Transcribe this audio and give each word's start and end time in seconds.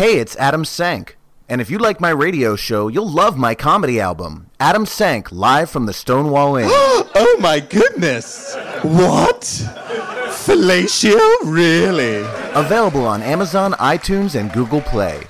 Hey, 0.00 0.16
it's 0.18 0.34
Adam 0.36 0.64
Sank. 0.64 1.18
And 1.46 1.60
if 1.60 1.68
you 1.68 1.76
like 1.76 2.00
my 2.00 2.08
radio 2.08 2.56
show, 2.56 2.88
you'll 2.88 3.12
love 3.12 3.36
my 3.36 3.54
comedy 3.54 4.00
album, 4.00 4.48
Adam 4.58 4.86
Sank, 4.86 5.30
live 5.30 5.68
from 5.68 5.84
the 5.84 5.92
Stonewall 5.92 6.56
Inn. 6.56 6.68
oh 6.72 7.36
my 7.38 7.60
goodness! 7.60 8.54
What? 8.80 9.42
Fellatio? 10.30 11.20
Really? 11.44 12.24
Available 12.54 13.04
on 13.04 13.20
Amazon, 13.20 13.74
iTunes, 13.74 14.40
and 14.40 14.50
Google 14.54 14.80
Play. 14.80 15.20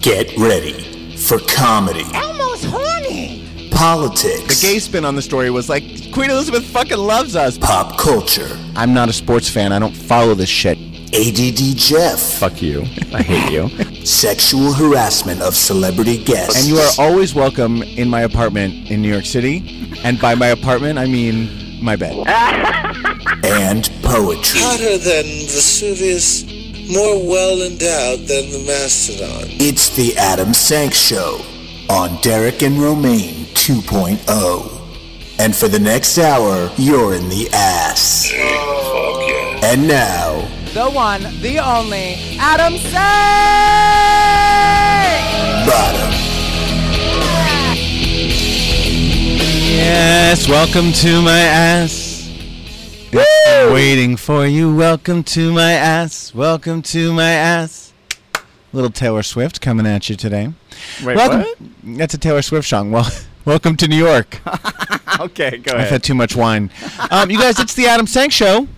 Get 0.00 0.36
ready 0.36 1.16
for 1.16 1.38
comedy, 1.54 2.02
Elmo's 2.02 2.16
horny. 2.16 2.25
Politics, 3.80 4.60
The 4.60 4.66
gay 4.66 4.78
spin 4.78 5.04
on 5.04 5.14
the 5.16 5.22
story 5.22 5.50
was 5.50 5.68
like 5.68 5.82
Queen 6.12 6.30
Elizabeth 6.30 6.64
fucking 6.64 6.96
loves 6.96 7.36
us. 7.36 7.58
pop 7.58 7.98
culture, 7.98 8.48
I'm 8.74 8.94
not 8.94 9.08
a 9.10 9.12
sports 9.12 9.48
fan. 9.50 9.70
I 9.72 9.78
don't 9.78 9.94
follow 9.94 10.34
this 10.34 10.48
shit. 10.48 10.78
ADD 11.14 11.76
Jeff, 11.76 12.18
Fuck 12.38 12.62
you. 12.62 12.82
I 13.12 13.22
hate 13.22 13.52
you. 13.52 13.68
sexual 14.04 14.72
harassment 14.72 15.40
of 15.42 15.54
celebrity 15.54 16.22
guests, 16.24 16.56
And 16.58 16.66
you 16.66 16.78
are 16.78 16.90
always 16.98 17.34
welcome 17.34 17.82
in 17.82 18.08
my 18.08 18.22
apartment 18.22 18.90
in 18.90 19.02
New 19.02 19.10
York 19.12 19.26
City. 19.26 19.92
And 20.02 20.18
by 20.20 20.34
my 20.34 20.48
apartment, 20.48 20.98
I 20.98 21.06
mean 21.06 21.78
my 21.82 21.96
bed. 21.96 22.14
and 23.44 23.88
poetry. 24.02 24.60
hotter 24.62 24.96
than 24.98 25.24
Vesuvius, 25.46 26.44
more 26.92 27.18
well 27.28 27.60
endowed 27.62 28.20
than 28.26 28.50
the 28.50 28.64
Mastodon. 28.66 29.44
It's 29.60 29.94
the 29.94 30.16
Adam 30.16 30.54
Sank 30.54 30.92
Show 30.94 31.40
on 31.88 32.20
Derek 32.22 32.62
and 32.62 32.78
Romaine 32.82 33.35
2.0. 33.56 35.38
And 35.38 35.54
for 35.54 35.68
the 35.68 35.78
next 35.78 36.18
hour, 36.18 36.70
you're 36.76 37.14
in 37.14 37.28
the 37.28 37.48
ass. 37.52 38.30
And 39.64 39.88
now, 39.88 40.46
the 40.72 40.90
one, 40.90 41.22
the 41.40 41.58
only, 41.58 42.16
Adam 42.38 42.76
Sank! 42.76 43.96
bottom. 45.66 46.12
Yes, 49.74 50.48
welcome 50.48 50.92
to 50.92 51.22
my 51.22 51.40
ass. 51.40 52.30
It's 53.10 53.72
waiting 53.72 54.16
for 54.16 54.46
you. 54.46 54.74
Welcome 54.74 55.24
to 55.24 55.52
my 55.52 55.72
ass. 55.72 56.34
Welcome 56.34 56.82
to 56.82 57.12
my 57.12 57.30
ass. 57.30 57.92
Little 58.72 58.90
Taylor 58.90 59.22
Swift 59.22 59.60
coming 59.60 59.86
at 59.86 60.08
you 60.08 60.16
today. 60.16 60.52
Wait, 61.02 61.16
welcome. 61.16 61.74
That's 61.82 62.14
a 62.14 62.18
Taylor 62.18 62.42
Swift 62.42 62.68
song. 62.68 62.90
Well, 62.92 63.10
welcome 63.46 63.76
to 63.78 63.88
New 63.88 63.96
York. 63.96 64.40
Okay, 65.18 65.56
go 65.56 65.72
ahead. 65.72 65.86
I've 65.86 65.90
had 65.90 66.02
too 66.02 66.14
much 66.14 66.36
wine. 66.36 66.68
Um, 67.10 67.30
you 67.30 67.38
guys, 67.38 67.58
it's 67.58 67.72
the 67.72 67.86
Adam 67.86 68.06
Sank 68.06 68.32
Show. 68.32 68.68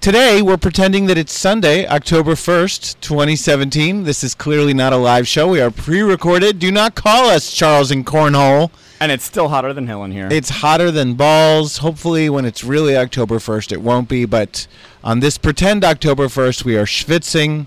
Today, 0.00 0.40
we're 0.40 0.56
pretending 0.56 1.04
that 1.06 1.18
it's 1.18 1.34
Sunday, 1.34 1.86
October 1.86 2.32
1st, 2.32 2.98
2017. 3.02 4.04
This 4.04 4.24
is 4.24 4.34
clearly 4.34 4.72
not 4.72 4.94
a 4.94 4.96
live 4.96 5.28
show. 5.28 5.48
We 5.48 5.60
are 5.60 5.70
pre 5.70 6.00
recorded. 6.00 6.58
Do 6.58 6.72
not 6.72 6.94
call 6.94 7.28
us, 7.28 7.52
Charles 7.52 7.90
and 7.90 8.06
Cornhole. 8.06 8.70
And 9.00 9.12
it's 9.12 9.24
still 9.24 9.48
hotter 9.50 9.74
than 9.74 9.86
hell 9.86 10.02
in 10.04 10.12
here. 10.12 10.28
It's 10.30 10.48
hotter 10.48 10.90
than 10.90 11.12
balls. 11.12 11.78
Hopefully, 11.78 12.30
when 12.30 12.46
it's 12.46 12.64
really 12.64 12.96
October 12.96 13.36
1st, 13.36 13.72
it 13.72 13.82
won't 13.82 14.08
be. 14.08 14.24
But 14.24 14.66
on 15.04 15.20
this 15.20 15.36
pretend 15.36 15.84
October 15.84 16.28
1st, 16.28 16.64
we 16.64 16.78
are 16.78 16.86
schwitzing. 16.86 17.66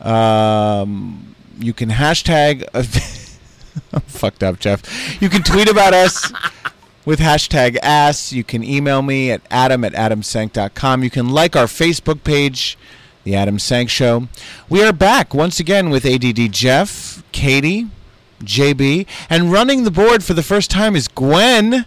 Um, 0.00 1.34
you 1.58 1.74
can 1.74 1.90
hashtag. 1.90 2.66
I'm 3.92 4.00
fucked 4.06 4.42
up, 4.42 4.58
Jeff. 4.58 5.20
You 5.20 5.28
can 5.28 5.42
tweet 5.42 5.68
about 5.68 5.94
us 5.94 6.32
with 7.04 7.20
hashtag 7.20 7.78
ass. 7.82 8.32
You 8.32 8.44
can 8.44 8.62
email 8.62 9.02
me 9.02 9.30
at 9.30 9.42
adam 9.50 9.84
at 9.84 9.92
adamsank.com. 9.92 11.02
You 11.04 11.10
can 11.10 11.28
like 11.28 11.56
our 11.56 11.66
Facebook 11.66 12.22
page, 12.24 12.78
The 13.24 13.34
Adam 13.34 13.58
Sank 13.58 13.90
Show. 13.90 14.28
We 14.68 14.82
are 14.82 14.92
back 14.92 15.34
once 15.34 15.58
again 15.60 15.90
with 15.90 16.04
ADD 16.04 16.52
Jeff, 16.52 17.22
Katie, 17.32 17.88
JB, 18.42 19.06
and 19.28 19.50
running 19.52 19.84
the 19.84 19.90
board 19.90 20.22
for 20.22 20.34
the 20.34 20.42
first 20.42 20.70
time 20.70 20.94
is 20.94 21.08
Gwen. 21.08 21.86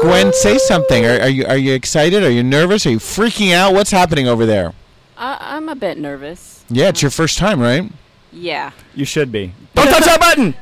Gwen, 0.00 0.32
say 0.32 0.58
something. 0.58 1.04
Are, 1.04 1.20
are 1.20 1.28
you 1.28 1.46
are 1.46 1.56
you 1.56 1.72
excited? 1.72 2.24
Are 2.24 2.30
you 2.30 2.42
nervous? 2.42 2.84
Are 2.84 2.90
you 2.90 2.98
freaking 2.98 3.52
out? 3.52 3.72
What's 3.74 3.92
happening 3.92 4.26
over 4.26 4.44
there? 4.44 4.72
I, 5.16 5.36
I'm 5.40 5.68
a 5.68 5.76
bit 5.76 5.98
nervous. 5.98 6.64
Yeah, 6.68 6.88
it's 6.88 7.00
your 7.02 7.12
first 7.12 7.38
time, 7.38 7.60
right? 7.60 7.90
Yeah. 8.32 8.72
you 8.94 9.04
should 9.04 9.30
be. 9.30 9.52
Don't 9.74 9.86
touch 9.86 10.04
that 10.04 10.18
button! 10.18 10.54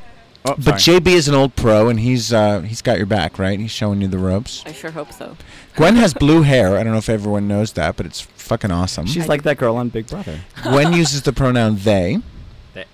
Oh, 0.45 0.55
But 0.59 0.81
sorry. 0.81 1.01
JB 1.01 1.07
is 1.09 1.29
an 1.29 1.35
old 1.35 1.55
pro, 1.55 1.89
and 1.89 2.01
he's 2.01 2.33
uh, 2.33 2.61
he's 2.63 2.83
got 2.83 2.97
your 2.97 3.07
back, 3.07 3.39
right? 3.39 3.61
He's 3.61 3.71
showing 3.71 4.01
you 4.01 4.09
the 4.09 4.19
ropes. 4.19 4.63
I 4.67 4.73
sure 4.73 4.91
hope 4.91 5.13
so. 5.13 5.37
Gwen 5.77 5.97
has 5.97 6.15
blue 6.15 6.43
hair. 6.43 6.77
I 6.77 6.83
don't 6.83 6.93
know 6.93 6.99
if 6.99 7.09
everyone 7.09 7.47
knows 7.47 7.73
that, 7.75 7.97
but 7.97 8.07
it's 8.07 8.21
fucking 8.21 8.71
awesome. 8.73 9.07
She's 9.07 9.29
like 9.29 9.45
that 9.45 9.57
girl 9.57 9.77
on 9.77 9.89
Big 9.89 10.09
Brother. 10.09 10.41
Gwen 10.63 10.93
uses 10.93 11.23
the 11.23 11.33
pronoun 11.33 11.77
they, 11.79 12.21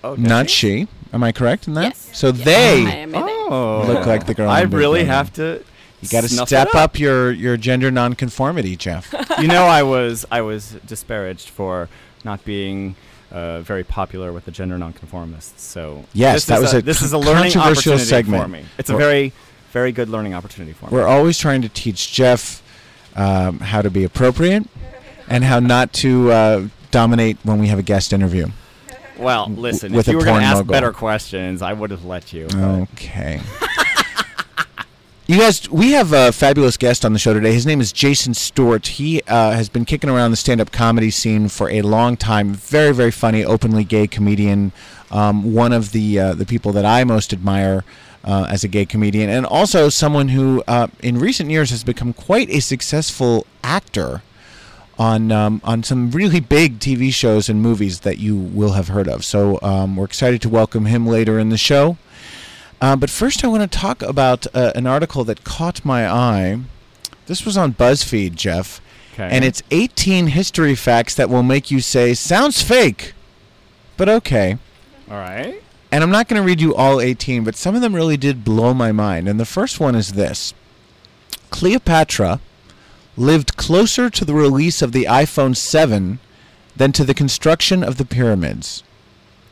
oh, 0.05 0.17
does 0.17 0.25
not 0.25 0.51
she? 0.51 0.85
she. 0.85 0.89
Am 1.13 1.23
I 1.25 1.33
correct 1.33 1.67
in 1.67 1.75
that? 1.75 1.85
Yes. 1.95 2.11
So 2.13 2.29
Yes. 2.29 2.45
They, 2.45 2.85
am 2.87 3.15
a 3.15 3.21
they. 3.21 3.25
Oh. 3.27 3.85
Look 3.87 4.05
like 4.07 4.27
the 4.27 4.35
girl 4.35 4.51
I 4.51 4.65
on 4.65 4.71
really 4.71 5.05
Brother. 5.05 5.13
have 5.15 5.33
to. 5.35 5.65
you 6.03 6.09
got 6.11 6.21
to 6.23 6.29
step 6.29 6.49
that 6.49 6.75
up 6.75 6.99
your 6.99 7.31
your 7.33 7.57
gender 7.57 7.91
nonconformity, 7.91 8.77
Jeff. 8.77 9.13
you 9.41 9.49
know, 9.49 9.65
I 9.65 9.83
was 9.83 10.27
I 10.31 10.43
was 10.43 10.77
disparaged 10.87 11.49
for 11.49 11.89
not 12.25 12.45
being 12.45 12.95
uh, 13.31 13.61
very 13.61 13.85
popular 13.85 14.33
with 14.33 14.45
the 14.45 14.51
gender 14.51 14.79
nonconformists. 14.79 15.63
So 15.63 16.05
Yes, 16.13 16.35
this 16.35 16.45
that 16.47 16.57
is 16.57 16.63
was 16.63 16.75
a 16.75 16.83
this 16.83 17.03
is 17.03 17.13
a 17.13 17.19
learning 17.19 17.53
controversial 17.53 17.93
opportunity 17.95 18.05
segment. 18.05 18.43
for 18.43 18.49
me. 18.49 18.65
It's 18.79 18.91
a 18.91 18.95
We're- 18.95 19.05
very 19.05 19.33
very 19.73 19.93
good 19.93 20.09
learning 20.09 20.35
opportunity 20.35 20.73
for 20.73 20.87
me. 20.87 20.93
We're 20.93 21.07
always 21.07 21.37
trying 21.39 21.61
to 21.63 21.69
teach 21.69 22.13
Jeff 22.13 22.63
um, 23.17 23.59
how 23.61 23.83
to 23.83 23.91
be 23.91 24.05
appropriate 24.05 24.65
and 25.29 25.45
how 25.45 25.59
not 25.61 25.93
to 25.95 26.31
uh, 26.33 26.69
dominate 26.91 27.37
when 27.43 27.59
we 27.59 27.67
have 27.69 27.79
a 27.79 27.83
guest 27.83 28.13
interview. 28.15 28.49
Well, 29.19 29.49
listen, 29.51 29.93
with 29.93 30.07
if 30.09 30.13
you 30.13 30.19
were 30.19 30.25
going 30.25 30.41
to 30.41 30.47
ask 30.47 30.59
mogul. 30.59 30.71
better 30.73 30.93
questions, 30.93 31.61
I 31.61 31.73
would 31.73 31.91
have 31.91 32.05
let 32.05 32.33
you. 32.33 32.47
Okay. 32.55 33.41
You 35.31 35.41
guys, 35.41 35.69
we 35.69 35.91
have 35.91 36.15
a 36.15 36.33
fabulous 36.33 36.79
guest 36.79 37.05
on 37.05 37.13
the 37.13 37.19
show 37.19 37.35
today. 37.35 37.53
His 37.53 37.67
name 37.67 37.83
is 37.83 37.93
Jason 37.93 38.33
Stuart. 38.33 38.87
He 38.87 39.21
uh, 39.29 39.51
has 39.51 39.69
been 39.69 39.85
kicking 39.85 40.09
around 40.09 40.31
the 40.31 40.39
stand 40.39 40.59
up 40.59 40.73
comedy 40.73 41.11
scene 41.11 41.51
for 41.51 41.69
a 41.69 41.83
long 41.83 42.17
time. 42.17 42.55
Very, 42.55 42.95
very 42.95 43.11
funny, 43.11 43.45
openly 43.45 43.85
gay 43.85 44.07
comedian. 44.07 44.73
Um, 45.11 45.53
one 45.53 45.75
of 45.75 45.93
the, 45.93 46.19
uh, 46.19 46.33
the 46.33 46.47
people 46.47 46.73
that 46.73 46.87
I 46.87 47.05
most 47.05 47.35
admire. 47.35 47.85
Uh, 48.25 48.47
as 48.51 48.65
a 48.65 48.69
gay 48.69 48.85
comedian, 48.85 49.31
and 49.31 49.47
also 49.47 49.89
someone 49.89 50.29
who, 50.29 50.63
uh, 50.67 50.89
in 51.01 51.19
recent 51.19 51.51
years, 51.51 51.71
has 51.71 51.85
become 51.85 52.13
quite 52.13 52.51
a 52.51 52.61
successful 52.61 53.47
actor 53.63 54.23
on 54.99 55.31
um, 55.31 55.61
on 55.63 55.85
some 55.85 56.11
really 56.11 56.41
big 56.41 56.81
TV 56.81 57.15
shows 57.15 57.49
and 57.49 57.63
movies 57.63 58.01
that 58.01 58.19
you 58.19 58.37
will 58.37 58.73
have 58.73 58.89
heard 58.89 59.09
of. 59.09 59.25
So 59.25 59.61
um, 59.63 59.97
we're 59.97 60.05
excited 60.05 60.43
to 60.43 60.49
welcome 60.49 60.87
him 60.87 61.07
later 61.07 61.39
in 61.39 61.51
the 61.51 61.57
show. 61.57 61.97
Uh, 62.81 62.95
but 62.97 63.11
first, 63.11 63.45
I 63.45 63.49
want 63.49 63.71
to 63.71 63.79
talk 63.79 64.03
about 64.03 64.47
uh, 64.55 64.73
an 64.75 64.87
article 64.87 65.25
that 65.25 65.45
caught 65.45 65.85
my 65.85 66.09
eye. 66.09 66.61
This 67.27 67.45
was 67.45 67.57
on 67.57 67.75
BuzzFeed, 67.75 68.35
Jeff, 68.37 68.81
Okay. 69.15 69.29
and 69.31 69.45
it's 69.45 69.63
18 69.73 70.29
history 70.29 70.75
facts 70.77 71.15
that 71.17 71.29
will 71.29 71.43
make 71.43 71.71
you 71.73 71.81
say, 71.81 72.15
"Sounds 72.15 72.63
fake," 72.63 73.15
but 73.97 74.09
okay. 74.09 74.59
All 75.11 75.17
right. 75.17 75.61
And 75.91 76.05
I'm 76.05 76.11
not 76.11 76.29
going 76.29 76.41
to 76.41 76.47
read 76.47 76.61
you 76.61 76.75
all 76.75 77.01
18, 77.01 77.43
but 77.45 77.57
some 77.57 77.75
of 77.75 77.81
them 77.81 77.95
really 77.97 78.17
did 78.19 78.45
blow 78.45 78.75
my 78.75 78.93
mind. 78.93 79.27
And 79.27 79.41
the 79.41 79.47
first 79.47 79.81
one 79.81 79.95
is 79.95 80.13
this 80.13 80.53
Cleopatra 81.51 82.41
lived 83.17 83.57
closer 83.57 84.09
to 84.11 84.25
the 84.25 84.35
release 84.35 84.83
of 84.83 84.93
the 84.93 85.05
iPhone 85.05 85.57
7 85.57 86.19
than 86.77 86.93
to 86.93 87.05
the 87.05 87.15
construction 87.15 87.83
of 87.83 87.97
the 87.97 88.05
pyramids. 88.05 88.85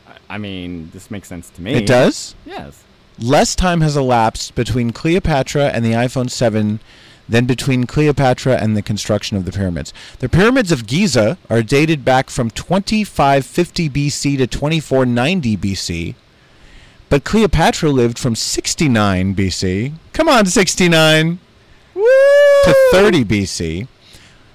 I- 0.07 0.35
I 0.35 0.37
mean, 0.37 0.91
this 0.93 1.09
makes 1.11 1.27
sense 1.27 1.49
to 1.55 1.61
me. 1.61 1.73
It 1.73 1.87
does? 1.87 2.35
Yes. 2.45 2.83
Less 3.19 3.55
time 3.55 3.81
has 3.81 3.97
elapsed 3.97 4.53
between 4.53 4.91
Cleopatra 4.91 5.69
and 5.69 5.83
the 5.83 5.93
iPhone 5.93 6.29
7 6.29 6.79
than 7.27 7.45
between 7.45 7.85
Cleopatra 7.85 8.57
and 8.57 8.77
the 8.77 8.83
construction 8.83 9.35
of 9.35 9.45
the 9.45 9.51
pyramids. 9.51 9.91
The 10.19 10.29
pyramids 10.29 10.71
of 10.71 10.85
Giza 10.85 11.37
are 11.49 11.63
dated 11.63 12.05
back 12.05 12.29
from 12.29 12.51
2550 12.51 13.89
BC 13.89 14.37
to 14.37 14.47
2490 14.47 15.57
BC. 15.57 16.15
But 17.09 17.23
Cleopatra 17.23 17.89
lived 17.89 18.19
from 18.19 18.35
69 18.35 19.33
BC. 19.35 19.93
Come 20.13 20.29
on, 20.29 20.45
69 20.45 21.39
to 21.95 22.89
30 22.91 23.25
BC. 23.25 23.87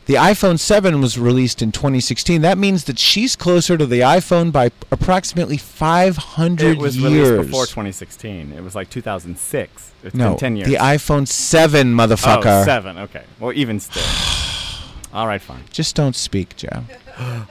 The 0.07 0.15
iPhone 0.15 0.59
7 0.59 1.01
was 1.01 1.17
released 1.17 1.63
in 1.63 1.71
2016. 1.71 2.43
That 2.43 2.59
means 2.59 2.85
that 2.85 2.99
she's 2.99 3.37
closer 3.37 3.79
to 3.79 3.87
the 3.87 4.01
iPhone 4.01 4.51
by 4.51 4.73
approximately 4.91 5.57
500 5.57 6.61
years. 6.65 6.77
It 6.77 6.81
was 6.81 6.97
years. 6.97 7.31
released 7.31 7.51
before 7.51 7.67
2016. 7.67 8.53
It 8.53 8.65
was 8.65 8.75
like 8.75 8.91
2006. 8.91 9.93
It's 10.03 10.15
No, 10.15 10.31
been 10.31 10.39
10 10.39 10.57
years. 10.57 10.69
the 10.69 10.75
iPhone 10.77 11.29
7, 11.29 11.95
motherfucker. 11.95 12.63
Oh, 12.63 12.65
seven. 12.65 12.99
Okay. 12.99 13.23
Well, 13.39 13.53
even 13.53 13.79
still. 13.79 14.03
All 15.15 15.27
right, 15.29 15.41
fine. 15.41 15.63
Just 15.71 15.95
don't 15.95 16.17
speak, 16.17 16.57
Joe. 16.57 16.85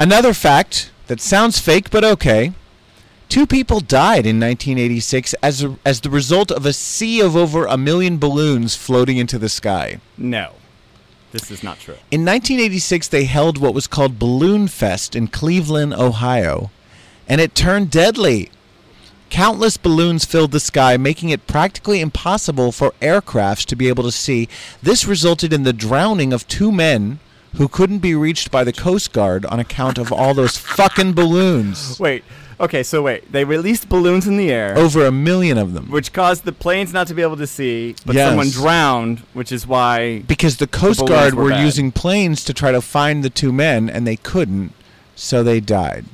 Another 0.00 0.34
fact 0.34 0.90
that 1.06 1.20
sounds 1.20 1.60
fake 1.60 1.90
but 1.90 2.04
okay 2.04 2.52
Two 3.28 3.46
people 3.46 3.78
died 3.78 4.26
in 4.26 4.40
1986 4.40 5.34
as 5.34 5.62
a, 5.62 5.78
as 5.86 6.00
the 6.00 6.10
result 6.10 6.50
of 6.50 6.66
a 6.66 6.72
sea 6.72 7.20
of 7.20 7.36
over 7.36 7.64
a 7.64 7.76
million 7.76 8.18
balloons 8.18 8.74
floating 8.74 9.18
into 9.18 9.38
the 9.38 9.48
sky. 9.48 10.00
No, 10.18 10.54
this 11.32 11.50
is 11.50 11.62
not 11.62 11.78
true. 11.78 11.94
In 12.10 12.24
1986, 12.24 13.08
they 13.08 13.24
held 13.24 13.58
what 13.58 13.74
was 13.74 13.86
called 13.86 14.18
Balloon 14.18 14.68
Fest 14.68 15.14
in 15.14 15.28
Cleveland, 15.28 15.94
Ohio, 15.94 16.70
and 17.28 17.40
it 17.40 17.54
turned 17.54 17.90
deadly. 17.90 18.50
Countless 19.28 19.76
balloons 19.76 20.24
filled 20.24 20.50
the 20.50 20.58
sky, 20.58 20.96
making 20.96 21.30
it 21.30 21.46
practically 21.46 22.00
impossible 22.00 22.72
for 22.72 22.92
aircrafts 23.00 23.64
to 23.66 23.76
be 23.76 23.88
able 23.88 24.02
to 24.02 24.10
see. 24.10 24.48
This 24.82 25.06
resulted 25.06 25.52
in 25.52 25.62
the 25.62 25.72
drowning 25.72 26.32
of 26.32 26.48
two 26.48 26.72
men 26.72 27.20
who 27.56 27.68
couldn't 27.68 27.98
be 27.98 28.14
reached 28.14 28.50
by 28.50 28.64
the 28.64 28.72
Coast 28.72 29.12
Guard 29.12 29.44
on 29.46 29.60
account 29.60 29.98
of 29.98 30.12
all 30.12 30.34
those 30.34 30.56
fucking 30.56 31.12
balloons. 31.12 31.98
Wait. 32.00 32.24
Okay, 32.60 32.82
so 32.82 33.00
wait. 33.02 33.32
They 33.32 33.44
released 33.44 33.88
balloons 33.88 34.26
in 34.26 34.36
the 34.36 34.50
air, 34.52 34.76
Over 34.76 35.06
a 35.06 35.10
million 35.10 35.56
of 35.56 35.72
them. 35.72 35.90
which 35.90 36.12
caused 36.12 36.44
the 36.44 36.52
planes 36.52 36.92
not 36.92 37.06
to 37.06 37.14
be 37.14 37.22
able 37.22 37.38
to 37.38 37.46
see, 37.46 37.94
but 38.04 38.14
Yes. 38.14 38.28
someone 38.28 38.50
drowned, 38.50 39.20
which 39.32 39.50
is 39.50 39.66
why. 39.66 40.18
Because 40.26 40.58
the 40.58 40.66
Coast 40.66 41.00
balloons 41.00 41.10
Guard 41.20 41.34
were 41.34 41.44
were 41.44 41.50
bad. 41.50 41.64
using 41.64 41.90
planes 41.90 42.44
to 42.44 42.52
try 42.52 42.70
to 42.70 42.82
find 42.82 43.22
the 43.24 43.30
two 43.30 43.50
men, 43.50 43.88
and 43.88 44.06
they 44.06 44.16
couldn't, 44.16 44.72
so 45.16 45.42
they 45.42 45.58
died. 45.60 46.04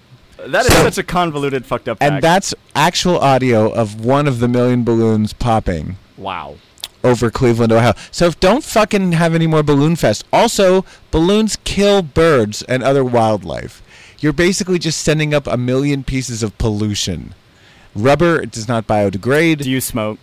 That 0.46 0.66
is 0.66 0.72
such 0.74 0.98
a 0.98 1.02
convoluted, 1.02 1.66
fucked 1.66 1.88
up. 1.88 1.98
And 2.00 2.14
fact. 2.14 2.22
that's 2.22 2.54
actual 2.76 3.18
audio 3.18 3.68
of 3.72 4.04
one 4.04 4.28
of 4.28 4.38
the 4.38 4.46
million 4.46 4.84
balloons 4.84 5.32
popping 5.32 5.96
wow. 6.16 6.54
over 7.02 7.28
Cleveland, 7.28 7.72
Ohio. 7.72 7.94
So 8.12 8.30
don't 8.38 8.62
fucking 8.62 9.12
have 9.12 9.34
any 9.34 9.48
more 9.48 9.64
balloon 9.64 9.96
fest. 9.96 10.24
Also, 10.32 10.84
balloons 11.10 11.58
kill 11.64 12.02
birds 12.02 12.62
and 12.62 12.84
other 12.84 13.04
wildlife. 13.04 13.82
You're 14.20 14.32
basically 14.32 14.78
just 14.78 15.00
sending 15.02 15.34
up 15.34 15.46
a 15.46 15.56
million 15.56 16.02
pieces 16.04 16.42
of 16.42 16.56
pollution. 16.58 17.34
Rubber 17.94 18.44
does 18.46 18.68
not 18.68 18.86
biodegrade. 18.86 19.58
Do 19.62 19.70
you 19.70 19.80
smoke? 19.80 20.18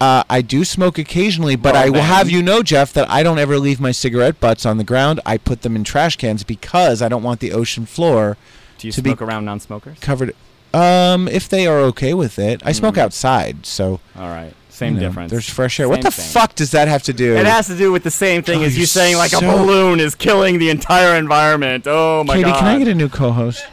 Uh, 0.00 0.22
I 0.28 0.42
do 0.42 0.64
smoke 0.64 0.98
occasionally, 0.98 1.56
but 1.56 1.72
Well, 1.74 1.86
I 1.86 1.88
will 1.88 2.02
have 2.02 2.28
you 2.30 2.42
know, 2.42 2.62
Jeff, 2.62 2.92
that 2.92 3.08
I 3.10 3.22
don't 3.22 3.38
ever 3.38 3.58
leave 3.58 3.80
my 3.80 3.92
cigarette 3.92 4.38
butts 4.40 4.66
on 4.66 4.76
the 4.76 4.84
ground. 4.84 5.20
I 5.24 5.38
put 5.38 5.62
them 5.62 5.74
in 5.74 5.84
trash 5.84 6.16
cans 6.16 6.44
because 6.44 7.00
I 7.00 7.08
don't 7.08 7.22
want 7.22 7.40
the 7.40 7.52
ocean 7.52 7.86
floor 7.86 8.36
Do 8.78 8.86
you 8.88 8.92
To 8.92 9.00
be- 9.00 9.10
smoke 9.10 9.22
around 9.22 9.46
non-smokers? 9.46 9.98
covered. 10.00 10.34
Um, 10.74 11.28
if 11.28 11.48
they 11.48 11.66
are 11.66 11.78
okay 11.80 12.12
with 12.12 12.38
it, 12.38 12.60
I 12.62 12.72
smoke 12.72 12.96
Mm. 12.96 13.00
outside, 13.02 13.64
so 13.64 14.00
All 14.18 14.28
right. 14.28 14.52
Same 14.76 14.94
you 14.94 15.00
know, 15.00 15.08
difference. 15.08 15.30
There's 15.30 15.48
fresh 15.48 15.80
air. 15.80 15.88
what 15.88 16.02
the 16.02 16.10
thing. 16.10 16.24
fuck 16.32 16.54
does 16.54 16.72
that 16.72 16.86
have 16.86 17.02
to 17.04 17.14
do? 17.14 17.34
It 17.34 17.46
has 17.46 17.66
to 17.68 17.76
do 17.76 17.90
with 17.92 18.02
the 18.04 18.10
same 18.10 18.42
thing 18.42 18.60
Oh, 18.60 18.64
as 18.64 18.76
you 18.76 18.84
saying 18.84 19.16
like 19.16 19.32
a 19.32 19.40
balloon 19.40 20.00
is 20.00 20.14
killing 20.14 20.58
the 20.58 20.68
entire 20.68 21.16
environment. 21.16 21.86
Oh 21.86 22.24
my 22.24 22.34
Katie, 22.34 22.50
god. 22.50 22.58
can 22.58 22.68
I 22.68 22.78
get 22.78 22.88
a 22.88 22.94
new 22.94 23.08
co-host? 23.08 23.64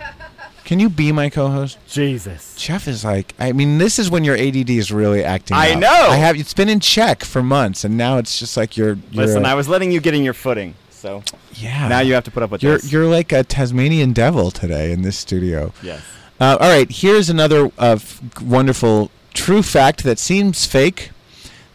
Can 0.63 0.79
you 0.79 0.89
be 0.89 1.11
my 1.11 1.29
co-host? 1.29 1.77
Jesus. 1.89 2.55
Jeff 2.55 2.87
is 2.87 3.03
like, 3.03 3.33
I 3.37 3.51
mean, 3.51 3.79
this 3.79 3.99
is 3.99 4.09
when 4.09 4.23
your 4.23 4.37
ADD 4.37 4.69
is 4.69 4.93
really 4.93 5.21
acting. 5.21 5.57
I 5.57 5.71
up. 5.73 5.79
know. 5.79 5.89
I 6.09 6.15
have. 6.15 6.37
It's 6.37 6.53
been 6.53 6.69
in 6.69 6.79
check 6.79 7.25
for 7.25 7.43
months, 7.43 7.83
and 7.83 7.97
now 7.97 8.17
it's 8.17 8.39
just 8.39 8.55
like 8.55 8.77
you're. 8.77 8.97
you're 9.11 9.25
Listen, 9.25 9.43
a- 9.45 9.49
I 9.49 9.55
was 9.55 9.67
letting 9.67 9.91
you 9.91 9.99
get 9.99 10.13
in 10.13 10.23
your 10.23 10.33
footing, 10.33 10.73
so 10.89 11.21
yeah. 11.55 11.89
now 11.89 11.99
you 11.99 12.13
have 12.13 12.23
to 12.23 12.31
put 12.31 12.43
up 12.43 12.49
with 12.51 12.63
You're 12.63 12.77
this. 12.77 12.89
you're 12.93 13.07
like 13.07 13.33
a 13.33 13.43
Tasmanian 13.43 14.13
devil 14.13 14.51
today 14.51 14.93
in 14.93 15.01
this 15.01 15.17
studio. 15.17 15.73
yes. 15.83 16.01
Uh, 16.39 16.57
all 16.61 16.69
right, 16.69 16.89
here's 16.89 17.29
another 17.29 17.69
uh, 17.77 17.99
wonderful 18.41 19.11
true 19.33 19.63
fact 19.63 20.03
that 20.03 20.19
seems 20.19 20.65
fake. 20.65 21.11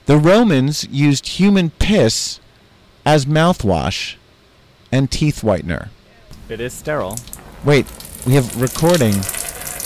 The 0.07 0.17
Romans 0.17 0.87
used 0.91 1.27
human 1.39 1.71
piss 1.71 2.41
as 3.05 3.27
mouthwash 3.27 4.15
and 4.91 5.11
teeth 5.11 5.43
whitener. 5.43 5.89
It 6.49 6.61
is 6.61 6.73
sterile. 6.73 7.19
Wait, 7.65 7.87
we 8.27 8.35
have 8.35 8.61
recording 8.61 9.15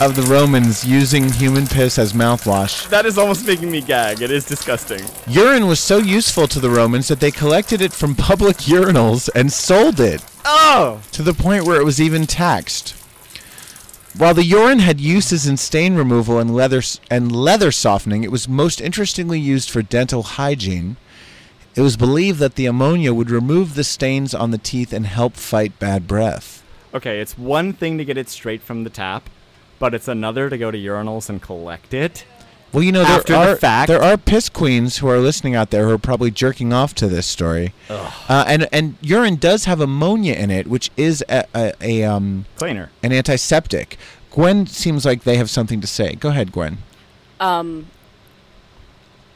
of 0.01 0.17
the 0.17 0.23
Romans 0.29 0.85
using 0.85 1.31
human 1.31 1.67
piss 1.67 1.99
as 1.99 2.13
mouthwash. 2.13 2.89
That 2.89 3.07
is 3.07 3.19
almost 3.19 3.47
making 3.47 3.71
me 3.71 3.81
gag. 3.81 4.21
It 4.23 4.31
is 4.31 4.45
disgusting. 4.45 5.01
Urine 5.29 5.67
was 5.67 5.81
so 5.81 5.99
useful 5.99 6.49
to 6.49 6.61
the 6.61 6.71
Romans 6.71 7.09
that 7.09 7.21
they 7.21 7.31
collected 7.31 7.81
it 7.81 7.93
from 7.93 8.15
public 8.15 8.57
urinals 8.69 9.29
and 9.35 9.53
sold 9.53 10.01
it 10.01 10.25
Oh. 10.45 11.01
to 11.13 11.23
the 11.23 11.35
point 11.35 11.65
where 11.65 11.81
it 11.81 11.85
was 11.85 12.01
even 12.01 12.27
taxed. 12.27 12.95
While 14.17 14.35
the 14.35 14.45
urine 14.45 14.81
had 14.81 15.01
uses 15.01 15.47
in 15.47 15.57
stain 15.57 15.95
removal 15.95 16.39
and 16.39 16.55
leather 16.55 16.83
and 17.11 17.35
leather 17.35 17.73
softening, 17.73 18.25
it 18.25 18.31
was 18.31 18.47
most 18.47 18.79
interestingly 18.79 19.41
used 19.41 19.71
for 19.71 19.81
dental 19.81 20.23
hygiene. 20.23 20.97
It 21.75 21.81
was 21.81 21.97
believed 21.97 22.39
that 22.41 22.57
the 22.57 22.67
ammonia 22.67 23.15
would 23.15 23.31
remove 23.31 23.75
the 23.75 23.85
stains 23.85 24.35
on 24.35 24.51
the 24.51 24.59
teeth 24.59 24.93
and 24.93 25.07
help 25.07 25.35
fight 25.37 25.79
bad 25.79 26.07
breath. 26.07 26.63
Okay, 26.93 27.21
it's 27.21 27.39
one 27.39 27.73
thing 27.73 27.97
to 27.97 28.05
get 28.05 28.19
it 28.19 28.29
straight 28.29 28.61
from 28.61 28.85
the 28.85 28.91
tap, 28.91 29.31
but 29.79 29.95
it's 29.95 30.09
another 30.09 30.51
to 30.51 30.59
go 30.59 30.71
to 30.71 30.77
urinals 30.77 31.31
and 31.31 31.41
collect 31.41 31.95
it. 31.95 32.27
Well, 32.73 32.83
you 32.83 32.91
know, 32.93 33.05
there 33.05 33.19
After 33.19 33.33
the 33.35 33.39
are 33.53 33.57
fact- 33.57 33.89
there 33.89 34.03
are 34.03 34.17
piss 34.17 34.49
queens 34.49 34.99
who 34.99 35.09
are 35.09 35.19
listening 35.19 35.55
out 35.55 35.71
there 35.71 35.87
who 35.87 35.93
are 35.95 35.99
probably 35.99 36.31
jerking 36.31 36.73
off 36.73 36.95
to 36.97 37.07
this 37.09 37.27
story. 37.27 37.75
Uh, 37.91 38.45
and 38.49 38.67
and 38.73 38.97
urine 39.03 39.37
does 39.37 39.67
have 39.67 39.81
ammonia 39.81 40.35
in 40.35 40.51
it, 40.51 40.67
which 40.67 40.91
is 40.97 41.23
a, 41.29 41.45
a, 41.55 41.73
a 41.83 42.05
um 42.05 42.47
Cleaner. 42.57 42.91
an 43.03 43.13
antiseptic. 43.13 43.99
Gwen 44.31 44.67
seems 44.67 45.05
like 45.05 45.25
they 45.25 45.37
have 45.37 45.51
something 45.51 45.83
to 45.83 45.87
say. 45.87 46.15
Go 46.15 46.31
ahead, 46.31 46.51
Gwen. 46.53 46.79
Um, 47.41 47.89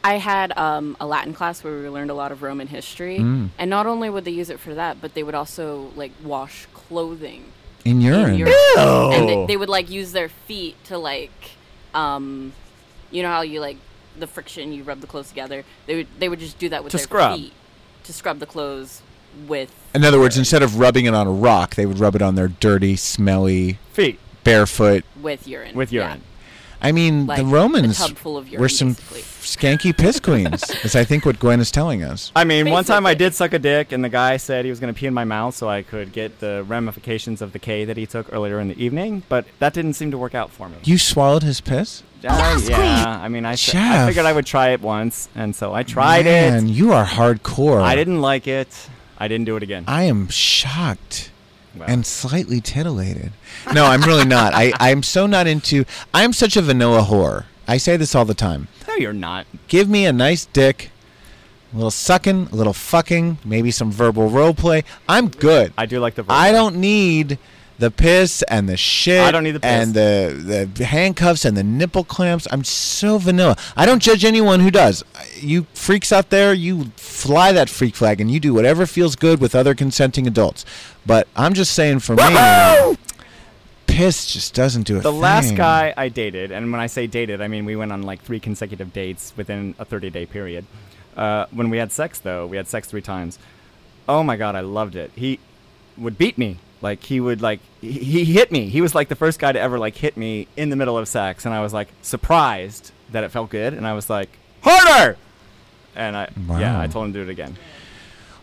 I 0.02 0.14
had 0.18 0.56
um, 0.56 0.96
a 1.00 1.06
Latin 1.06 1.34
class 1.34 1.62
where 1.64 1.78
we 1.82 1.88
learned 1.90 2.10
a 2.10 2.14
lot 2.14 2.32
of 2.32 2.40
Roman 2.42 2.68
history, 2.68 3.18
Mm. 3.18 3.48
and 3.58 3.68
not 3.68 3.86
only 3.86 4.08
would 4.08 4.24
they 4.24 4.30
use 4.30 4.48
it 4.48 4.60
for 4.60 4.72
that, 4.74 5.00
but 5.02 5.12
they 5.14 5.22
would 5.22 5.34
also 5.34 5.90
like 5.96 6.12
wash 6.22 6.66
clothing 6.72 7.44
In 7.84 8.00
urine. 8.00 8.30
in 8.34 8.38
urine, 8.38 8.54
and 8.78 9.28
they, 9.28 9.46
they 9.48 9.56
would 9.58 9.68
like 9.68 9.90
use 9.90 10.12
their 10.12 10.28
feet 10.30 10.82
to 10.84 10.96
like, 10.96 11.50
um, 11.92 12.52
you 13.10 13.22
know 13.22 13.28
how 13.30 13.42
you 13.42 13.60
like 13.60 13.76
the 14.18 14.26
friction 14.26 14.72
you 14.72 14.82
rub 14.82 15.00
the 15.00 15.06
clothes 15.06 15.28
together. 15.28 15.64
They 15.86 15.96
would 15.96 16.06
they 16.18 16.28
would 16.28 16.38
just 16.40 16.58
do 16.58 16.68
that 16.70 16.82
with 16.84 16.90
To 16.92 16.96
their 16.98 17.04
scrub. 17.04 17.38
feet 17.38 17.52
to 18.04 18.12
scrub 18.12 18.38
the 18.38 18.46
clothes 18.46 19.02
with. 19.46 19.72
In 19.94 20.04
other 20.04 20.18
words, 20.20 20.38
instead 20.38 20.62
of 20.62 20.78
rubbing 20.78 21.04
it 21.06 21.14
on 21.14 21.26
a 21.26 21.30
rock, 21.32 21.74
they 21.74 21.86
would 21.86 21.98
rub 21.98 22.14
it 22.14 22.22
on 22.22 22.34
their 22.36 22.48
dirty, 22.48 22.96
smelly, 22.96 23.78
Feet 23.92 24.18
barefoot. 24.44 25.04
with 25.20 25.46
urine. 25.48 25.74
with 25.74 25.92
yeah. 25.92 26.08
urine. 26.08 26.22
I 26.80 26.92
mean, 26.92 27.26
Like 27.26 27.38
the 27.38 27.44
Romans 27.46 27.98
tub 27.98 28.16
full 28.16 28.36
of 28.36 28.48
urine, 28.48 28.60
were 28.60 28.68
some 28.68 28.88
basically. 28.92 29.20
f- 29.20 29.42
skanky 29.44 29.96
piss 29.96 30.20
queens, 30.20 30.62
is 30.84 30.94
I 30.94 31.04
think 31.04 31.24
what 31.24 31.38
Gwen 31.38 31.58
is 31.58 31.70
telling 31.70 32.02
us. 32.04 32.30
I 32.36 32.44
mean, 32.44 32.68
one 32.70 32.84
time 32.84 33.06
I 33.06 33.14
did 33.14 33.34
suck 33.34 33.54
a 33.54 33.58
dick, 33.58 33.92
and 33.92 34.04
the 34.04 34.10
guy 34.10 34.36
said 34.36 34.64
he 34.66 34.70
was 34.70 34.78
going 34.78 34.92
to 34.92 34.98
pee 34.98 35.06
in 35.06 35.14
my 35.14 35.24
mouth 35.24 35.54
so 35.54 35.68
I 35.70 35.82
could 35.82 36.12
get 36.12 36.38
the 36.38 36.64
ramifications 36.68 37.40
of 37.40 37.52
the 37.52 37.58
K 37.58 37.86
that 37.86 37.96
he 37.96 38.04
took 38.06 38.30
earlier 38.32 38.60
in 38.60 38.68
the 38.68 38.78
evening, 38.82 39.22
but 39.30 39.46
that 39.58 39.72
didn't 39.72 39.94
seem 39.94 40.10
to 40.10 40.18
work 40.18 40.34
out 40.34 40.50
for 40.50 40.68
me. 40.68 40.76
You 40.84 40.98
swallowed 40.98 41.42
his 41.42 41.60
piss? 41.62 42.02
Uh, 42.24 42.60
yeah, 42.64 43.20
I 43.22 43.28
mean, 43.28 43.44
I 43.44 43.54
Chef. 43.54 44.08
figured 44.08 44.26
I 44.26 44.32
would 44.32 44.46
try 44.46 44.70
it 44.70 44.80
once, 44.80 45.28
and 45.34 45.54
so 45.54 45.72
I 45.74 45.82
tried 45.82 46.26
it. 46.26 46.50
Man, 46.50 46.66
it. 46.68 46.72
you 46.72 46.92
are 46.92 47.04
hardcore. 47.04 47.82
I 47.82 47.94
didn't 47.94 48.20
like 48.20 48.46
it. 48.48 48.88
I 49.18 49.28
didn't 49.28 49.44
do 49.46 49.56
it 49.56 49.62
again. 49.62 49.84
I 49.86 50.04
am 50.04 50.28
shocked 50.28 51.30
Well, 51.76 51.88
and 51.88 52.04
slightly 52.04 52.60
titillated. 52.60 53.32
No, 53.72 53.86
I'm 53.86 54.02
really 54.02 54.24
not. 54.26 54.54
I, 54.54 54.72
I'm 54.80 55.02
so 55.02 55.26
not 55.26 55.46
into. 55.46 55.84
I'm 56.12 56.32
such 56.32 56.56
a 56.56 56.62
vanilla 56.62 57.02
whore. 57.02 57.44
I 57.68 57.76
say 57.78 57.96
this 57.96 58.14
all 58.14 58.24
the 58.24 58.34
time. 58.34 58.68
no, 58.88 58.94
you're 58.96 59.12
not. 59.12 59.46
Give 59.68 59.88
me 59.88 60.06
a 60.06 60.12
nice 60.12 60.46
dick, 60.46 60.90
a 61.72 61.76
little 61.76 61.90
sucking, 61.90 62.48
a 62.52 62.54
little 62.56 62.72
fucking, 62.72 63.38
maybe 63.44 63.70
some 63.70 63.90
verbal 63.90 64.28
role 64.28 64.54
play. 64.54 64.84
I'm 65.08 65.28
good. 65.28 65.72
I 65.78 65.86
do 65.86 65.98
like 66.00 66.14
the. 66.14 66.24
I 66.28 66.52
don't 66.52 66.76
need 66.76 67.38
the 67.78 67.90
piss 67.90 68.42
and 68.44 68.68
the 68.68 68.76
shit. 68.76 69.20
I 69.20 69.30
don't 69.30 69.44
need 69.44 69.52
the 69.52 69.60
piss. 69.60 69.70
and 69.70 69.94
the 69.94 70.66
the 70.74 70.84
handcuffs 70.84 71.44
and 71.44 71.56
the 71.56 71.62
nipple 71.64 72.04
clamps. 72.04 72.46
I'm 72.50 72.64
so 72.64 73.18
vanilla. 73.18 73.56
I 73.76 73.84
don't 73.86 74.00
judge 74.02 74.24
anyone 74.24 74.60
who 74.60 74.70
does. 74.70 75.04
You 75.38 75.66
freaks 75.74 76.12
out 76.12 76.30
there, 76.30 76.54
you 76.54 76.86
fly 76.96 77.52
that 77.52 77.68
freak 77.68 77.94
flag 77.94 78.20
and 78.20 78.30
you 78.30 78.40
do 78.40 78.54
whatever 78.54 78.86
feels 78.86 79.16
good 79.16 79.40
with 79.40 79.54
other 79.54 79.74
consenting 79.74 80.26
adults. 80.26 80.64
But 81.04 81.28
I'm 81.36 81.54
just 81.54 81.72
saying 81.74 82.00
for 82.00 82.16
me, 82.16 82.96
piss 83.86 84.32
just 84.32 84.54
doesn't 84.54 84.82
do 84.86 84.98
it. 84.98 85.02
The 85.02 85.12
last 85.12 85.54
guy 85.54 85.92
I 85.96 86.08
dated, 86.08 86.50
and 86.52 86.70
when 86.72 86.80
I 86.80 86.86
say 86.86 87.06
dated, 87.06 87.40
I 87.40 87.48
mean 87.48 87.64
we 87.64 87.76
went 87.76 87.92
on 87.92 88.02
like 88.02 88.22
three 88.22 88.40
consecutive 88.40 88.92
dates 88.92 89.32
within 89.36 89.74
a 89.78 89.84
30 89.84 90.10
day 90.10 90.26
period. 90.26 90.64
Uh, 91.16 91.46
when 91.50 91.70
we 91.70 91.78
had 91.78 91.90
sex, 91.92 92.18
though, 92.18 92.46
we 92.46 92.58
had 92.58 92.68
sex 92.68 92.88
three 92.88 93.00
times. 93.00 93.38
Oh 94.06 94.22
my 94.22 94.36
god, 94.36 94.54
I 94.54 94.60
loved 94.60 94.96
it. 94.96 95.10
He 95.14 95.38
would 95.96 96.18
beat 96.18 96.36
me. 96.36 96.58
Like 96.82 97.02
he 97.02 97.20
would 97.20 97.40
like 97.40 97.60
he, 97.80 98.24
he 98.24 98.24
hit 98.24 98.52
me. 98.52 98.68
He 98.68 98.80
was 98.80 98.94
like 98.94 99.08
the 99.08 99.16
first 99.16 99.38
guy 99.38 99.52
to 99.52 99.60
ever 99.60 99.78
like 99.78 99.96
hit 99.96 100.16
me 100.16 100.46
in 100.56 100.70
the 100.70 100.76
middle 100.76 100.98
of 100.98 101.08
sex, 101.08 101.44
and 101.44 101.54
I 101.54 101.60
was 101.60 101.72
like 101.72 101.88
surprised 102.02 102.92
that 103.12 103.24
it 103.24 103.30
felt 103.30 103.50
good, 103.50 103.72
and 103.72 103.86
I 103.86 103.94
was 103.94 104.10
like 104.10 104.28
harder. 104.62 105.16
And 105.94 106.16
I 106.16 106.28
yeah, 106.58 106.80
I 106.80 106.86
told 106.86 107.06
him 107.06 107.12
to 107.14 107.20
do 107.20 107.28
it 107.28 107.30
again. 107.32 107.56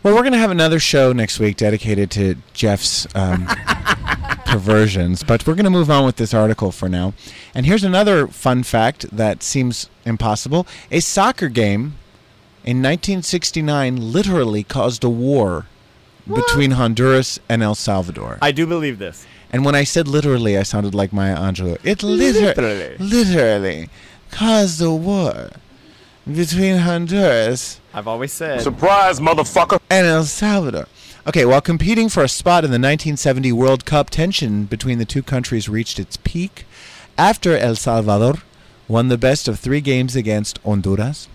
Well, 0.01 0.15
we're 0.15 0.23
gonna 0.23 0.37
have 0.37 0.51
another 0.51 0.79
show 0.79 1.13
next 1.13 1.39
week 1.39 1.57
dedicated 1.57 2.11
to 2.11 2.35
Jeff's 2.53 3.07
um, 3.15 3.47
perversions, 4.45 5.23
but 5.23 5.45
we're 5.45 5.55
gonna 5.55 5.69
move 5.69 5.89
on 5.91 6.03
with 6.05 6.15
this 6.15 6.33
article 6.33 6.71
for 6.71 6.89
now. 6.89 7.13
And 7.53 7.65
here's 7.65 7.83
another 7.83 8.27
fun 8.27 8.63
fact 8.63 9.05
that 9.15 9.43
seems 9.43 9.89
impossible: 10.05 10.65
a 10.89 10.99
soccer 10.99 11.47
game 11.49 11.97
in 12.65 12.77
1969 12.77 14.11
literally 14.11 14.63
caused 14.63 15.03
a 15.03 15.09
war 15.09 15.67
between 16.27 16.71
Honduras 16.71 17.39
and 17.49 17.61
El 17.63 17.75
Salvador. 17.75 18.37
I 18.41 18.51
do 18.51 18.65
believe 18.65 18.99
this. 18.99 19.25
And 19.51 19.63
when 19.65 19.75
I 19.75 19.83
said 19.83 20.07
literally, 20.07 20.57
I 20.57 20.63
sounded 20.63 20.95
like 20.95 21.13
Maya 21.13 21.35
Angelou. 21.37 21.77
It 21.83 22.01
liter- 22.03 22.39
Literally. 22.55 22.95
literally 22.97 23.89
caused 24.31 24.81
a 24.81 24.91
war 24.91 25.51
between 26.31 26.77
Honduras 26.77 27.79
I've 27.93 28.07
always 28.07 28.33
said. 28.33 28.61
Surprise, 28.61 29.19
motherfucker. 29.19 29.79
and 29.89 30.07
El 30.07 30.23
Salvador. 30.23 30.87
Okay, 31.27 31.45
while 31.45 31.61
competing 31.61 32.09
for 32.09 32.23
a 32.23 32.27
spot 32.27 32.63
in 32.65 32.71
the 32.71 32.75
1970 32.79 33.51
World 33.51 33.85
Cup, 33.85 34.09
tension 34.09 34.65
between 34.65 34.97
the 34.97 35.05
two 35.05 35.21
countries 35.23 35.69
reached 35.69 35.99
its 35.99 36.17
peak 36.17 36.65
after 37.17 37.55
El 37.55 37.75
Salvador 37.75 38.39
won 38.87 39.07
the 39.09 39.17
best 39.17 39.47
of 39.47 39.59
three 39.59 39.79
games 39.81 40.15
against 40.15 40.57
Honduras. 40.65 41.27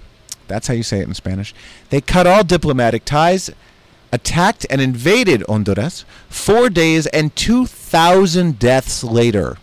That's 0.48 0.66
how 0.66 0.74
you 0.74 0.82
say 0.82 1.00
it 1.00 1.06
in 1.08 1.14
Spanish. 1.14 1.54
They 1.90 2.00
cut 2.00 2.26
all 2.26 2.42
diplomatic 2.42 3.04
ties, 3.04 3.50
attacked 4.12 4.66
and 4.70 4.80
invaded 4.80 5.42
Honduras. 5.48 6.04
Four 6.28 6.70
days 6.70 7.06
and 7.08 7.34
2,000 7.36 8.58
deaths 8.58 9.04
later, 9.04 9.58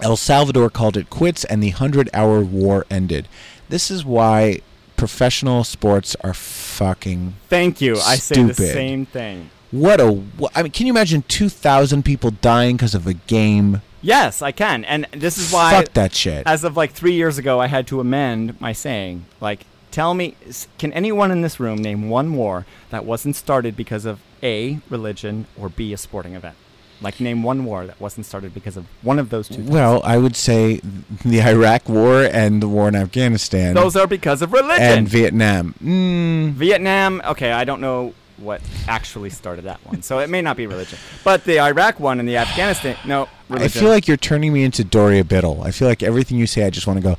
El 0.00 0.16
Salvador 0.16 0.70
called 0.70 0.96
it 0.96 1.10
quits 1.10 1.44
and 1.44 1.62
the 1.62 1.70
100 1.70 2.10
hour 2.12 2.40
war 2.40 2.84
ended. 2.90 3.28
This 3.68 3.90
is 3.90 4.04
why 4.04 4.60
professional 4.96 5.64
sports 5.64 6.14
are 6.22 6.34
fucking 6.34 7.34
Thank 7.48 7.80
you. 7.80 7.94
I 7.98 8.16
say 8.16 8.42
the 8.42 8.54
Stupid. 8.54 8.72
same 8.72 9.06
thing. 9.06 9.50
what 9.70 10.00
a 10.00 10.22
I 10.54 10.62
mean 10.62 10.70
can 10.72 10.86
you 10.86 10.92
imagine 10.92 11.24
2000 11.28 12.04
people 12.04 12.30
dying 12.30 12.78
cuz 12.78 12.94
of 12.94 13.06
a 13.06 13.14
game? 13.14 13.82
Yes, 14.00 14.42
I 14.42 14.52
can. 14.52 14.84
And 14.84 15.06
this 15.12 15.38
is 15.38 15.52
why 15.52 15.70
Fuck 15.72 15.92
that 15.94 16.14
shit. 16.14 16.42
as 16.46 16.62
of 16.64 16.76
like 16.76 16.92
3 16.92 17.12
years 17.14 17.38
ago 17.38 17.60
I 17.60 17.66
had 17.68 17.86
to 17.88 18.00
amend 18.00 18.60
my 18.60 18.72
saying. 18.72 19.24
Like 19.40 19.64
tell 19.92 20.14
me 20.14 20.34
can 20.78 20.92
anyone 20.92 21.30
in 21.30 21.42
this 21.42 21.60
room 21.60 21.78
name 21.78 22.08
one 22.08 22.34
war 22.34 22.66
that 22.90 23.04
wasn't 23.04 23.36
started 23.36 23.76
because 23.76 24.04
of 24.04 24.18
A, 24.42 24.80
religion 24.90 25.46
or 25.56 25.68
B, 25.68 25.92
a 25.92 25.96
sporting 25.96 26.34
event? 26.34 26.56
Like 27.00 27.20
name 27.20 27.42
one 27.42 27.64
war 27.64 27.86
that 27.86 28.00
wasn't 28.00 28.26
started 28.26 28.54
because 28.54 28.76
of 28.76 28.86
one 29.02 29.18
of 29.18 29.30
those 29.30 29.48
two. 29.48 29.56
things. 29.56 29.70
Well, 29.70 30.00
I 30.04 30.18
would 30.18 30.36
say 30.36 30.80
the 31.24 31.42
Iraq 31.42 31.88
war 31.88 32.22
and 32.22 32.62
the 32.62 32.68
war 32.68 32.88
in 32.88 32.94
Afghanistan 32.96 33.74
those 33.74 33.96
are 33.96 34.06
because 34.06 34.40
of 34.42 34.52
religion. 34.52 34.98
and 34.98 35.08
Vietnam. 35.08 35.74
Mm, 35.82 36.52
Vietnam, 36.52 37.20
okay, 37.24 37.52
I 37.52 37.64
don't 37.64 37.80
know 37.80 38.14
what 38.36 38.60
actually 38.88 39.30
started 39.30 39.64
that 39.64 39.84
one. 39.86 40.02
So 40.02 40.18
it 40.20 40.30
may 40.30 40.42
not 40.42 40.56
be 40.56 40.66
religion. 40.66 40.98
But 41.22 41.44
the 41.44 41.60
Iraq 41.60 42.00
one 42.00 42.18
and 42.20 42.28
the 42.28 42.36
Afghanistan, 42.36 42.96
no, 43.04 43.28
religion. 43.48 43.78
I 43.78 43.80
feel 43.80 43.90
like 43.90 44.06
you're 44.08 44.16
turning 44.16 44.52
me 44.52 44.62
into 44.64 44.84
Doria 44.84 45.24
Biddle. 45.24 45.62
I 45.62 45.70
feel 45.72 45.88
like 45.88 46.02
everything 46.02 46.38
you 46.38 46.46
say 46.46 46.64
I 46.64 46.70
just 46.70 46.86
want 46.86 46.98
to 46.98 47.02
go 47.02 47.16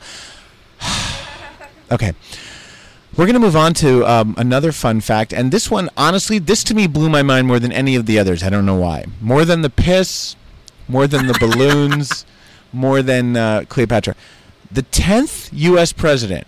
Okay. 1.92 2.14
We're 3.16 3.26
going 3.26 3.36
to 3.36 3.40
move 3.40 3.56
on 3.56 3.74
to 3.76 4.04
um, 4.10 4.34
another 4.38 4.72
fun 4.72 5.00
fact. 5.00 5.34
And 5.34 5.52
this 5.52 5.70
one, 5.70 5.90
honestly, 5.96 6.40
this 6.40 6.64
to 6.66 6.74
me 6.74 6.88
blew 6.88 7.10
my 7.10 7.22
mind 7.22 7.46
more 7.48 7.60
than 7.60 7.72
any 7.72 7.96
of 7.96 8.08
the 8.08 8.18
others. 8.18 8.42
I 8.42 8.50
don't 8.50 8.66
know 8.66 8.76
why. 8.76 9.06
More 9.22 9.46
than 9.46 9.62
the 9.62 9.70
piss, 9.70 10.36
more 10.88 11.06
than 11.06 11.28
the 11.28 11.38
balloons, 11.40 12.26
more 12.74 13.04
than 13.04 13.38
uh, 13.38 13.66
Cleopatra. 13.70 14.16
The 14.72 14.82
10th 14.84 15.50
U.S. 15.54 15.94
president. 15.94 16.48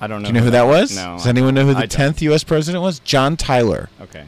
I 0.00 0.06
don't 0.06 0.22
know. 0.22 0.28
Do 0.28 0.34
you 0.34 0.38
know 0.40 0.44
who 0.44 0.50
that 0.52 0.66
was? 0.66 0.94
No. 0.94 1.16
Does 1.16 1.26
anyone 1.26 1.54
know 1.54 1.66
who 1.66 1.74
the 1.74 1.88
10th 1.88 2.20
U.S. 2.20 2.44
president 2.44 2.82
was? 2.82 3.00
John 3.00 3.36
Tyler, 3.36 3.88
Okay. 4.00 4.24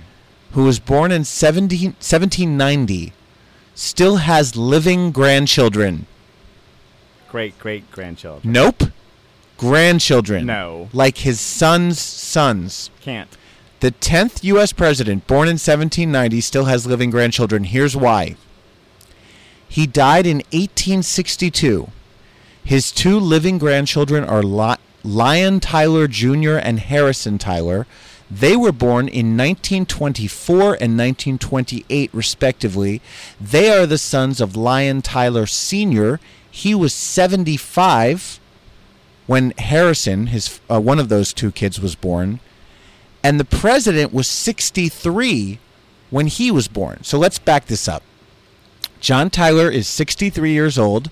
who 0.53 0.65
was 0.65 0.81
born 0.81 1.13
in 1.13 1.25
17, 1.25 1.91
1790, 1.93 3.13
still 3.77 4.17
has 4.17 4.57
living 4.57 5.13
grandchildren. 5.13 6.07
Great 7.31 7.57
great 7.59 7.89
grandchildren. 7.93 8.53
Nope. 8.53 8.85
Grandchildren. 9.57 10.47
No. 10.47 10.89
Like 10.93 11.19
his 11.19 11.41
son's 11.41 11.99
sons. 11.99 12.91
Can't. 13.01 13.29
The 13.81 13.93
10th 13.93 14.43
U.S. 14.45 14.73
president, 14.73 15.27
born 15.27 15.49
in 15.49 15.55
1790, 15.55 16.41
still 16.41 16.65
has 16.65 16.87
living 16.87 17.11
grandchildren. 17.11 17.65
Here's 17.65 17.97
why. 17.97 18.37
He 19.69 19.87
died 19.87 20.27
in 20.27 20.39
1862. 20.53 21.91
His 22.65 22.91
two 22.91 23.21
living 23.21 23.59
grandchildren 23.59 24.25
are 24.25 24.43
Li- 24.43 24.77
Lyon 25.05 25.61
Tyler 25.61 26.09
Jr. 26.09 26.57
and 26.57 26.81
Harrison 26.81 27.39
Tyler. 27.39 27.87
They 28.31 28.57
were 28.57 28.73
born 28.73 29.07
in 29.09 29.37
1924 29.37 30.61
and 30.61 30.99
1928, 30.99 32.11
respectively. 32.13 33.01
They 33.41 33.71
are 33.71 33.87
the 33.87 33.99
sons 33.99 34.41
of 34.41 34.57
Lyon 34.57 35.01
Tyler 35.03 35.47
Sr. 35.47 36.19
He 36.51 36.75
was 36.75 36.93
75 36.93 38.41
when 39.27 39.53
Harrison, 39.59 40.29
his 40.29 40.61
uh, 40.71 40.81
one 40.81 40.99
of 40.99 41.09
those 41.09 41.33
two 41.33 41.53
kids, 41.53 41.81
was 41.81 41.95
born 41.95 42.41
and 43.27 43.41
the 43.41 43.45
president 43.45 44.15
was 44.15 44.29
63 44.29 45.59
when 46.11 46.29
he 46.29 46.53
was 46.53 46.69
born. 46.69 47.03
So 47.03 47.19
let's 47.19 47.41
back 47.41 47.67
this 47.67 47.89
up. 47.89 48.05
John 49.01 49.31
Tyler 49.31 49.69
is 49.69 49.89
63 49.89 50.53
years 50.53 50.79
old, 50.79 51.11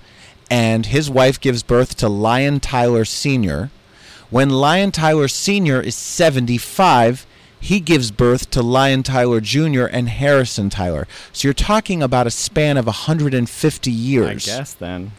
and 0.48 0.86
his 0.86 1.10
wife 1.10 1.40
gives 1.40 1.64
birth 1.64 1.96
to 1.96 2.08
Lyon 2.08 2.60
Tyler 2.60 3.04
Sr. 3.04 3.70
When 4.30 4.48
Lyon 4.48 4.92
Tyler 4.92 5.26
Sr. 5.26 5.80
is 5.80 5.96
75, 5.96 7.26
he 7.58 7.80
gives 7.80 8.12
birth 8.12 8.48
to 8.50 8.62
Lyon 8.62 9.02
Tyler 9.02 9.40
Jr. 9.40 9.86
and 9.86 10.08
Harrison 10.08 10.70
Tyler. 10.70 11.08
So 11.32 11.48
you're 11.48 11.52
talking 11.52 12.00
about 12.00 12.28
a 12.28 12.30
span 12.30 12.76
of 12.76 12.86
150 12.86 13.90
years. 13.90 14.48
I 14.48 14.56
guess 14.58 14.72
then. 14.72 15.10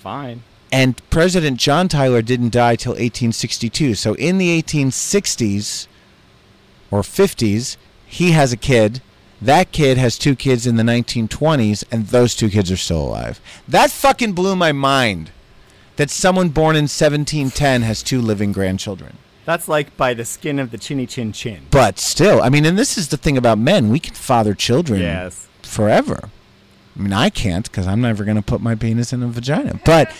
Fine. 0.00 0.42
And 0.74 0.96
President 1.08 1.60
John 1.60 1.86
Tyler 1.86 2.20
didn't 2.20 2.52
die 2.52 2.74
till 2.74 2.94
1862. 2.94 3.94
So 3.94 4.14
in 4.14 4.38
the 4.38 4.60
1860s 4.60 5.86
or 6.90 7.02
50s, 7.02 7.76
he 8.04 8.32
has 8.32 8.52
a 8.52 8.56
kid. 8.56 9.00
That 9.40 9.70
kid 9.70 9.98
has 9.98 10.18
two 10.18 10.34
kids 10.34 10.66
in 10.66 10.74
the 10.74 10.82
1920s, 10.82 11.84
and 11.92 12.08
those 12.08 12.34
two 12.34 12.50
kids 12.50 12.72
are 12.72 12.76
still 12.76 13.02
alive. 13.02 13.40
That 13.68 13.92
fucking 13.92 14.32
blew 14.32 14.56
my 14.56 14.72
mind. 14.72 15.30
That 15.94 16.10
someone 16.10 16.48
born 16.48 16.74
in 16.74 16.88
1710 16.88 17.82
has 17.82 18.02
two 18.02 18.20
living 18.20 18.50
grandchildren. 18.50 19.18
That's 19.44 19.68
like 19.68 19.96
by 19.96 20.12
the 20.12 20.24
skin 20.24 20.58
of 20.58 20.72
the 20.72 20.78
chinny 20.78 21.06
chin 21.06 21.30
chin. 21.32 21.66
But 21.70 22.00
still, 22.00 22.42
I 22.42 22.48
mean, 22.48 22.64
and 22.64 22.76
this 22.76 22.98
is 22.98 23.08
the 23.10 23.16
thing 23.16 23.36
about 23.36 23.58
men: 23.58 23.90
we 23.90 24.00
can 24.00 24.14
father 24.14 24.54
children 24.54 25.02
Yes. 25.02 25.46
forever. 25.62 26.30
I 26.98 27.02
mean, 27.02 27.12
I 27.12 27.30
can't 27.30 27.70
because 27.70 27.86
I'm 27.86 28.00
never 28.00 28.24
going 28.24 28.36
to 28.36 28.42
put 28.42 28.60
my 28.60 28.74
penis 28.74 29.12
in 29.12 29.22
a 29.22 29.28
vagina. 29.28 29.78
But 29.84 30.12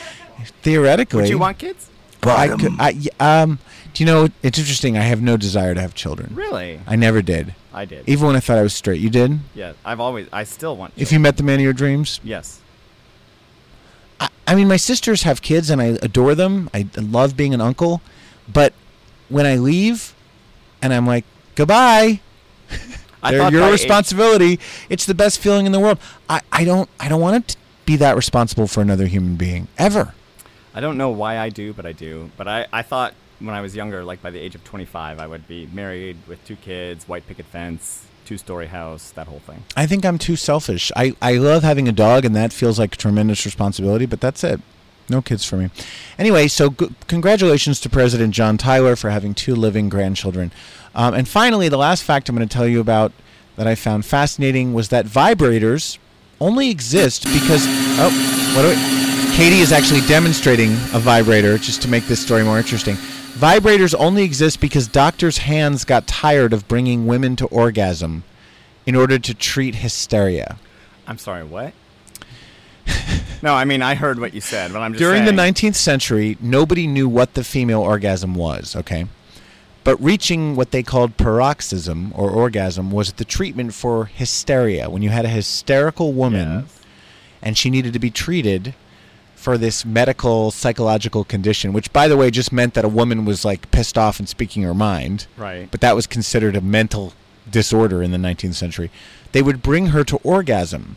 theoretically, 0.62 1.22
Would 1.22 1.30
you 1.30 1.38
want 1.38 1.58
kids? 1.58 1.90
Well, 2.22 2.36
I 2.36 2.48
could, 2.48 2.72
I, 2.80 2.92
y- 3.20 3.42
um, 3.42 3.58
do 3.92 4.02
you 4.02 4.06
know? 4.06 4.28
It's 4.42 4.58
interesting. 4.58 4.96
I 4.96 5.02
have 5.02 5.20
no 5.20 5.36
desire 5.36 5.74
to 5.74 5.80
have 5.80 5.94
children. 5.94 6.34
Really? 6.34 6.80
I 6.86 6.96
never 6.96 7.20
did. 7.20 7.54
I 7.72 7.84
did. 7.84 8.08
Even 8.08 8.26
when 8.28 8.36
I 8.36 8.40
thought 8.40 8.56
I 8.58 8.62
was 8.62 8.72
straight, 8.72 9.00
you 9.00 9.10
did. 9.10 9.40
yeah, 9.54 9.74
I've 9.84 10.00
always 10.00 10.26
I 10.32 10.44
still 10.44 10.76
want 10.76 10.94
If 10.96 11.12
you 11.12 11.20
met 11.20 11.36
the 11.36 11.42
man 11.42 11.56
of 11.56 11.62
your 11.64 11.72
dreams, 11.74 12.20
Yes. 12.24 12.60
I, 14.20 14.28
I 14.46 14.54
mean, 14.54 14.68
my 14.68 14.76
sisters 14.76 15.22
have 15.24 15.42
kids, 15.42 15.70
and 15.70 15.80
I 15.82 15.98
adore 16.02 16.34
them. 16.34 16.70
I 16.72 16.86
love 16.96 17.36
being 17.36 17.52
an 17.52 17.60
uncle, 17.60 18.00
but 18.52 18.72
when 19.28 19.44
I 19.46 19.56
leave, 19.56 20.14
and 20.80 20.92
I'm 20.94 21.06
like, 21.06 21.24
goodbye. 21.54 22.20
They're 23.22 23.38
thought 23.38 23.52
your 23.52 23.62
by 23.62 23.68
age- 23.68 23.72
responsibility. 23.72 24.60
It's 24.90 25.06
the 25.06 25.14
best 25.14 25.38
feeling 25.40 25.66
in 25.66 25.72
the 25.72 25.80
world. 25.80 25.98
I, 26.28 26.40
I 26.52 26.64
don't 26.64 26.88
I 27.00 27.08
don't 27.08 27.20
want 27.22 27.48
to 27.48 27.56
be 27.86 27.96
that 27.96 28.16
responsible 28.16 28.66
for 28.66 28.80
another 28.82 29.06
human 29.06 29.36
being 29.36 29.68
ever. 29.78 30.14
I 30.74 30.80
don't 30.80 30.98
know 30.98 31.10
why 31.10 31.38
I 31.38 31.50
do, 31.50 31.72
but 31.72 31.86
I 31.86 31.92
do. 31.92 32.30
But 32.36 32.48
I, 32.48 32.66
I 32.72 32.82
thought 32.82 33.14
when 33.38 33.54
I 33.54 33.60
was 33.60 33.76
younger, 33.76 34.04
like 34.04 34.20
by 34.22 34.30
the 34.30 34.40
age 34.40 34.54
of 34.54 34.64
25, 34.64 35.20
I 35.20 35.26
would 35.26 35.46
be 35.46 35.66
married 35.72 36.16
with 36.26 36.44
two 36.44 36.56
kids, 36.56 37.06
white 37.06 37.26
picket 37.26 37.46
fence, 37.46 38.06
two 38.24 38.38
story 38.38 38.66
house, 38.66 39.10
that 39.12 39.28
whole 39.28 39.38
thing. 39.40 39.64
I 39.76 39.86
think 39.86 40.04
I'm 40.04 40.18
too 40.18 40.36
selfish. 40.36 40.90
I, 40.96 41.14
I 41.22 41.34
love 41.34 41.62
having 41.62 41.88
a 41.88 41.92
dog, 41.92 42.24
and 42.24 42.34
that 42.34 42.52
feels 42.52 42.78
like 42.78 42.94
a 42.94 42.98
tremendous 42.98 43.44
responsibility, 43.44 44.06
but 44.06 44.20
that's 44.20 44.42
it. 44.42 44.60
No 45.08 45.20
kids 45.20 45.44
for 45.44 45.56
me. 45.56 45.70
Anyway, 46.18 46.48
so 46.48 46.70
g- 46.70 46.94
congratulations 47.06 47.78
to 47.80 47.90
President 47.90 48.34
John 48.34 48.56
Tyler 48.56 48.96
for 48.96 49.10
having 49.10 49.34
two 49.34 49.54
living 49.54 49.88
grandchildren. 49.88 50.50
Um, 50.94 51.12
and 51.14 51.28
finally, 51.28 51.68
the 51.68 51.76
last 51.76 52.02
fact 52.02 52.28
I'm 52.28 52.36
going 52.36 52.48
to 52.48 52.52
tell 52.52 52.66
you 52.66 52.80
about 52.80 53.12
that 53.56 53.66
I 53.66 53.74
found 53.74 54.06
fascinating 54.06 54.72
was 54.72 54.88
that 54.88 55.06
vibrators 55.06 55.98
only 56.40 56.70
exist 56.70 57.24
because. 57.24 57.64
Oh, 57.98 58.10
what 58.54 58.62
do 58.62 58.68
we. 58.68 59.36
Katie 59.36 59.60
is 59.60 59.72
actually 59.72 60.00
demonstrating 60.02 60.72
a 60.92 61.00
vibrator 61.00 61.58
just 61.58 61.82
to 61.82 61.88
make 61.88 62.06
this 62.06 62.20
story 62.20 62.44
more 62.44 62.56
interesting. 62.56 62.94
Vibrators 63.34 63.92
only 63.98 64.22
exist 64.22 64.60
because 64.60 64.86
doctors' 64.86 65.38
hands 65.38 65.84
got 65.84 66.06
tired 66.06 66.52
of 66.52 66.68
bringing 66.68 67.06
women 67.06 67.34
to 67.36 67.46
orgasm 67.46 68.22
in 68.86 68.94
order 68.94 69.18
to 69.18 69.34
treat 69.34 69.74
hysteria. 69.76 70.56
I'm 71.08 71.18
sorry, 71.18 71.42
what? 71.42 71.72
no, 73.42 73.54
I 73.54 73.64
mean 73.64 73.82
I 73.82 73.96
heard 73.96 74.20
what 74.20 74.34
you 74.34 74.40
said, 74.40 74.72
but 74.72 74.80
I'm 74.80 74.92
just 74.92 75.00
During 75.00 75.24
saying, 75.24 75.36
the 75.36 75.42
19th 75.42 75.74
century, 75.74 76.38
nobody 76.40 76.86
knew 76.86 77.08
what 77.08 77.34
the 77.34 77.42
female 77.42 77.80
orgasm 77.80 78.34
was, 78.34 78.76
okay? 78.76 79.06
But 79.84 80.02
reaching 80.02 80.56
what 80.56 80.70
they 80.70 80.82
called 80.82 81.16
paroxysm 81.18 82.12
or 82.14 82.30
orgasm 82.30 82.90
was 82.90 83.12
the 83.12 83.24
treatment 83.24 83.74
for 83.74 84.06
hysteria. 84.06 84.88
When 84.88 85.02
you 85.02 85.10
had 85.10 85.24
a 85.26 85.28
hysterical 85.28 86.12
woman 86.14 86.60
Yes. 86.60 86.80
and 87.42 87.58
she 87.58 87.68
needed 87.70 87.92
to 87.92 87.98
be 87.98 88.10
treated 88.10 88.74
for 89.36 89.58
this 89.58 89.84
medical 89.84 90.50
psychological 90.50 91.22
condition, 91.22 91.74
which 91.74 91.92
by 91.92 92.08
the 92.08 92.16
way 92.16 92.30
just 92.30 92.50
meant 92.50 92.72
that 92.74 92.84
a 92.84 92.88
woman 92.88 93.26
was 93.26 93.44
like 93.44 93.70
pissed 93.70 93.98
off 93.98 94.18
and 94.18 94.26
speaking 94.26 94.62
her 94.62 94.72
mind. 94.72 95.26
Right. 95.36 95.68
But 95.70 95.82
that 95.82 95.94
was 95.94 96.06
considered 96.06 96.56
a 96.56 96.62
mental 96.62 97.12
disorder 97.50 98.02
in 98.02 98.10
the 98.10 98.16
19th 98.18 98.54
century. 98.54 98.90
They 99.32 99.42
would 99.42 99.62
bring 99.62 99.88
her 99.88 100.02
to 100.04 100.16
orgasm. 100.22 100.96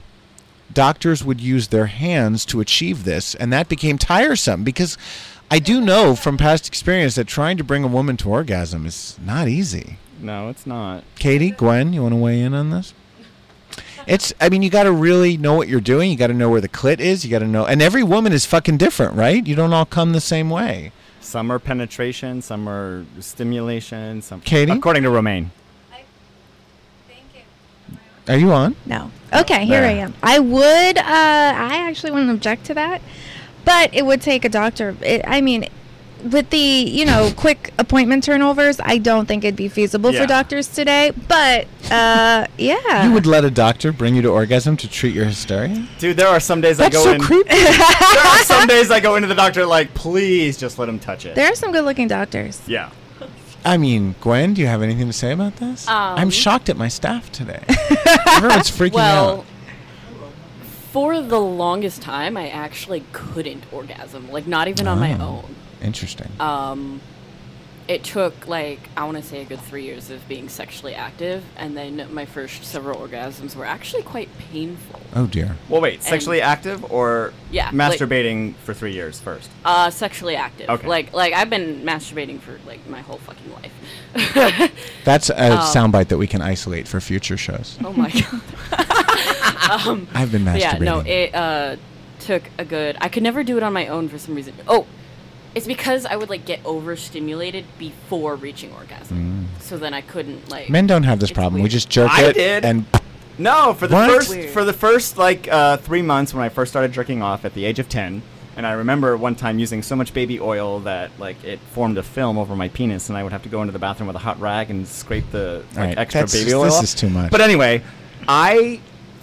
doctors 0.74 1.24
would 1.24 1.40
use 1.42 1.70
their 1.70 1.86
hands 1.88 2.46
to 2.46 2.60
achieve 2.60 3.04
this, 3.06 3.34
and 3.36 3.52
that 3.54 3.68
became 3.70 3.98
tiresome 3.98 4.64
because 4.64 4.98
I 5.50 5.60
do 5.60 5.80
know 5.80 6.16
from 6.16 6.38
past 6.38 6.68
experience 6.68 7.16
that 7.16 7.28
trying 7.28 7.58
to 7.58 7.64
bring 7.64 7.84
a 7.84 7.88
woman 7.88 8.18
to 8.18 8.30
orgasm 8.30 8.86
is 8.86 9.18
not 9.24 9.48
easy. 9.48 9.98
No, 10.20 10.50
it's 10.50 10.66
not. 10.66 11.04
Katie, 11.16 11.52
Gwen, 11.52 11.94
you 11.94 12.02
want 12.02 12.14
to 12.14 12.18
weigh 12.18 12.42
in 12.42 12.54
on 12.54 12.70
this? 12.70 12.94
It's. 14.08 14.34
I 14.40 14.50
mean, 14.50 14.62
you 14.62 14.70
got 14.70 14.84
to 14.84 14.92
really 14.92 15.38
know 15.38 15.54
what 15.54 15.68
you're 15.68 15.82
doing. 15.82 16.10
You 16.10 16.18
got 16.18 16.28
to 16.28 16.34
know 16.34 16.50
where 16.50 16.62
the 16.62 16.70
clit 16.70 17.00
is. 17.00 17.24
You 17.24 17.32
got 17.32 17.40
to 17.40 17.48
know. 17.48 17.66
And 17.66 17.82
every 17.82 18.04
woman 18.04 18.32
is 18.34 18.46
fucking 18.46 18.78
different, 18.78 19.16
right? 19.16 19.46
You 19.46 19.56
don't 19.56 19.74
all 19.74 19.86
come 19.86 20.14
the 20.14 20.22
same 20.22 20.50
way. 20.50 20.92
Some 21.20 21.52
are 21.52 21.60
penetration, 21.60 22.42
some 22.42 22.70
are 22.70 23.06
stimulation, 23.20 24.22
some. 24.22 24.40
Katie? 24.42 24.72
According 24.72 25.04
to 25.04 25.10
Romaine. 25.10 25.52
Are 28.30 28.38
you 28.38 28.52
on? 28.52 28.76
No. 28.86 29.12
Okay, 29.34 29.66
here 29.66 29.84
I 29.84 29.92
am. 29.92 30.14
I 30.22 30.40
would. 30.40 30.98
Uh, 30.98 31.02
I 31.06 31.86
actually 31.88 32.12
wouldn't 32.12 32.32
object 32.32 32.66
to 32.66 32.74
that, 32.74 33.02
but 33.68 33.94
it 33.94 34.04
would 34.06 34.22
take 34.22 34.44
a 34.46 34.50
doctor. 34.50 34.96
It, 35.02 35.22
I 35.28 35.42
mean, 35.42 35.68
with 36.32 36.50
the 36.50 36.58
you 36.58 37.06
know 37.06 37.32
quick 37.38 37.72
appointment 37.78 38.24
turnovers, 38.24 38.80
I 38.84 38.98
don't 38.98 39.28
think 39.28 39.44
it'd 39.44 39.56
be 39.56 39.68
feasible 39.68 40.12
Yeah. 40.12 40.22
for 40.22 40.28
doctors 40.28 40.68
today. 40.68 41.12
But 41.28 41.68
uh, 41.92 42.48
yeah, 42.58 43.06
You 43.06 43.12
would 43.14 43.28
let 43.28 43.46
a 43.46 43.52
doctor 43.52 43.92
bring 43.92 44.16
you 44.16 44.24
to 44.24 44.30
orgasm 44.30 44.76
to 44.78 44.88
treat 44.90 45.14
your 45.14 45.26
hysteria? 45.26 45.86
Dude, 46.00 46.18
there 46.18 46.28
are 46.28 46.40
some 46.40 46.60
days 46.62 46.80
I 46.80 46.84
That's 46.90 46.96
go 46.98 47.04
so 47.04 47.12
in. 47.14 47.22
creepy. 47.22 47.50
there 47.54 48.26
are 48.34 48.44
some 48.44 48.66
days 48.68 48.90
I 48.90 49.00
go 49.00 49.16
into 49.16 49.28
the 49.28 49.36
doctor 49.36 49.64
like, 49.66 49.94
please 49.94 50.58
just 50.58 50.80
let 50.80 50.90
him 50.90 50.98
touch 51.00 51.26
it. 51.28 51.36
There 51.36 51.52
are 51.52 51.56
some 51.56 51.72
good-looking 51.72 52.08
doctors. 52.08 52.62
yeah. 52.68 52.90
I 53.66 53.76
mean, 53.78 54.16
Gwen, 54.22 54.54
do 54.54 54.62
you 54.62 54.68
have 54.68 54.82
anything 54.82 55.08
to 55.08 55.14
say 55.14 55.34
about 55.34 55.58
this? 55.58 55.86
I'm 55.90 56.24
Um, 56.24 56.30
shocked 56.30 56.70
at 56.70 56.78
my 56.78 56.88
staff 56.88 57.30
today. 57.34 57.62
Everyone's 57.68 58.72
freaking 58.72 58.94
Well, 58.94 59.40
out. 59.40 59.46
For 60.92 61.22
the 61.22 61.40
longest 61.40 62.02
time, 62.02 62.38
I 62.38 62.50
actually 62.50 63.04
couldn't 63.12 63.64
orgasm. 63.72 64.32
Like, 64.32 64.48
not 64.48 64.68
even 64.68 64.88
on 64.88 65.00
my 65.00 65.18
Oh. 65.20 65.44
own. 65.44 65.56
Interesting. 65.82 66.30
Um, 66.40 67.02
it 67.88 68.04
took 68.04 68.48
like 68.48 68.80
I 68.98 69.06
want 69.06 69.18
to 69.18 69.24
say 69.24 69.42
a 69.42 69.46
good 69.46 69.62
three 69.62 69.84
years 69.84 70.10
of 70.10 70.28
being 70.28 70.50
sexually 70.50 70.94
active, 70.94 71.44
and 71.56 71.76
then 71.78 72.14
my 72.14 72.26
first 72.26 72.64
several 72.66 73.00
orgasms 73.00 73.56
were 73.56 73.66
actually 73.66 74.04
quite 74.04 74.30
painful. 74.38 75.00
oh 75.16 75.26
dear. 75.28 75.56
Well, 75.70 75.80
wait, 75.82 76.04
sexually 76.04 76.42
active 76.42 76.92
or 76.92 77.34
Yeah, 77.52 77.70
like- 77.74 77.98
masturbating 78.00 78.56
for 78.58 78.74
three 78.74 78.94
years 78.94 79.20
first? 79.20 79.50
Uh, 79.64 79.90
sexually 79.90 80.36
active. 80.36 80.70
Okay. 80.70 80.88
Like, 80.88 81.14
like 81.14 81.34
I've 81.34 81.50
been 81.50 81.84
masturbating 81.84 82.40
for 82.42 82.60
like 82.68 82.86
my 82.90 83.00
whole 83.02 83.18
fucking 83.20 83.52
life. 83.54 84.72
That's 85.06 85.30
a 85.30 85.54
Um, 85.54 85.60
soundbite 85.60 86.10
that 86.10 86.18
we 86.18 86.28
can 86.28 86.42
isolate 86.42 86.88
for 86.88 87.00
future 87.00 87.38
shows. 87.38 87.78
oh 87.84 87.94
my 87.94 88.10
god. 88.12 89.88
um, 89.88 90.08
I've 90.14 90.32
been 90.32 90.44
masturbating. 90.44 90.60
yeah, 90.60 90.78
no, 90.80 91.00
it 91.00 91.34
uh 91.36 91.76
took 92.20 92.44
a 92.58 92.66
good. 92.66 92.98
I 93.00 93.08
could 93.10 93.24
never 93.24 93.44
do 93.44 93.58
it 93.58 93.64
on 93.64 93.72
my 93.74 93.88
own 93.88 94.10
for 94.10 94.18
some 94.18 94.36
reason. 94.36 94.54
Oh, 94.68 94.86
it's 95.58 95.68
because 95.68 96.06
I 96.06 96.16
would 96.16 96.30
like 96.30 96.46
get 96.46 96.60
overstimulated 96.66 97.66
before 97.78 98.36
reaching 98.36 98.72
orgasm. 98.74 99.48
So 99.60 99.78
then 99.78 99.94
I 99.94 100.02
couldn't 100.02 100.50
like. 100.50 100.68
Mm. 100.68 100.70
Men 100.70 100.88
don't 100.88 101.04
have 101.04 101.20
this 101.20 101.30
It's 101.30 101.36
problem. 101.38 101.62
We 101.62 101.70
just 101.70 101.90
jerk 101.90 102.10
I 102.12 102.26
it 102.26 102.34
did. 102.34 102.64
and 102.66 102.86
No, 103.38 103.74
for 103.74 103.88
the 103.88 103.96
What? 103.96 104.10
first 104.10 104.30
Weird. 104.30 104.50
for 104.52 104.64
the 104.64 104.74
first 104.74 105.18
like 105.18 105.48
uh, 105.52 105.78
three 105.78 106.02
months 106.02 106.34
when 106.34 106.44
I 106.44 106.50
first 106.50 106.72
started 106.72 106.92
jerking 106.94 107.22
off 107.22 107.44
at 107.46 107.54
the 107.54 107.66
age 107.66 107.78
of 107.80 107.88
ten, 107.90 108.22
and 108.56 108.66
I 108.66 108.72
remember 108.72 109.16
one 109.18 109.36
time 109.36 109.60
using 109.60 109.84
so 109.84 109.96
much 109.96 110.14
baby 110.14 110.40
oil 110.40 110.80
that 110.82 111.12
like 111.20 111.44
it 111.44 111.60
formed 111.74 111.98
a 111.98 112.04
film 112.04 112.38
over 112.38 112.56
my 112.56 112.70
penis, 112.70 113.10
and 113.10 113.18
I 113.18 113.24
would 113.24 113.32
have 113.32 113.44
to 113.44 113.50
go 113.50 113.62
into 113.62 113.72
the 113.74 113.80
bathroom 113.80 114.08
with 114.08 114.16
a 114.16 114.20
hot 114.20 114.40
rag 114.40 114.70
and 114.72 114.88
scrape 114.88 115.30
the 115.32 115.64
like 115.72 115.78
Alright, 115.78 115.98
extra 115.98 116.22
that's- 116.22 116.34
baby 116.44 116.54
oil. 116.56 116.64
this 116.64 116.76
off. 116.78 116.84
is 116.84 116.94
too 116.96 117.10
much. 117.10 117.32
But 117.32 117.42
anyway, 117.42 117.84
I 118.28 118.80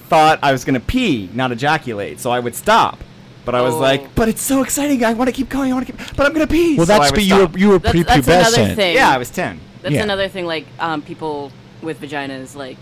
thought 0.09 0.39
I 0.43 0.53
was 0.53 0.65
gonna 0.65 0.81
pee, 0.81 1.29
not 1.33 1.51
ejaculate, 1.51 2.21
so 2.21 2.31
I 2.31 2.39
would 2.41 2.55
stop. 2.55 2.99
But 3.45 3.55
I 3.55 3.61
was 3.63 3.75
Oh. 3.75 3.79
like, 3.79 4.15
but 4.15 4.29
it's 4.29 4.41
so 4.43 4.63
exciting. 4.63 5.05
I 5.05 5.13
want 5.13 5.29
to 5.29 5.33
keep 5.33 5.49
going. 5.51 5.71
I 5.71 5.75
want 5.75 5.87
to 5.87 5.93
keep. 5.93 6.17
But 6.17 6.27
I'm 6.27 6.33
gonna 6.33 6.47
pee. 6.47 6.77
well, 6.77 6.87
so 6.87 6.99
that's 6.99 7.11
but 7.13 7.25
you 7.25 7.37
were 7.37 7.59
you 7.59 7.69
were 7.71 7.79
That's, 7.79 8.05
that's 8.07 8.27
prepubescent. 8.27 8.57
another 8.59 8.75
thing. 8.75 8.95
Yeah, 8.95 9.11
I 9.11 9.19
was 9.19 9.31
ten. 9.31 9.61
That's 9.83 9.95
Yeah. 9.95 10.03
another 10.03 10.29
thing. 10.29 10.47
Like 10.47 10.67
um, 10.79 11.03
people 11.03 11.53
with 11.83 12.01
vaginas, 12.01 12.57
like 12.57 12.79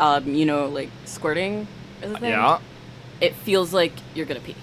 um, 0.00 0.34
you 0.34 0.44
know, 0.44 0.66
like 0.66 0.90
squirting 1.06 1.66
is 2.02 2.12
a 2.12 2.18
thing. 2.18 2.30
Yeah. 2.30 2.58
It 3.20 3.34
feels 3.34 3.72
like 3.72 3.92
you're 4.14 4.26
gonna 4.26 4.40
pee. 4.40 4.54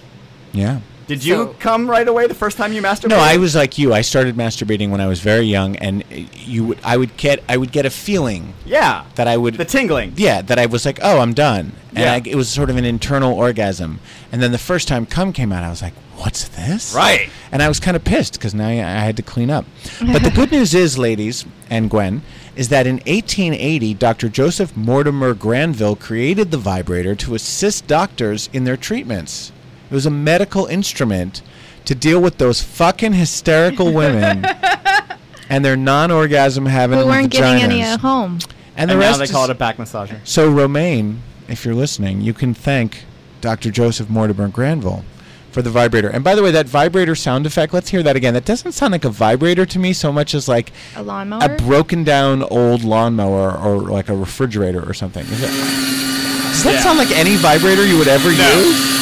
Yeah. 0.54 0.80
Did 1.08 1.24
you 1.24 1.36
So- 1.36 1.56
come 1.60 1.90
right 1.90 2.08
away 2.08 2.26
the 2.28 2.34
first 2.34 2.58
time 2.58 2.74
you 2.74 2.82
masturbated? 2.82 3.10
No, 3.10 3.18
I 3.20 3.38
was 3.38 3.56
like 3.56 3.78
you. 3.78 3.94
I 3.94 4.02
started 4.02 4.36
masturbating 4.36 4.90
when 4.90 5.02
I 5.02 5.08
was 5.08 5.20
very 5.20 5.46
young, 5.46 5.76
and 5.78 6.04
you 6.46 6.66
would 6.66 6.80
I 6.84 6.98
would 6.98 7.16
get 7.18 7.44
I 7.48 7.58
would 7.58 7.72
get 7.72 7.86
a 7.86 7.90
feeling 7.92 8.54
Yeah. 8.66 9.04
that 9.16 9.28
I 9.28 9.38
would 9.38 9.56
The 9.56 9.66
tingling. 9.66 10.14
yeah 10.18 10.42
that 10.42 10.58
I 10.58 10.66
was 10.66 10.86
like 10.86 11.00
oh 11.04 11.20
I'm 11.20 11.34
done, 11.34 11.74
and 11.90 12.00
Yeah. 12.06 12.14
I, 12.14 12.22
it 12.26 12.36
was 12.36 12.50
sort 12.50 12.70
of 12.70 12.78
an 12.78 12.86
internal 12.86 13.34
orgasm. 13.34 14.00
And 14.32 14.42
then 14.42 14.52
the 14.52 14.58
first 14.58 14.88
time 14.88 15.06
cum 15.06 15.32
came 15.32 15.52
out, 15.52 15.64
I 15.64 15.70
was 15.70 15.82
like, 15.82 15.94
what's 16.18 16.48
this? 16.50 16.94
Right. 16.96 17.30
And 17.52 17.62
I 17.62 17.68
was 17.68 17.80
kind 17.80 17.96
of 17.96 18.04
pissed 18.04 18.34
because 18.34 18.54
now 18.56 18.68
I 18.68 18.74
I 18.80 19.04
had 19.06 19.16
to 19.18 19.24
clean 19.24 19.50
up. 19.52 19.66
But 20.02 20.24
the 20.24 20.32
good 20.32 20.52
news 20.52 20.74
is, 20.74 20.98
ladies 20.98 21.46
and 21.70 21.90
Gwen, 21.90 22.22
is 22.56 22.70
that 22.70 22.88
in 22.88 22.96
1880, 23.06 23.94
Dr. 23.94 24.28
Joseph 24.30 24.76
Mortimer 24.76 25.34
Granville 25.34 25.96
created 25.96 26.52
the 26.52 26.58
vibrator 26.58 27.14
to 27.16 27.36
assist 27.36 27.86
doctors 27.88 28.50
in 28.54 28.64
their 28.64 28.78
treatments. 28.78 29.52
It 29.90 29.94
was 29.94 30.06
a 30.06 30.12
medical 30.12 30.66
instrument 30.66 31.42
to 31.86 31.94
deal 31.96 32.20
with 32.20 32.38
those 32.38 32.62
fucking 32.62 33.14
hysterical 33.14 33.94
women 33.94 34.44
and 35.50 35.64
their 35.64 35.78
non-orgasm 35.78 36.66
having 36.66 36.98
we 37.00 37.06
weren't 37.06 37.30
getting 37.32 37.62
any 37.64 37.82
at 37.82 38.00
home. 38.00 38.40
And 38.78 38.90
the 38.90 38.94
And 38.94 39.02
now 39.02 39.08
rest 39.08 39.20
they 39.20 39.28
call 39.28 39.46
it 39.46 39.50
a 39.52 39.56
back 39.56 39.78
massager. 39.78 40.18
so, 40.24 40.50
Romaine, 40.52 41.22
if 41.48 41.64
you're 41.64 41.76
listening, 41.76 42.22
you 42.22 42.34
can 42.34 42.54
thank 42.54 43.06
Dr. 43.42 43.70
Joseph 43.72 44.10
Mortimer 44.10 44.48
Granville 44.48 45.06
for 45.52 45.62
the 45.62 45.70
vibrator. 45.70 46.10
And 46.10 46.24
by 46.24 46.36
the 46.36 46.42
way, 46.44 46.52
that 46.52 46.66
vibrator 46.68 47.16
sound 47.16 47.46
effect, 47.46 47.72
let's 47.74 47.90
hear 47.90 48.02
that 48.04 48.16
again. 48.18 48.34
That 48.34 48.44
doesn't 48.44 48.72
sound 48.74 48.92
like 48.92 49.06
a 49.06 49.10
vibrator 49.10 49.66
to 49.68 49.80
me 49.80 49.94
so 49.94 50.12
much 50.12 50.34
as 50.34 50.48
like 50.50 50.72
A 50.96 51.04
lawnmower. 51.04 51.40
a 51.44 51.50
broken 51.56 52.04
down 52.04 52.42
old 52.44 52.84
lawnmower 52.84 53.56
or 53.56 53.78
like 53.84 54.10
a 54.10 54.16
refrigerator 54.16 54.82
or 54.84 54.94
something. 54.94 55.24
Is 55.28 55.44
it, 55.44 55.48
does 55.48 56.64
that 56.64 56.74
Yeah. 56.74 56.80
sound 56.82 56.98
like 56.98 57.12
any 57.12 57.36
vibrator 57.38 57.86
you 57.86 57.98
would 58.00 58.08
ever 58.10 58.30
use? 58.32 58.96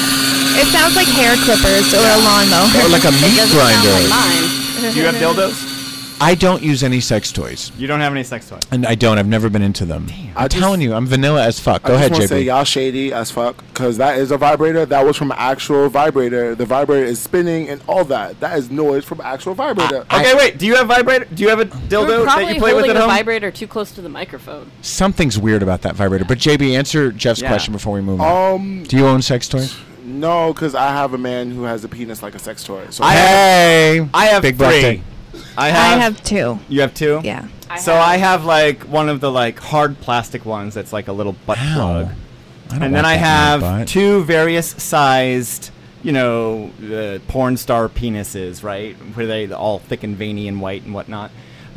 It 0.56 0.68
sounds 0.68 0.96
like 0.96 1.08
hair 1.08 1.36
clippers 1.38 1.94
or 1.94 2.06
a 2.06 2.18
lawnmower. 2.24 2.70
Or 2.86 2.90
like 2.90 3.04
a 3.06 3.12
meat 3.12 3.36
doesn't 3.36 3.58
sound 3.58 3.84
grinder? 3.84 3.90
like 3.90 4.10
mine. 4.10 4.94
Do 4.94 5.00
you 5.00 5.06
have 5.06 5.16
dildos? 5.16 5.72
I 6.22 6.36
don't 6.36 6.62
use 6.64 6.84
any 6.84 7.02
sex 7.02 7.32
toys. 7.34 7.72
You 7.78 7.86
don't 7.88 8.00
have 8.00 8.14
any 8.14 8.24
sex 8.24 8.48
toys. 8.48 8.62
And 8.72 8.86
I 8.86 8.96
don't. 8.96 9.18
I've 9.18 9.28
never 9.28 9.50
been 9.50 9.64
into 9.64 9.84
them. 9.84 10.08
I'm 10.38 10.48
just- 10.48 10.52
telling 10.62 10.80
you, 10.80 10.94
I'm 10.94 11.06
vanilla 11.08 11.44
as 11.44 11.60
fuck. 11.60 11.82
I 11.84 11.88
Go 11.88 11.94
just 11.96 12.00
ahead, 12.00 12.12
want 12.12 12.22
to 12.22 12.28
say 12.30 12.42
JB. 12.44 12.46
y'all 12.46 12.64
shady 12.64 13.12
as 13.12 13.30
fuck 13.32 13.58
because 13.74 13.98
that 13.98 14.18
is 14.20 14.32
a 14.32 14.38
vibrator. 14.38 14.86
That 14.86 15.06
was 15.06 15.18
from 15.18 15.32
an 15.32 15.38
actual 15.40 15.90
vibrator. 15.90 16.56
The 16.56 16.66
vibrator 16.66 17.06
is 17.06 17.20
spinning 17.20 17.68
and 17.68 17.82
all 17.88 18.06
that. 18.06 18.40
That 18.40 18.58
is 18.58 18.70
noise 18.72 19.04
from 19.04 19.20
actual 19.22 19.54
vibrator. 19.56 20.06
I- 20.10 20.22
Okay, 20.22 20.36
wait. 20.36 20.58
Do 20.60 20.66
you 20.66 20.76
have 20.76 20.88
vibrator? 20.88 21.26
Do 21.34 21.44
you 21.44 21.50
have 21.50 21.60
a 21.60 21.66
dildo 21.66 22.08
that 22.08 22.24
probably 22.24 22.54
you 22.54 22.60
play 22.60 22.74
with 22.74 22.84
holding 22.86 22.92
at 22.92 22.94
the 22.94 23.00
home? 23.02 23.10
vibrator 23.10 23.52
too 23.52 23.68
close 23.68 23.92
to 23.92 24.02
the 24.02 24.10
microphone. 24.10 24.72
Something's 24.82 25.38
weird 25.38 25.64
about 25.64 25.82
that 25.82 25.96
vibrator. 25.96 26.26
But 26.26 26.38
JB, 26.38 26.76
answer 26.78 27.12
Jeff's 27.12 27.42
Yeah. 27.42 27.50
question 27.50 27.74
before 27.74 27.94
we 27.96 28.02
move 28.02 28.22
on. 28.22 28.54
um, 28.56 28.84
Do 28.84 28.96
you 28.98 29.08
own 29.08 29.22
sex 29.24 29.50
toys? 29.50 29.76
No, 30.04 30.54
because 30.54 30.76
I 30.76 30.88
have 30.88 31.14
a 31.14 31.18
man 31.18 31.52
who 31.52 31.64
has 31.64 31.84
a 31.84 31.88
penis 31.88 32.22
like 32.24 32.36
a 32.36 32.40
sex 32.40 32.64
toy. 32.64 32.86
So 32.90 33.04
I 33.04 33.14
have- 33.14 33.30
hey, 33.30 34.10
I 34.14 34.26
have 34.28 34.42
big 34.42 34.58
three. 34.58 34.66
birthday. 34.68 35.04
I 35.58 35.68
I 35.68 35.70
have. 35.70 36.00
have 36.02 36.24
two. 36.24 36.60
You 36.70 36.82
have 36.82 36.94
two. 36.94 37.22
Yeah. 37.24 37.48
I 37.70 37.80
so 37.80 37.94
have- 37.94 38.02
I 38.04 38.18
have 38.18 38.46
like 38.46 38.84
one 38.84 39.10
of 39.10 39.20
the 39.22 39.32
like 39.32 39.60
hard 39.60 40.00
plastic 40.02 40.46
ones 40.46 40.74
that's 40.74 40.94
like 40.94 41.08
a 41.08 41.12
little 41.14 41.34
butt 41.46 41.58
Ow. 41.60 41.74
plug, 41.76 42.06
I 42.70 42.74
don't 42.74 42.84
and 42.84 42.96
then 42.96 43.06
I 43.06 43.18
that 43.18 43.56
in 43.56 43.62
my 43.62 43.78
have 43.80 43.88
two 43.88 44.24
various 44.26 44.68
sized, 44.78 45.72
you 46.04 46.12
know, 46.12 46.70
uh, 46.92 47.20
porn 47.28 47.58
star 47.58 47.90
penises, 47.90 48.64
right? 48.64 48.96
Where 49.16 49.26
they 49.26 49.52
all 49.52 49.80
thick 49.80 50.04
and 50.04 50.16
veiny 50.16 50.48
and 50.48 50.62
white 50.62 50.84
and 50.84 50.94
whatnot. 50.94 51.32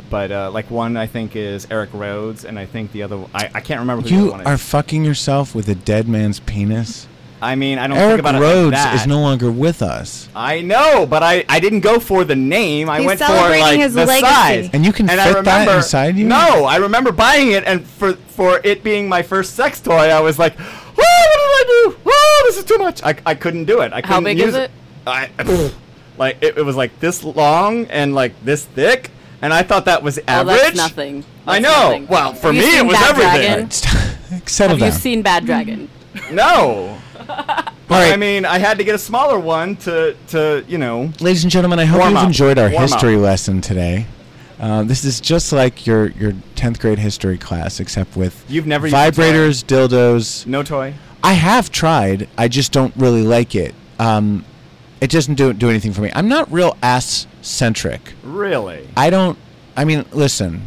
But 0.09 0.31
uh, 0.31 0.51
like 0.51 0.69
one 0.71 0.95
I 0.95 1.07
think 1.07 1.35
is 1.35 1.67
Eric 1.69 1.89
Rhodes, 1.93 2.45
and 2.45 2.57
I 2.59 2.65
think 2.65 2.91
the 2.91 3.03
other 3.03 3.19
I, 3.33 3.49
I 3.55 3.59
can't 3.61 3.79
remember 3.81 4.03
who 4.03 4.09
the 4.09 4.15
You 4.15 4.21
other 4.23 4.31
one 4.31 4.41
is. 4.41 4.47
are 4.47 4.57
fucking 4.57 5.03
yourself 5.03 5.53
with 5.55 5.67
a 5.67 5.75
dead 5.75 6.07
man's 6.07 6.39
penis. 6.39 7.07
I 7.39 7.53
mean, 7.55 7.77
I 7.77 7.85
don't 7.87 7.97
think 7.97 8.09
Eric 8.09 8.19
about 8.19 8.35
it 8.35 8.39
Rhodes 8.39 8.73
like 8.73 8.83
that. 8.83 8.95
is 8.95 9.05
no 9.07 9.21
longer 9.21 9.51
with 9.51 9.83
us, 9.83 10.27
I 10.35 10.61
know, 10.61 11.05
but 11.05 11.21
I, 11.21 11.45
I 11.47 11.59
didn't 11.59 11.81
go 11.81 11.99
for 11.99 12.23
the 12.23 12.35
name. 12.35 12.89
I 12.89 12.97
He's 12.97 13.05
went 13.05 13.19
for 13.19 13.25
celebrating 13.27 13.61
like 13.63 13.79
his 13.79 13.93
the 13.93 14.05
legacy. 14.07 14.25
size. 14.31 14.69
and 14.73 14.83
you 14.83 14.91
can 14.91 15.07
and 15.07 15.19
fit 15.21 15.35
I 15.37 15.41
that 15.43 15.75
inside 15.77 16.15
you. 16.17 16.25
No, 16.27 16.65
I 16.65 16.77
remember 16.77 17.11
buying 17.11 17.51
it, 17.51 17.63
and 17.65 17.85
for 17.85 18.13
for 18.13 18.59
it 18.63 18.83
being 18.83 19.07
my 19.07 19.21
first 19.21 19.53
sex 19.55 19.79
toy, 19.79 19.93
I 20.09 20.19
was 20.19 20.39
like, 20.39 20.55
"Oh, 20.59 20.63
what 20.95 20.97
did 20.97 21.03
I 21.03 21.63
do? 21.93 21.99
Oh, 22.07 22.43
this 22.47 22.57
is 22.57 22.63
too 22.65 22.77
much." 22.79 23.03
I, 23.03 23.15
I 23.25 23.35
couldn't 23.35 23.65
do 23.65 23.81
it. 23.81 23.93
I 23.93 24.01
couldn't 24.01 24.13
How 24.15 24.21
big 24.21 24.39
use 24.39 24.49
is 24.49 24.55
it? 24.55 24.71
I, 25.05 25.29
like 26.17 26.37
it, 26.41 26.57
it 26.57 26.63
was 26.65 26.75
like 26.75 26.99
this 26.99 27.23
long 27.23 27.85
and 27.87 28.15
like 28.15 28.33
this 28.43 28.65
thick, 28.65 29.11
and 29.43 29.53
I 29.53 29.61
thought 29.61 29.85
that 29.85 30.01
was 30.01 30.17
oh, 30.17 30.23
average. 30.27 30.55
Oh, 30.55 30.59
average. 30.59 30.75
that's 30.75 30.89
nothing. 30.89 31.23
I 31.45 31.59
know. 31.59 31.69
nothing. 31.69 32.07
Well, 32.07 32.33
for 32.33 32.47
Have 32.51 32.55
me, 32.55 32.61
it 32.61 32.73
seen 32.79 32.87
was 32.87 32.95
Bad 32.97 33.09
everything. 33.11 33.67
Dragon? 33.69 33.71
Settle 34.47 34.69
Have 34.77 34.79
down. 34.79 34.87
you 34.87 34.91
seen 34.91 35.21
Bad 35.21 35.45
Dragon? 35.45 35.87
No. 36.31 36.97
All 37.29 37.95
right, 38.03 38.11
I 38.13 38.17
mean, 38.17 38.45
I 38.45 38.57
had 38.59 38.77
to 38.79 38.83
get 38.83 38.95
a 38.95 38.99
smaller 38.99 39.39
one 39.39 39.75
to 39.77 40.15
to 40.29 40.63
you 40.67 40.77
know. 40.77 41.11
ladies 41.19 41.43
and 41.43 41.51
gentlemen, 41.51 41.79
I 41.79 41.85
hope 41.85 41.99
Warm 41.99 42.11
you've 42.11 42.19
up. 42.19 42.27
enjoyed 42.27 42.57
our 42.57 42.69
Warm 42.69 42.83
up. 42.83 42.89
history 42.89 43.15
lesson 43.15 43.61
today. 43.61 44.05
Uh, 44.59 44.83
this 44.83 45.05
is 45.05 45.21
just 45.21 45.51
like 45.53 45.85
your 45.85 46.07
your 46.11 46.33
tenth 46.55 46.79
grade 46.79 46.99
history 46.99 47.37
class, 47.37 47.79
except 47.79 48.15
with 48.17 48.43
You've 48.49 48.67
never 48.67 48.87
used 48.87 48.95
a 48.97 49.11
toy. 49.11 49.21
vibrators, 49.21 49.63
dildos, 49.63 50.45
No 50.47 50.63
toy. 50.63 50.93
I 51.23 51.33
have 51.33 51.71
tried. 51.71 52.27
I 52.37 52.47
just 52.47 52.71
don't 52.71 52.93
really 52.95 53.23
like 53.23 53.55
it. 53.55 53.73
Um, 53.99 54.45
it 54.99 55.09
doesn't 55.11 55.35
do 55.35 55.53
do 55.53 55.69
anything 55.69 55.93
for 55.93 56.01
me. 56.01 56.11
I'm 56.13 56.27
not 56.27 56.51
real 56.51 56.75
ass 56.83 57.25
centric. 57.41 58.13
Really? 58.23 58.87
I 58.97 59.09
don't. 59.09 59.37
I 59.75 59.85
mean, 59.85 60.05
listen. 60.11 60.63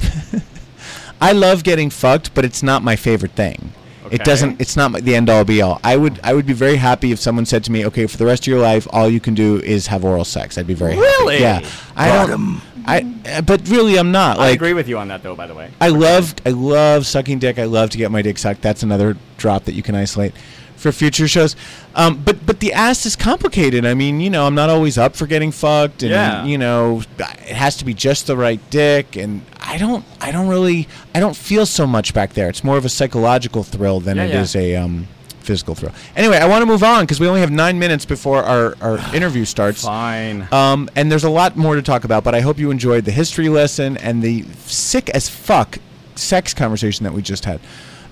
I 1.20 1.32
love 1.32 1.64
getting 1.64 1.90
fucked, 1.90 2.32
but 2.34 2.44
it's 2.44 2.62
not 2.62 2.82
my 2.82 2.94
favorite 2.96 3.32
thing. 3.32 3.72
It 4.10 4.24
doesn't. 4.24 4.60
It's 4.60 4.76
not 4.76 4.92
the 4.92 5.14
end 5.14 5.28
all 5.30 5.44
be 5.44 5.62
all. 5.62 5.80
I 5.84 5.96
would. 5.96 6.18
I 6.22 6.34
would 6.34 6.46
be 6.46 6.52
very 6.52 6.76
happy 6.76 7.12
if 7.12 7.18
someone 7.20 7.46
said 7.46 7.64
to 7.64 7.72
me, 7.72 7.84
"Okay, 7.86 8.06
for 8.06 8.16
the 8.16 8.26
rest 8.26 8.44
of 8.44 8.46
your 8.48 8.60
life, 8.60 8.86
all 8.90 9.08
you 9.08 9.20
can 9.20 9.34
do 9.34 9.56
is 9.60 9.86
have 9.88 10.04
oral 10.04 10.24
sex." 10.24 10.56
I'd 10.58 10.66
be 10.66 10.74
very 10.74 10.96
Really? 10.96 11.38
happy. 11.40 11.64
Yeah. 11.66 11.70
I 11.96 12.26
don't. 12.26 12.60
I. 12.86 13.06
uh, 13.36 13.40
But 13.42 13.68
really, 13.68 13.96
I'm 13.98 14.10
not. 14.12 14.38
Like, 14.38 14.48
I 14.48 14.50
agree 14.52 14.72
with 14.72 14.88
you 14.88 14.98
on 14.98 15.08
that, 15.08 15.22
though. 15.22 15.34
By 15.34 15.46
the 15.46 15.54
way. 15.54 15.70
I 15.80 15.88
love 15.88 16.34
I 16.46 16.50
love 16.50 17.06
sucking 17.06 17.38
dick. 17.38 17.58
I 17.58 17.64
love 17.64 17.90
to 17.90 17.98
get 17.98 18.10
my 18.10 18.22
dick 18.22 18.38
sucked. 18.38 18.62
That's 18.62 18.82
another 18.82 19.16
drop 19.36 19.64
that 19.64 19.74
you 19.74 19.82
can 19.82 19.94
isolate 19.94 20.32
for 20.78 20.92
future 20.92 21.26
shows. 21.28 21.56
Um, 21.94 22.22
but 22.24 22.46
but 22.46 22.60
the 22.60 22.72
ass 22.72 23.04
is 23.04 23.16
complicated. 23.16 23.84
I 23.84 23.94
mean, 23.94 24.20
you 24.20 24.30
know, 24.30 24.46
I'm 24.46 24.54
not 24.54 24.70
always 24.70 24.96
up 24.96 25.16
for 25.16 25.26
getting 25.26 25.50
fucked, 25.52 26.02
and 26.02 26.10
Yeah. 26.12 26.44
you 26.44 26.56
know, 26.56 27.02
it 27.18 27.56
has 27.56 27.76
to 27.78 27.84
be 27.84 27.92
just 27.94 28.26
the 28.26 28.36
right 28.36 28.60
dick. 28.70 29.16
And 29.16 29.42
I 29.60 29.76
don't 29.76 30.04
I 30.20 30.30
don't 30.32 30.48
really 30.48 30.88
I 31.14 31.20
don't 31.20 31.36
feel 31.36 31.66
so 31.66 31.86
much 31.86 32.14
back 32.14 32.32
there. 32.34 32.48
It's 32.48 32.62
more 32.64 32.76
of 32.78 32.84
a 32.84 32.88
psychological 32.88 33.62
thrill 33.64 34.00
than 34.00 34.16
Yeah, 34.16 34.24
it 34.24 34.30
yeah. 34.30 34.40
is 34.40 34.54
a 34.56 34.76
um, 34.76 35.08
physical 35.40 35.74
thrill. 35.74 35.92
Anyway, 36.14 36.36
I 36.36 36.46
want 36.46 36.62
to 36.62 36.66
move 36.66 36.84
on 36.84 37.02
because 37.04 37.18
we 37.20 37.26
only 37.26 37.40
have 37.40 37.50
nine 37.50 37.78
minutes 37.78 38.04
before 38.04 38.42
our 38.44 38.76
our 38.80 38.98
interview 39.14 39.44
starts. 39.44 39.82
Fine. 39.84 40.46
Um, 40.52 40.88
and 40.94 41.10
there's 41.10 41.24
a 41.24 41.30
lot 41.30 41.56
more 41.56 41.74
to 41.74 41.82
talk 41.82 42.04
about, 42.04 42.22
but 42.22 42.34
I 42.34 42.40
hope 42.40 42.58
you 42.58 42.70
enjoyed 42.70 43.04
the 43.04 43.12
history 43.12 43.48
lesson 43.48 43.96
and 43.96 44.22
the 44.22 44.44
sick 44.66 45.10
as 45.10 45.28
fuck 45.28 45.78
sex 46.14 46.54
conversation 46.54 47.04
that 47.04 47.12
we 47.12 47.22
just 47.22 47.44
had. 47.44 47.60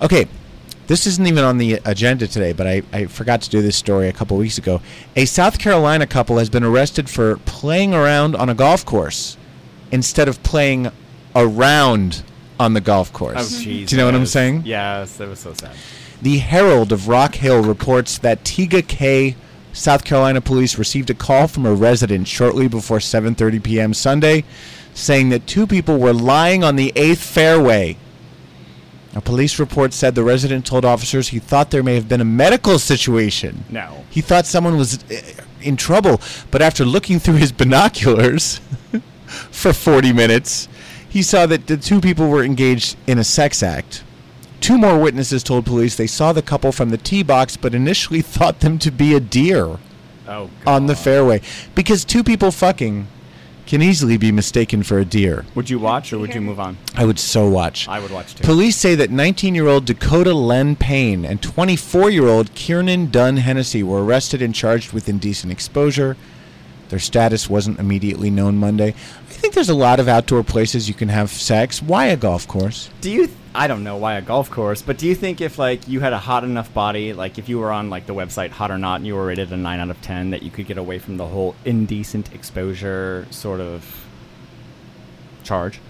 Okay, 0.03 0.27
this 0.87 1.07
isn't 1.07 1.27
even 1.27 1.45
on 1.45 1.59
the 1.59 1.75
agenda 1.85 2.27
today, 2.27 2.53
but 2.53 2.67
I, 2.67 2.83
I 2.93 3.07
forgot 3.07 3.43
to 3.43 3.51
do 3.51 3.63
this 3.63 3.77
story 3.77 4.09
a 4.09 4.13
couple 4.13 4.37
weeks 4.37 4.59
ago. 4.59 4.81
A 5.17 5.25
South 5.25 5.59
Carolina 5.59 6.07
couple 6.07 6.39
has 6.39 6.49
been 6.49 6.65
arrested 6.65 7.11
for 7.11 7.37
playing 7.39 7.95
around 7.95 8.37
on 8.37 8.49
a 8.49 8.55
golf 8.55 8.85
course 8.85 9.37
instead 9.91 10.29
of 10.29 10.43
playing 10.43 10.91
around 11.35 12.23
on 12.59 12.73
the 12.73 12.81
golf 12.81 13.13
course. 13.13 13.37
Oh, 13.59 13.63
Jesus. 13.63 13.91
Do 13.91 13.97
you 13.97 14.01
know 14.01 14.07
what 14.07 14.15
I'm 14.15 14.27
saying? 14.27 14.63
Yes, 14.65 15.17
that 15.17 15.29
was 15.29 15.41
so 15.41 15.53
sad. 15.53 15.75
The 16.23 16.39
Herald 16.39 16.93
of 16.93 17.09
Rock 17.09 17.35
Hill 17.35 17.63
reports 17.63 18.19
that 18.19 18.45
Tega 18.45 18.81
Cay, 18.81 19.37
South 19.73 20.05
Carolina 20.05 20.41
police 20.41 20.79
received 20.79 21.11
a 21.11 21.15
call 21.15 21.49
from 21.49 21.67
a 21.67 21.75
resident 21.75 22.27
shortly 22.27 22.69
before 22.69 22.99
7:30 22.99 23.63
p.m. 23.63 23.93
Sunday, 23.93 24.45
saying 24.95 25.29
that 25.29 25.47
two 25.47 25.67
people 25.67 25.99
were 25.99 26.15
lying 26.15 26.65
on 26.65 26.77
the 26.77 26.93
eighth 26.97 27.21
fairway. 27.23 27.99
A 29.17 29.21
police 29.23 29.59
report 29.59 29.95
said 29.95 30.15
the 30.15 30.23
resident 30.23 30.67
told 30.67 30.85
officers 30.85 31.29
he 31.29 31.39
thought 31.39 31.71
there 31.71 31.83
may 31.83 31.95
have 31.95 32.07
been 32.07 32.21
a 32.21 32.25
medical 32.25 32.79
situation. 32.79 33.65
No. 33.71 34.05
He 34.11 34.21
thought 34.21 34.45
someone 34.45 34.77
was 34.77 35.03
uh, 35.11 35.43
in 35.63 35.79
trouble, 35.79 36.21
but 36.51 36.61
after 36.61 36.85
looking 36.85 37.19
through 37.19 37.37
his 37.37 37.51
binoculars 37.63 38.61
for 39.51 39.73
40 39.73 40.13
minutes, 40.13 40.69
he 41.09 41.23
saw 41.23 41.47
that 41.47 41.67
the 41.67 41.79
two 41.79 42.03
people 42.03 42.29
were 42.29 42.45
engaged 42.45 42.99
in 43.07 43.19
a 43.19 43.25
sex 43.25 43.63
act. 43.63 44.05
Two 44.61 44.77
more 44.77 44.99
witnesses 44.99 45.43
told 45.43 45.65
police 45.65 45.97
they 45.97 46.07
saw 46.07 46.35
the 46.35 46.43
couple 46.43 46.71
from 46.71 46.91
the 46.91 46.99
tee 46.99 47.23
box, 47.23 47.57
but 47.57 47.75
initially 47.75 48.21
thought 48.37 48.61
them 48.61 48.79
to 48.81 48.91
be 48.91 49.15
a 49.15 49.21
deer 49.21 49.79
Oh. 50.29 50.51
on 50.67 50.87
the 50.89 50.97
fairway. 50.97 51.41
Because 51.75 52.05
two 52.05 52.23
people 52.23 52.51
fucking 52.51 53.07
can 53.67 53.83
easily 53.83 54.17
be 54.17 54.31
mistaken 54.33 54.83
for 54.83 54.99
a 54.99 55.05
deer. 55.05 55.45
Would 55.55 55.69
you 55.69 55.79
watch 55.79 56.13
or 56.13 56.19
would 56.19 56.35
you 56.35 56.41
move 56.41 56.61
on? 56.61 56.79
I 56.95 57.05
would 57.05 57.19
so 57.19 57.49
watch. 57.49 57.89
I 57.89 57.99
would 57.99 58.11
watch 58.11 58.35
too. 58.35 58.45
Police 58.45 58.77
say 58.77 58.95
that 58.95 59.11
19-year-old 59.11 59.85
Dakota 59.85 60.33
Len 60.33 60.77
Payne 60.77 61.25
and 61.25 61.41
24-year-old 61.43 62.55
Kiernan 62.55 63.11
Dunn 63.11 63.39
Hennessy 63.39 63.83
were 63.83 64.05
arrested 64.05 64.41
and 64.41 64.55
charged 64.55 64.93
with 64.93 65.09
indecent 65.09 65.53
exposure. 65.53 66.17
Their 66.89 66.99
status 66.99 67.49
wasn't 67.51 67.79
immediately 67.81 68.31
known 68.31 68.57
Monday. 68.59 68.89
I 68.91 69.33
think 69.33 69.55
there's 69.55 69.69
a 69.69 69.75
lot 69.75 69.99
of 70.01 70.09
outdoor 70.09 70.43
places 70.45 70.89
you 70.89 70.95
can 70.95 71.09
have 71.09 71.31
sex. 71.31 71.83
Why 71.83 72.07
a 72.07 72.17
golf 72.17 72.47
course? 72.47 72.91
Do 73.01 73.11
you? 73.11 73.29
I 73.55 73.69
don't 73.69 73.85
know 73.85 73.97
why 73.97 74.15
a 74.15 74.23
golf 74.23 74.51
course, 74.51 74.83
but 74.83 74.99
do 74.99 75.07
you 75.07 75.15
think 75.15 75.41
if 75.41 75.59
like 75.59 75.89
you 75.89 76.01
had 76.01 76.13
a 76.13 76.19
hot 76.19 76.45
enough 76.45 76.73
body, 76.75 77.13
like 77.15 77.39
if 77.39 77.49
you 77.49 77.59
were 77.59 77.73
on 77.73 77.89
like 77.91 78.07
the 78.07 78.15
website 78.15 78.51
Hot 78.51 78.71
or 78.71 78.79
Not 78.79 78.97
and 78.97 79.07
you 79.07 79.15
were 79.15 79.27
rated 79.27 79.51
a 79.53 79.57
nine 79.57 79.81
out 79.81 79.91
of 79.91 80.01
ten, 80.03 80.31
that 80.31 80.43
you 80.43 80.51
could 80.51 80.67
get 80.67 80.77
away 80.79 80.99
from 80.99 81.17
the 81.17 81.27
whole 81.27 81.57
indecent 81.65 82.33
exposure 82.35 83.27
sort 83.31 83.61
of 83.61 84.05
charge? 85.43 85.81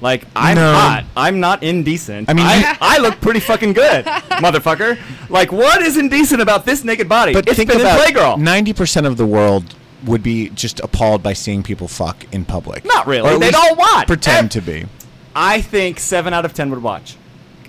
Like 0.00 0.24
I'm 0.36 0.54
No. 0.54 0.72
hot. 0.72 1.04
I'm 1.16 1.40
not 1.40 1.62
indecent. 1.64 2.30
I 2.30 2.32
mean, 2.34 2.46
I, 2.46 2.76
I 2.80 2.98
look 2.98 3.20
pretty 3.20 3.40
fucking 3.40 3.72
good, 3.72 4.04
motherfucker. 4.04 4.98
Like 5.28 5.50
what 5.52 5.82
is 5.82 5.96
indecent 5.96 6.40
about 6.40 6.64
this 6.64 6.84
naked 6.84 7.08
body? 7.08 7.32
But 7.32 7.48
it's 7.48 7.56
think 7.56 7.70
been 7.70 7.80
about 7.80 7.98
90% 8.38 9.04
of 9.04 9.16
the 9.16 9.26
world 9.26 9.74
would 10.04 10.22
be 10.22 10.50
just 10.50 10.80
appalled 10.80 11.22
by 11.22 11.32
seeing 11.32 11.62
people 11.62 11.88
fuck 11.88 12.24
in 12.32 12.44
public. 12.44 12.84
Not 12.84 13.06
really. 13.06 13.38
They'd 13.38 13.54
all 13.54 13.74
watch. 13.76 14.06
Pretend 14.06 14.46
Ev- 14.46 14.50
to 14.50 14.60
be. 14.60 14.86
I 15.34 15.60
think 15.60 16.00
seven 16.00 16.32
out 16.34 16.44
of 16.44 16.54
ten 16.54 16.70
would 16.70 16.82
watch. 16.82 17.16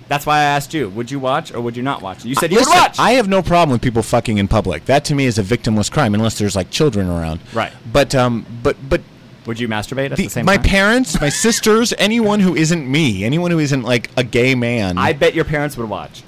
That's 0.08 0.26
why 0.26 0.38
I 0.38 0.42
asked 0.42 0.74
you: 0.74 0.88
Would 0.90 1.10
you 1.10 1.20
watch 1.20 1.54
or 1.54 1.60
would 1.60 1.76
you 1.76 1.82
not 1.84 2.02
watch? 2.02 2.24
You 2.24 2.34
said 2.34 2.50
you 2.50 2.58
Listen, 2.58 2.72
would 2.72 2.80
watch. 2.80 2.98
I 2.98 3.12
have 3.12 3.28
no 3.28 3.42
problem 3.42 3.70
with 3.70 3.80
people 3.80 4.02
fucking 4.02 4.38
in 4.38 4.48
public. 4.48 4.86
That 4.86 5.04
to 5.06 5.14
me 5.14 5.26
is 5.26 5.38
a 5.38 5.42
victimless 5.42 5.90
crime, 5.90 6.14
unless 6.14 6.38
there's 6.38 6.56
like 6.56 6.70
children 6.70 7.08
around. 7.08 7.40
Right. 7.52 7.72
But 7.92 8.14
um, 8.14 8.44
but 8.62 8.76
but 8.88 9.02
would 9.46 9.60
you 9.60 9.68
masturbate 9.68 10.10
at 10.10 10.16
the, 10.16 10.24
the 10.24 10.30
same 10.30 10.46
my 10.46 10.56
time? 10.56 10.62
My 10.62 10.68
parents, 10.68 11.20
my 11.20 11.28
sisters, 11.46 11.94
anyone 11.98 12.40
who 12.40 12.56
isn't 12.56 12.90
me, 12.90 13.24
anyone 13.24 13.50
who 13.50 13.58
isn't 13.60 13.82
like 13.82 14.10
a 14.16 14.24
gay 14.24 14.54
man, 14.54 14.98
I 14.98 15.12
bet 15.12 15.34
your 15.34 15.44
parents 15.44 15.76
would 15.76 15.88
watch. 15.88 16.22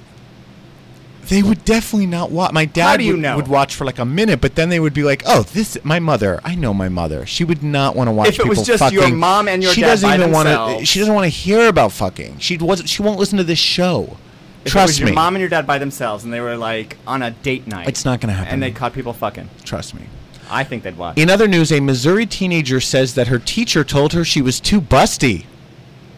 They 1.29 1.41
would 1.43 1.63
definitely 1.65 2.07
not 2.07 2.31
watch. 2.31 2.51
My 2.53 2.65
dad 2.65 2.97
do 2.97 3.03
you 3.03 3.13
would, 3.13 3.21
know? 3.21 3.35
would 3.35 3.47
watch 3.47 3.75
for 3.75 3.85
like 3.85 3.99
a 3.99 4.05
minute, 4.05 4.41
but 4.41 4.55
then 4.55 4.69
they 4.69 4.79
would 4.79 4.93
be 4.93 5.03
like, 5.03 5.23
"Oh, 5.25 5.43
this 5.43 5.77
my 5.83 5.99
mother. 5.99 6.39
I 6.43 6.55
know 6.55 6.73
my 6.73 6.89
mother. 6.89 7.25
She 7.25 7.43
would 7.43 7.63
not 7.63 7.95
want 7.95 8.07
to 8.07 8.11
watch 8.11 8.29
If 8.29 8.39
it 8.39 8.47
was 8.47 8.63
just 8.65 8.79
fucking. 8.79 8.97
your 8.97 9.09
mom 9.09 9.47
and 9.47 9.63
your 9.63 9.71
she 9.73 9.81
dad 9.81 9.87
doesn't 9.87 10.09
by 10.09 10.15
even 10.15 10.31
wanna- 10.31 10.49
themselves. 10.51 10.87
She 10.87 10.99
doesn't 10.99 11.13
want 11.13 11.25
to 11.25 11.29
hear 11.29 11.67
about 11.67 11.91
fucking. 11.91 12.37
She 12.39 12.57
was 12.57 12.83
She 12.85 13.01
won't 13.01 13.19
listen 13.19 13.37
to 13.37 13.43
this 13.43 13.59
show. 13.59 14.17
If 14.65 14.71
Trust 14.71 14.83
it 14.83 14.91
was 14.91 14.99
your 14.99 15.09
me. 15.09 15.15
mom 15.15 15.35
and 15.35 15.41
your 15.41 15.49
dad 15.49 15.67
by 15.67 15.77
themselves 15.77 16.23
and 16.23 16.31
they 16.33 16.39
were 16.39 16.55
like 16.55 16.97
on 17.05 17.21
a 17.21 17.31
date 17.31 17.67
night. 17.67 17.87
It's 17.87 18.05
not 18.05 18.21
gonna 18.21 18.33
happen. 18.33 18.53
And 18.53 18.63
they 18.63 18.71
caught 18.71 18.93
people 18.93 19.11
fucking. 19.13 19.49
Trust 19.65 19.93
me. 19.93 20.03
I 20.49 20.63
think 20.63 20.83
they'd 20.83 20.97
watch. 20.97 21.17
In 21.17 21.29
other 21.29 21.47
news, 21.47 21.71
a 21.71 21.79
Missouri 21.79 22.25
teenager 22.25 22.79
says 22.79 23.15
that 23.15 23.27
her 23.27 23.39
teacher 23.39 23.83
told 23.83 24.13
her 24.13 24.23
she 24.23 24.41
was 24.41 24.59
too 24.59 24.79
busty. 24.81 25.45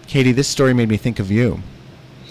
Katie, 0.08 0.32
this 0.32 0.48
story 0.48 0.74
made 0.74 0.89
me 0.89 0.98
think 0.98 1.20
of 1.20 1.32
you. 1.32 1.62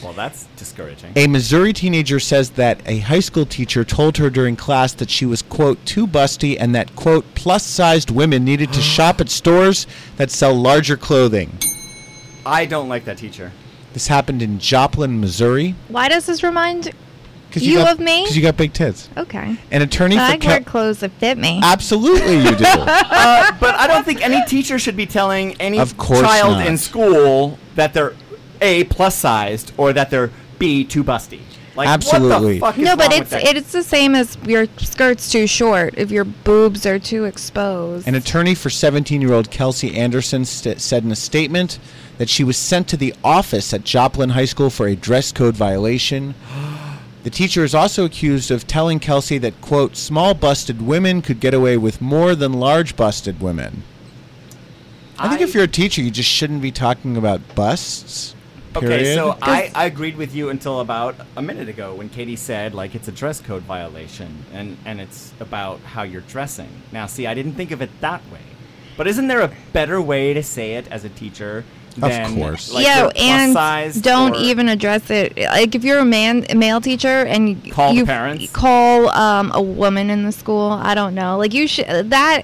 Well, 0.05 0.13
that's 0.13 0.45
discouraging. 0.57 1.13
A 1.17 1.27
Missouri 1.27 1.73
teenager 1.73 2.21
says 2.21 2.51
that 2.51 2.81
a 2.87 2.99
high 2.99 3.21
school 3.21 3.47
teacher 3.47 3.85
told 3.85 4.19
her 4.19 4.29
during 4.31 4.55
class 4.57 4.93
that 4.95 5.11
she 5.11 5.25
was, 5.27 5.43
quote, 5.43 5.85
too 5.87 6.07
busty 6.07 6.57
and 6.61 6.75
that, 6.75 6.95
quote, 6.95 7.25
plus 7.35 7.65
sized 7.65 8.11
women 8.11 8.45
needed 8.45 8.73
to 8.75 8.81
shop 8.95 9.21
at 9.21 9.29
stores 9.31 9.87
that 10.17 10.31
sell 10.31 10.55
larger 10.55 10.97
clothing. 10.97 11.51
I 12.47 12.67
don't 12.67 12.89
like 12.89 13.05
that 13.07 13.19
teacher. 13.19 13.51
This 13.95 14.07
happened 14.09 14.43
in 14.43 14.59
Joplin, 14.59 15.21
Missouri. 15.21 15.75
Why 15.89 16.09
does 16.09 16.27
this 16.27 16.43
remind 16.43 16.91
You 17.55 17.77
got, 17.79 17.93
of 17.93 18.01
me? 18.01 18.23
Because 18.25 18.37
you 18.37 18.43
got 18.43 18.57
big 18.57 18.73
tits. 18.73 19.09
Okay. 19.17 19.57
An 19.71 19.83
attorney 19.83 20.17
But 20.17 20.27
for 20.27 20.33
I 20.35 20.37
Cal- 20.39 20.51
wear 20.55 20.61
clothes 20.63 21.01
that 21.01 21.13
fit 21.13 21.39
me. 21.39 21.61
Absolutely, 21.63 22.39
you 22.39 22.55
do. 22.57 22.65
Uh, 23.17 23.53
but 23.61 23.75
I 23.77 23.87
don't 23.87 24.05
think 24.05 24.23
any 24.23 24.45
teacher 24.47 24.79
should 24.79 24.97
be 24.97 25.07
telling 25.07 25.55
any 25.61 25.79
Of 25.79 25.97
child 25.97 26.59
not. 26.59 26.67
in 26.67 26.77
school 26.77 27.59
that 27.77 27.95
they're 27.95 28.15
A, 28.61 28.85
plus 28.85 29.17
sized 29.17 29.73
or 29.77 29.93
that 29.93 30.11
they're 30.11 30.31
B, 30.59 30.85
too 30.85 31.05
busty. 31.05 31.41
Like, 31.77 31.89
Absolutely. 31.89 32.61
What 32.61 32.77
the 32.77 32.77
fuck 32.77 32.79
is 32.79 32.85
no, 32.85 32.97
but 32.97 33.11
wrong 33.11 33.23
it's 33.23 33.31
with 33.33 33.45
it's 33.45 33.73
the 33.73 33.83
same 33.83 34.15
as 34.15 34.39
your 34.47 34.67
skirt's 34.79 35.31
too 35.31 35.47
short 35.47 35.95
if 35.97 36.11
your 36.11 36.25
boobs 36.25 36.87
are 36.87 37.01
too 37.01 37.25
exposed. 37.25 38.07
An 38.07 38.15
attorney 38.15 38.55
for 38.55 38.71
17 38.71 39.21
year 39.21 39.33
old 39.33 39.51
Kelsey 39.51 39.97
Anderson 39.97 40.45
st- 40.45 40.81
said 40.81 41.03
in 41.03 41.11
a 41.11 41.17
statement 41.17 41.81
that 42.19 42.29
she 42.29 42.45
was 42.45 42.57
sent 42.57 42.87
to 42.89 42.97
the 42.97 43.13
office 43.25 43.75
at 43.75 43.83
Joplin 43.83 44.31
High 44.31 44.45
School 44.45 44.71
for 44.71 44.87
a 44.87 44.95
dress 44.95 45.33
code 45.33 45.57
violation. 45.57 46.35
The 47.25 47.31
teacher 47.31 47.65
is 47.65 47.75
also 47.75 48.05
accused 48.05 48.51
of 48.51 48.67
telling 48.67 49.01
Kelsey 49.01 49.39
that, 49.39 49.59
quote, 49.63 49.97
small 49.97 50.35
busted 50.35 50.83
women 50.83 51.23
could 51.23 51.41
get 51.41 51.55
away 51.55 51.79
with 51.79 52.03
more 52.03 52.35
than 52.35 52.53
large 52.53 52.97
busted 52.97 53.41
women. 53.41 53.83
I, 55.19 55.31
think 55.31 55.41
if 55.41 55.55
you're 55.55 55.65
a 55.65 55.67
teacher, 55.67 56.03
you 56.03 56.11
just 56.11 56.29
shouldn't 56.29 56.61
be 56.61 56.71
talking 56.71 57.17
about 57.17 57.41
busts. 57.55 58.35
Okay, 58.77 59.15
so 59.15 59.37
I, 59.41 59.71
I 59.75 59.87
agreed 59.87 60.17
with 60.17 60.35
you 60.35 60.49
until 60.51 60.81
about 60.81 61.15
a 61.37 61.43
minute 61.43 61.69
ago 61.69 61.95
when 61.95 62.09
Katie 62.09 62.37
said 62.37 62.75
like 62.75 62.95
it's 62.95 63.09
a 63.09 63.13
dress 63.13 63.41
code 63.41 63.63
violation 63.63 64.45
and 64.53 64.77
and 64.85 65.01
it's 65.01 65.33
about 65.41 65.81
how 65.81 66.03
you're 66.03 66.23
dressing. 66.23 66.69
Now, 66.93 67.07
see, 67.07 67.27
I 67.27 67.35
didn't 67.35 67.55
think 67.55 67.71
of 67.71 67.81
it 67.83 67.91
that 68.01 68.23
way. 68.33 68.41
But 68.97 69.07
isn't 69.07 69.27
there 69.29 69.41
a 69.41 69.53
better 69.73 70.01
way 70.01 70.35
to 70.35 70.43
say 70.43 70.75
it 70.75 70.87
as 70.89 71.05
a 71.05 71.09
teacher? 71.09 71.65
Than, 71.97 72.35
course. 72.35 72.73
Like 72.73 72.85
yeah, 72.85 73.03
plus 73.03 73.13
and 73.17 73.53
sized 73.53 74.03
don't 74.03 74.35
or- 74.35 74.41
even 74.41 74.69
address 74.69 75.11
it. 75.11 75.37
Like 75.37 75.77
if 75.77 75.85
you're 75.85 76.01
a 76.01 76.05
man, 76.05 76.45
a 76.51 76.57
male 76.57 76.81
teacher, 76.81 77.25
and 77.25 77.49
you 77.65 77.73
Call 77.73 77.95
you 77.95 78.05
parents? 78.05 78.51
call 78.51 79.09
um, 79.11 79.53
a 79.55 79.63
woman 79.63 80.11
in 80.11 80.25
the 80.25 80.33
school. 80.33 80.73
I 80.73 80.97
don't 80.97 81.15
know. 81.15 81.39
Like 81.39 81.55
you 81.55 81.69
should 81.69 82.11
that. 82.11 82.43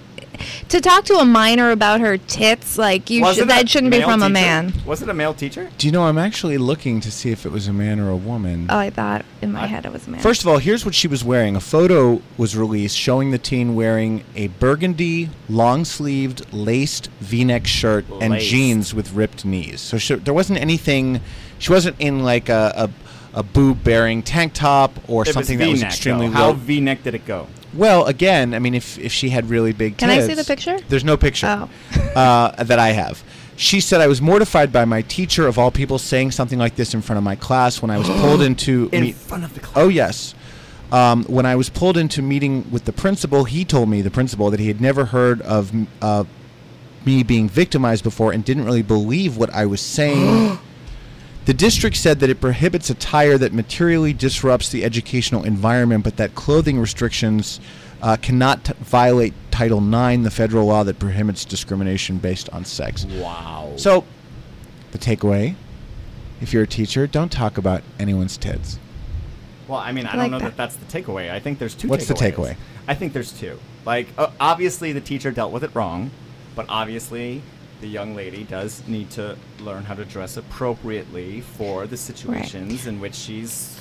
To 0.68 0.80
talk 0.80 1.04
to 1.06 1.14
a 1.14 1.24
minor 1.24 1.70
about 1.70 2.00
her 2.00 2.16
tits, 2.16 2.78
like 2.78 3.10
you 3.10 3.24
should, 3.34 3.48
that 3.48 3.68
shouldn't 3.68 3.90
be 3.92 3.98
male 3.98 4.08
from 4.08 4.22
a 4.22 4.28
man. 4.28 4.72
Was 4.86 5.02
it 5.02 5.08
a 5.08 5.14
male 5.14 5.34
teacher? 5.34 5.70
Do 5.78 5.86
you 5.86 5.92
know? 5.92 6.04
I'm 6.04 6.18
actually 6.18 6.58
looking 6.58 7.00
to 7.00 7.10
see 7.10 7.30
if 7.30 7.44
it 7.46 7.52
was 7.52 7.68
a 7.68 7.72
man 7.72 8.00
or 8.00 8.10
a 8.10 8.16
woman. 8.16 8.66
Oh, 8.68 8.78
I 8.78 8.90
thought 8.90 9.24
in 9.42 9.52
my 9.52 9.66
head 9.66 9.86
it 9.86 9.92
was 9.92 10.06
a 10.06 10.10
man. 10.10 10.20
First 10.20 10.42
of 10.42 10.48
all, 10.48 10.58
here's 10.58 10.84
what 10.84 10.94
she 10.94 11.08
was 11.08 11.22
wearing. 11.24 11.56
A 11.56 11.60
photo 11.60 12.22
was 12.36 12.56
released 12.56 12.96
showing 12.96 13.30
the 13.30 13.38
teen 13.38 13.74
wearing 13.74 14.24
a 14.34 14.48
burgundy, 14.48 15.30
long-sleeved, 15.48 16.52
laced 16.52 17.08
V-neck 17.20 17.66
shirt 17.66 18.04
and 18.20 18.38
jeans 18.38 18.94
with 18.94 19.12
ripped 19.12 19.44
knees. 19.44 19.80
So 19.80 19.98
she, 19.98 20.14
there 20.16 20.34
wasn't 20.34 20.58
anything. 20.60 21.20
She 21.58 21.72
wasn't 21.72 21.96
in 21.98 22.22
like 22.22 22.48
a 22.48 22.90
a, 23.34 23.38
a 23.38 23.42
boob-bearing 23.42 24.22
tank 24.22 24.54
top 24.54 24.92
or 25.08 25.22
It 25.22 25.32
something 25.32 25.58
that 25.58 25.68
was 25.68 25.82
extremely 25.82 26.28
though. 26.28 26.32
How 26.34 26.46
low. 26.48 26.52
V-neck 26.54 27.02
did 27.02 27.14
it 27.14 27.26
go? 27.26 27.46
Well, 27.74 28.06
again, 28.06 28.54
I 28.54 28.58
mean, 28.58 28.74
if 28.74 28.98
if 28.98 29.12
she 29.12 29.30
had 29.30 29.48
really 29.48 29.72
big 29.72 29.96
Can 29.96 30.10
I 30.10 30.20
see 30.26 30.34
the 30.34 30.44
picture? 30.44 30.78
There's 30.88 31.04
no 31.04 31.16
picture 31.16 31.46
Oh. 31.46 31.70
uh, 32.16 32.62
that 32.64 32.78
I 32.78 32.88
have. 32.88 33.22
She 33.56 33.80
said 33.80 34.00
I 34.00 34.06
was 34.06 34.20
mortified 34.22 34.72
by 34.72 34.84
my 34.84 35.02
teacher 35.02 35.46
of 35.46 35.58
all 35.58 35.70
people 35.70 35.98
saying 35.98 36.30
something 36.32 36.58
like 36.58 36.76
this 36.76 36.94
in 36.94 37.02
front 37.02 37.18
of 37.18 37.24
my 37.24 37.36
class 37.36 37.82
when 37.82 37.90
I 37.90 37.98
was 37.98 38.08
pulled 38.22 38.42
into 38.42 38.88
In 38.92 39.02
meet- 39.04 39.14
front 39.16 39.44
of 39.44 39.54
the 39.54 39.60
class. 39.60 39.76
Oh 39.76 39.88
yes. 39.88 40.34
Um, 40.90 41.22
when 41.24 41.46
I 41.46 41.54
was 41.54 41.70
pulled 41.70 41.96
into 41.96 42.20
meeting 42.22 42.68
with 42.72 42.84
the 42.84 42.92
principal, 42.92 43.44
he 43.44 43.64
told 43.64 43.88
me 43.88 44.02
the 44.02 44.10
principal 44.10 44.50
that 44.50 44.58
he 44.58 44.66
had 44.66 44.80
never 44.80 45.04
heard 45.04 45.40
of 45.42 45.70
uh, 46.02 46.24
me 47.04 47.22
being 47.22 47.48
victimized 47.48 48.02
before 48.02 48.32
and 48.32 48.44
didn't 48.44 48.64
really 48.64 48.82
believe 48.82 49.36
what 49.36 49.50
I 49.54 49.66
was 49.66 49.80
saying. 49.80 50.58
the 51.46 51.54
district 51.54 51.96
said 51.96 52.20
that 52.20 52.30
it 52.30 52.40
prohibits 52.40 52.90
attire 52.90 53.38
that 53.38 53.52
materially 53.52 54.12
disrupts 54.12 54.68
the 54.68 54.84
educational 54.84 55.44
environment, 55.44 56.04
but 56.04 56.16
that 56.16 56.34
clothing 56.34 56.78
restrictions 56.78 57.60
uh, 58.02 58.16
cannot 58.16 58.64
t- 58.64 58.72
violate 58.80 59.34
Title 59.50 59.78
IX, 59.78 60.22
the 60.22 60.30
federal 60.30 60.66
law 60.66 60.82
that 60.84 60.98
prohibits 60.98 61.44
discrimination 61.44 62.18
based 62.18 62.48
on 62.50 62.64
sex. 62.64 63.04
Wow. 63.06 63.72
So, 63.76 64.04
the 64.92 64.98
takeaway 64.98 65.54
if 66.40 66.52
you're 66.52 66.62
a 66.62 66.66
teacher, 66.66 67.06
don't 67.06 67.30
talk 67.30 67.58
about 67.58 67.82
anyone's 67.98 68.36
tits. 68.36 68.78
Well, 69.68 69.78
I 69.78 69.92
mean, 69.92 70.06
I, 70.06 70.10
I 70.10 70.12
don't 70.12 70.22
like 70.22 70.30
know 70.30 70.38
that. 70.38 70.56
that. 70.56 70.56
that's 70.56 70.76
the 70.76 70.86
takeaway. 70.86 71.30
I 71.30 71.38
think 71.38 71.58
there's 71.58 71.74
two. 71.74 71.88
What's 71.88 72.08
the 72.08 72.14
takeaway? 72.14 72.56
I 72.88 72.94
think 72.94 73.12
there's 73.12 73.32
two. 73.32 73.58
Like, 73.84 74.08
uh, 74.18 74.30
obviously, 74.40 74.92
the 74.92 75.00
teacher 75.00 75.30
dealt 75.30 75.52
with 75.52 75.62
it 75.62 75.74
wrong, 75.74 76.10
but 76.56 76.66
obviously, 76.68 77.42
the 77.80 77.88
young 77.88 78.14
lady 78.14 78.44
does 78.44 78.86
need 78.86 79.10
to 79.10 79.36
learn 79.60 79.84
how 79.84 79.94
to 79.94 80.04
dress 80.04 80.36
appropriately 80.36 81.40
for 81.40 81.86
the 81.86 81.96
situations 81.96 82.86
in 82.86 83.00
which 83.00 83.14
she's. 83.14 83.76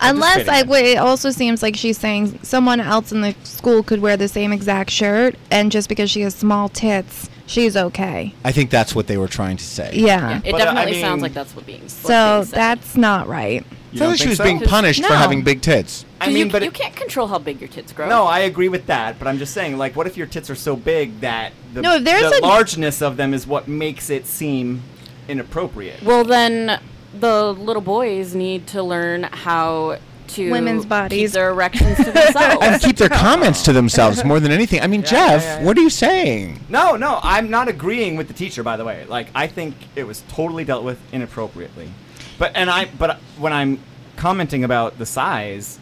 Unless 0.00 0.44
participating 0.46 0.72
I 0.74 0.88
it 0.90 0.96
also 0.96 1.30
seems 1.30 1.62
like 1.62 1.76
she's 1.76 1.98
saying 1.98 2.40
someone 2.42 2.80
else 2.80 3.12
in 3.12 3.20
the 3.20 3.34
school 3.44 3.82
could 3.82 4.00
wear 4.00 4.16
the 4.16 4.28
same 4.28 4.52
exact 4.52 4.90
shirt, 4.90 5.36
and 5.50 5.70
just 5.70 5.88
because 5.88 6.10
she 6.10 6.22
has 6.22 6.34
small 6.34 6.68
tits, 6.68 7.30
she's 7.46 7.76
okay. 7.76 8.34
I 8.44 8.50
think 8.52 8.70
that's 8.70 8.94
what 8.94 9.06
they 9.06 9.16
were 9.16 9.28
trying 9.28 9.56
to 9.58 9.64
say. 9.64 9.92
Yeah. 9.94 10.40
It 10.44 10.50
But, 10.52 10.54
uh, 10.54 10.56
I 10.70 10.74
definitely 10.74 11.00
sounds 11.00 11.22
like 11.22 11.34
that's 11.34 11.54
what 11.54 11.66
being. 11.66 11.82
what's 11.82 11.92
So 11.94 12.38
being 12.40 12.44
said. 12.46 12.54
that's 12.56 12.96
not 12.96 13.28
right. 13.28 13.64
You 13.92 14.02
I 14.02 14.06
don't 14.06 14.18
she 14.18 14.28
was 14.28 14.38
so? 14.38 14.44
being 14.44 14.60
punished 14.60 15.04
for 15.04 15.12
having 15.14 15.42
big 15.42 15.60
tits. 15.60 16.04
I 16.20 16.28
mean, 16.28 16.36
you, 16.46 16.48
but 16.52 16.62
you 16.62 16.68
it- 16.68 16.74
can't 16.74 16.96
control 16.96 17.26
how 17.28 17.38
big 17.38 17.60
your 17.60 17.68
tits 17.68 17.92
grow. 17.92 18.08
No, 18.08 18.24
I 18.24 18.40
agree 18.40 18.68
with 18.68 18.86
that, 18.86 19.18
but 19.18 19.28
I'm 19.28 19.38
just 19.38 19.52
saying, 19.52 19.76
like, 19.76 19.94
what 19.96 20.06
if 20.06 20.16
your 20.16 20.26
tits 20.26 20.48
are 20.50 20.54
so 20.54 20.76
big 20.76 21.20
that 21.20 21.52
the, 21.74 21.82
No, 21.82 21.98
there's 21.98 22.30
the 22.30 22.38
a- 22.38 22.46
largeness 22.46 23.02
of 23.02 23.16
them 23.16 23.34
is 23.34 23.46
what 23.46 23.68
makes 23.68 24.08
it 24.08 24.26
seem 24.26 24.82
inappropriate? 25.28 26.02
Well, 26.02 26.24
then 26.24 26.80
the 27.18 27.52
little 27.52 27.82
boys 27.82 28.34
need 28.34 28.66
to 28.68 28.82
learn 28.82 29.24
how 29.24 29.98
to 30.28 30.50
Women's 30.50 30.84
keep 30.84 30.88
bodies. 30.88 31.32
their 31.32 31.50
erections 31.50 31.96
to 31.98 32.04
themselves. 32.10 32.56
And 32.62 32.80
keep 32.80 32.96
their 32.96 33.08
comments 33.10 33.62
to 33.64 33.72
themselves 33.74 34.24
more 34.24 34.40
than 34.40 34.50
anything. 34.52 34.80
I 34.80 34.86
mean, 34.86 35.02
Yeah, 35.02 35.06
Jeff, 35.10 35.42
yeah, 35.42 35.58
yeah, 35.58 35.64
what 35.66 35.76
are 35.76 35.82
you 35.82 35.90
saying? 35.90 36.60
No, 36.70 36.96
no, 36.96 37.20
I'm 37.22 37.50
not 37.50 37.68
agreeing 37.68 38.16
with 38.16 38.28
the 38.28 38.34
teacher. 38.34 38.62
By 38.62 38.76
the 38.78 38.84
way, 38.84 39.04
like, 39.08 39.26
I 39.34 39.46
think 39.46 39.74
it 39.94 40.04
was 40.04 40.22
totally 40.28 40.64
dealt 40.64 40.84
with 40.84 40.98
inappropriately. 41.12 41.90
But 42.38 42.52
and 42.54 42.70
I, 42.70 42.86
but 42.86 43.18
when 43.38 43.52
I'm 43.52 43.78
commenting 44.16 44.64
about 44.64 44.98
the 44.98 45.06
size, 45.06 45.78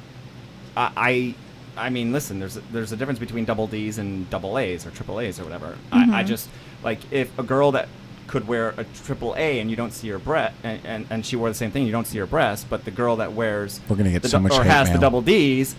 I, 0.77 1.35
I, 1.77 1.87
I 1.87 1.91
mean, 1.91 2.13
listen, 2.13 2.39
there's 2.39 2.57
a, 2.57 2.61
there's 2.73 2.93
a 2.93 2.97
difference 2.97 3.19
between 3.19 3.45
double 3.45 3.67
D's 3.67 3.99
and 3.99 4.29
double 4.31 4.59
A's 4.59 4.87
or 4.87 4.91
triple 4.91 5.21
A's 5.21 5.41
or 5.41 5.45
whatever. 5.45 5.77
I, 5.93 5.99
I 5.99 6.05
mm-hmm. 6.05 6.27
just 6.27 6.49
like 6.83 6.99
if 7.13 7.37
a 7.39 7.43
girl 7.43 7.73
that 7.73 7.89
could 8.27 8.47
wear 8.47 8.75
a 8.77 8.85
triple 9.05 9.35
A 9.37 9.59
and 9.59 9.69
you 9.69 9.77
don't 9.77 9.93
see 9.93 10.09
her 10.09 10.19
breast, 10.19 10.55
and, 10.63 10.81
and, 10.85 11.07
and 11.11 11.27
she 11.27 11.35
wore 11.37 11.49
the 11.49 11.55
same 11.55 11.71
thing, 11.73 11.85
you 11.85 11.93
don't 11.93 12.07
see 12.07 12.19
her 12.19 12.27
breast, 12.27 12.67
but 12.71 12.85
the 12.85 12.91
girl 12.91 13.17
that 13.17 13.33
wears 13.33 13.81
We're 13.89 13.97
gonna 13.97 14.13
get 14.13 14.25
so 14.25 14.39
much 14.39 14.53
or 14.53 14.63
has 14.63 14.89
mail. 14.89 14.97
the 14.97 15.01
double 15.01 15.23
D's. 15.23 15.75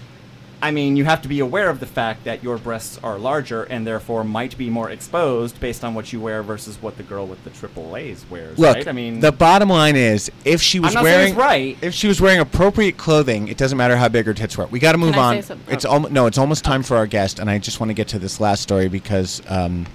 I 0.63 0.71
mean, 0.71 0.95
you 0.95 1.05
have 1.05 1.23
to 1.23 1.27
be 1.27 1.39
aware 1.39 1.69
of 1.69 1.79
the 1.79 1.87
fact 1.87 2.23
that 2.25 2.43
your 2.43 2.57
breasts 2.57 2.99
are 3.03 3.17
larger 3.17 3.63
and 3.63 3.85
therefore 3.85 4.23
might 4.23 4.55
be 4.57 4.69
more 4.69 4.91
exposed 4.91 5.59
based 5.59 5.83
on 5.83 5.95
what 5.95 6.13
you 6.13 6.19
wear 6.19 6.43
versus 6.43 6.79
what 6.81 6.97
the 6.97 7.03
girl 7.03 7.25
with 7.25 7.43
the 7.43 7.49
triple 7.49 7.97
A's 7.97 8.25
wears. 8.29 8.59
Look, 8.59 8.75
right? 8.75 8.87
I 8.87 8.91
mean, 8.91 9.19
the 9.21 9.31
bottom 9.31 9.69
line 9.69 9.95
is, 9.95 10.31
if 10.45 10.61
she 10.61 10.79
was 10.79 10.93
not 10.93 11.03
wearing 11.03 11.35
right. 11.35 11.77
if 11.81 11.93
she 11.95 12.07
was 12.07 12.21
wearing 12.21 12.39
appropriate 12.39 12.97
clothing, 12.97 13.47
it 13.47 13.57
doesn't 13.57 13.77
matter 13.77 13.97
how 13.97 14.07
big 14.07 14.27
her 14.27 14.33
tits 14.33 14.57
were. 14.57 14.67
We 14.67 14.79
got 14.79 14.91
to 14.91 14.99
move 14.99 15.15
I 15.15 15.19
on. 15.19 15.35
say 15.35 15.41
something? 15.41 15.73
It's 15.73 15.85
almost 15.85 16.13
no, 16.13 16.27
it's 16.27 16.37
almost 16.37 16.63
time 16.63 16.83
for 16.83 16.95
our 16.95 17.07
guest, 17.07 17.39
and 17.39 17.49
I 17.49 17.57
just 17.57 17.79
want 17.79 17.89
to 17.89 17.95
get 17.95 18.07
to 18.09 18.19
this 18.19 18.39
last 18.39 18.61
story 18.61 18.87
because 18.87 19.41
um, 19.47 19.87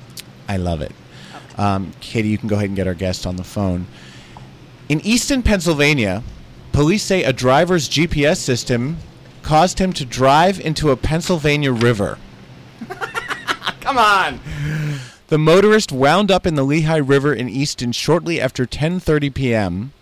I 0.48 0.57
love 0.57 0.83
it. 0.83 0.92
Um, 1.59 1.92
Katie, 2.00 2.29
you 2.29 2.38
can 2.38 2.48
go 2.48 2.57
ahead 2.57 2.68
and 2.68 2.76
get 2.76 2.87
our 2.87 2.94
guest 2.94 3.26
on 3.26 3.37
the 3.37 3.44
phone. 3.44 3.87
In 4.88 5.00
Easton, 5.07 5.42
Pennsylvania, 5.42 6.22
police 6.72 7.02
say 7.02 7.24
a 7.24 7.33
driver's 7.33 7.88
GPS 7.88 8.37
system 8.38 8.98
caused 9.46 9.78
him 9.78 9.92
to 9.92 10.04
drive 10.04 10.59
into 10.59 10.90
a 10.90 10.96
Pennsylvania 10.96 11.70
river. 11.70 12.18
come 13.80 13.96
on. 13.96 14.40
The 15.28 15.38
motorist 15.38 15.92
wound 15.92 16.32
up 16.32 16.48
in 16.48 16.56
the 16.56 16.64
Lehigh 16.64 16.96
River 16.96 17.32
in 17.32 17.48
Easton 17.48 17.92
shortly 17.92 18.40
after 18.40 18.66
10:30 18.66 19.32
p.m. 19.32 19.92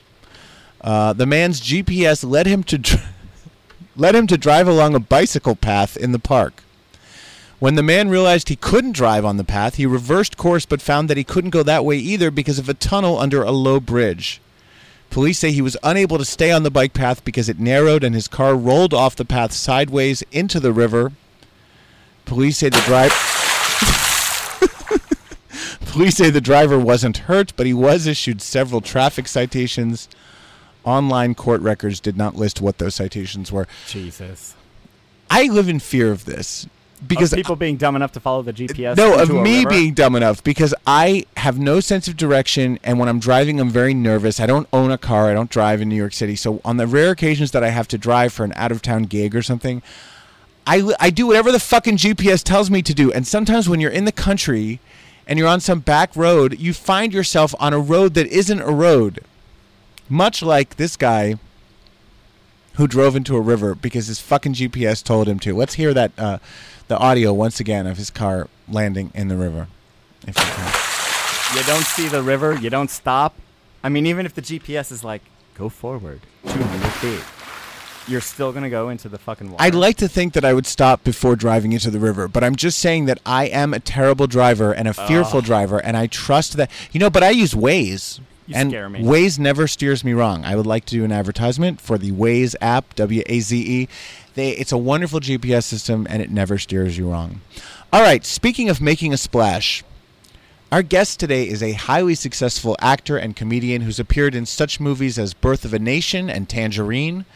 Uh, 0.80 1.12
the 1.12 1.26
man's 1.26 1.60
GPS 1.60 2.24
led 2.24 2.46
him 2.46 2.64
to 2.64 2.78
dr- 2.78 3.06
led 3.96 4.14
him 4.14 4.26
to 4.28 4.38
drive 4.38 4.66
along 4.66 4.94
a 4.94 4.98
bicycle 4.98 5.54
path 5.54 5.94
in 5.94 6.12
the 6.12 6.18
park. 6.18 6.62
When 7.58 7.74
the 7.74 7.82
man 7.82 8.08
realized 8.08 8.48
he 8.48 8.56
couldn't 8.56 8.92
drive 8.92 9.26
on 9.26 9.36
the 9.36 9.44
path, 9.44 9.74
he 9.74 9.84
reversed 9.84 10.38
course 10.38 10.64
but 10.64 10.80
found 10.80 11.10
that 11.10 11.18
he 11.18 11.24
couldn't 11.24 11.50
go 11.50 11.62
that 11.62 11.84
way 11.84 11.98
either 11.98 12.30
because 12.30 12.58
of 12.58 12.70
a 12.70 12.74
tunnel 12.74 13.18
under 13.18 13.42
a 13.42 13.50
low 13.50 13.78
bridge. 13.78 14.40
Police 15.14 15.38
say 15.38 15.52
he 15.52 15.62
was 15.62 15.76
unable 15.84 16.18
to 16.18 16.24
stay 16.24 16.50
on 16.50 16.64
the 16.64 16.72
bike 16.72 16.92
path 16.92 17.24
because 17.24 17.48
it 17.48 17.60
narrowed 17.60 18.02
and 18.02 18.16
his 18.16 18.26
car 18.26 18.56
rolled 18.56 18.92
off 18.92 19.14
the 19.14 19.24
path 19.24 19.52
sideways 19.52 20.24
into 20.32 20.58
the 20.58 20.72
river. 20.72 21.12
Police 22.24 22.58
say 22.58 22.68
the 22.68 22.80
drive 22.80 23.12
Police 25.86 26.16
say 26.16 26.30
the 26.30 26.40
driver 26.40 26.80
wasn't 26.80 27.28
hurt, 27.28 27.52
but 27.54 27.64
he 27.64 27.72
was 27.72 28.08
issued 28.08 28.42
several 28.42 28.80
traffic 28.80 29.28
citations. 29.28 30.08
Online 30.82 31.36
court 31.36 31.60
records 31.60 32.00
did 32.00 32.16
not 32.16 32.34
list 32.34 32.60
what 32.60 32.78
those 32.78 32.96
citations 32.96 33.52
were. 33.52 33.68
Jesus. 33.86 34.56
I 35.30 35.44
live 35.44 35.68
in 35.68 35.78
fear 35.78 36.10
of 36.10 36.24
this 36.24 36.66
because 37.06 37.32
Of 37.32 37.36
people 37.36 37.56
being 37.56 37.76
dumb 37.76 37.96
enough 37.96 38.12
to 38.12 38.20
follow 38.20 38.42
the 38.42 38.52
GPS. 38.52 38.96
no, 38.96 39.18
of 39.20 39.30
me 39.30 39.64
being 39.64 39.94
dumb 39.94 40.14
enough 40.14 40.42
because 40.42 40.74
I 40.86 41.24
have 41.36 41.58
no 41.58 41.80
sense 41.80 42.08
of 42.08 42.16
direction, 42.16 42.78
and 42.82 42.98
when 42.98 43.08
I'm 43.08 43.18
driving, 43.20 43.60
I'm 43.60 43.70
very 43.70 43.94
nervous. 43.94 44.40
I 44.40 44.46
don't 44.46 44.68
own 44.72 44.90
a 44.90 44.98
car. 44.98 45.30
I 45.30 45.34
don't 45.34 45.50
drive 45.50 45.80
in 45.80 45.88
New 45.88 45.96
York 45.96 46.12
City, 46.12 46.36
so 46.36 46.60
on 46.64 46.76
the 46.76 46.86
rare 46.86 47.10
occasions 47.10 47.50
that 47.52 47.62
I 47.64 47.68
have 47.70 47.88
to 47.88 47.98
drive 47.98 48.32
for 48.32 48.44
an 48.44 48.52
out 48.56 48.72
of 48.72 48.82
town 48.82 49.04
gig 49.04 49.34
or 49.34 49.42
something, 49.42 49.82
I 50.66 50.92
I 51.00 51.10
do 51.10 51.26
whatever 51.26 51.52
the 51.52 51.60
fucking 51.60 51.96
GPS 51.98 52.42
tells 52.42 52.70
me 52.70 52.82
to 52.82 52.94
do. 52.94 53.12
And 53.12 53.26
sometimes 53.26 53.68
when 53.68 53.80
you're 53.80 53.90
in 53.90 54.04
the 54.04 54.12
country 54.12 54.80
and 55.26 55.38
you're 55.38 55.48
on 55.48 55.60
some 55.60 55.80
back 55.80 56.14
road, 56.16 56.58
you 56.58 56.72
find 56.72 57.12
yourself 57.12 57.54
on 57.58 57.72
a 57.72 57.78
road 57.78 58.14
that 58.14 58.26
isn't 58.28 58.60
a 58.60 58.70
road, 58.70 59.20
much 60.08 60.42
like 60.42 60.76
this 60.76 60.96
guy 60.96 61.36
who 62.74 62.86
drove 62.86 63.14
into 63.14 63.36
a 63.36 63.40
river 63.40 63.74
because 63.74 64.08
his 64.08 64.20
fucking 64.20 64.54
GPS 64.54 65.02
told 65.02 65.28
him 65.28 65.38
to. 65.40 65.54
Let's 65.54 65.74
hear 65.74 65.94
that 65.94 66.12
uh, 66.18 66.38
the 66.88 66.98
audio 66.98 67.32
once 67.32 67.60
again 67.60 67.86
of 67.86 67.96
his 67.96 68.10
car 68.10 68.48
landing 68.68 69.10
in 69.14 69.28
the 69.28 69.36
river. 69.36 69.68
If 70.26 70.36
you 70.38 70.44
can. 70.44 71.56
You 71.58 71.62
don't 71.66 71.84
see 71.84 72.08
the 72.08 72.22
river. 72.22 72.54
You 72.54 72.70
don't 72.70 72.90
stop. 72.90 73.34
I 73.82 73.88
mean, 73.88 74.06
even 74.06 74.26
if 74.26 74.34
the 74.34 74.42
GPS 74.42 74.90
is 74.90 75.04
like, 75.04 75.22
go 75.54 75.68
forward 75.68 76.20
200 76.46 76.92
feet, 76.94 78.10
you're 78.10 78.20
still 78.20 78.52
gonna 78.52 78.70
go 78.70 78.88
into 78.88 79.08
the 79.08 79.18
fucking 79.18 79.50
water. 79.50 79.62
I'd 79.62 79.74
like 79.74 79.96
to 79.98 80.08
think 80.08 80.32
that 80.34 80.44
I 80.44 80.52
would 80.52 80.66
stop 80.66 81.04
before 81.04 81.36
driving 81.36 81.72
into 81.72 81.90
the 81.90 81.98
river, 81.98 82.28
but 82.28 82.42
I'm 82.42 82.56
just 82.56 82.78
saying 82.78 83.06
that 83.06 83.18
I 83.24 83.46
am 83.46 83.72
a 83.72 83.80
terrible 83.80 84.26
driver 84.26 84.72
and 84.72 84.88
a 84.88 84.94
fearful 84.94 85.40
driver, 85.42 85.78
and 85.78 85.96
I 85.96 86.06
trust 86.06 86.56
that 86.56 86.70
you 86.92 87.00
know. 87.00 87.10
But 87.10 87.22
I 87.22 87.30
use 87.30 87.54
Waze, 87.54 88.20
You 88.46 88.56
and 88.56 88.70
scare 88.70 88.88
me. 88.88 89.00
Waze 89.00 89.38
never 89.38 89.66
steers 89.66 90.02
me 90.04 90.12
wrong. 90.12 90.44
I 90.44 90.56
would 90.56 90.66
like 90.66 90.84
to 90.86 90.96
do 90.96 91.04
an 91.04 91.12
advertisement 91.12 91.80
for 91.80 91.96
the 91.96 92.10
Waze 92.12 92.54
app, 92.60 92.94
W 92.96 93.22
A 93.26 93.40
Z 93.40 93.56
E. 93.58 93.88
They, 94.34 94.50
it's 94.50 94.72
a 94.72 94.78
wonderful 94.78 95.20
GPS 95.20 95.64
system, 95.64 96.06
and 96.10 96.20
it 96.20 96.30
never 96.30 96.58
steers 96.58 96.98
you 96.98 97.10
wrong. 97.10 97.40
All 97.92 98.02
right, 98.02 98.24
speaking 98.24 98.68
of 98.68 98.80
making 98.80 99.12
a 99.12 99.16
splash. 99.16 99.84
Our 100.72 100.82
guest 100.82 101.20
today 101.20 101.48
is 101.48 101.62
a 101.62 101.72
highly 101.72 102.16
successful 102.16 102.76
actor 102.80 103.16
and 103.16 103.36
comedian 103.36 103.82
who's 103.82 104.00
appeared 104.00 104.34
in 104.34 104.44
such 104.44 104.80
movies 104.80 105.20
as 105.20 105.32
Birth 105.32 105.64
of 105.64 105.72
a 105.72 105.78
Nation 105.78 106.28
and 106.28 106.48
Tangerine, 106.48 107.26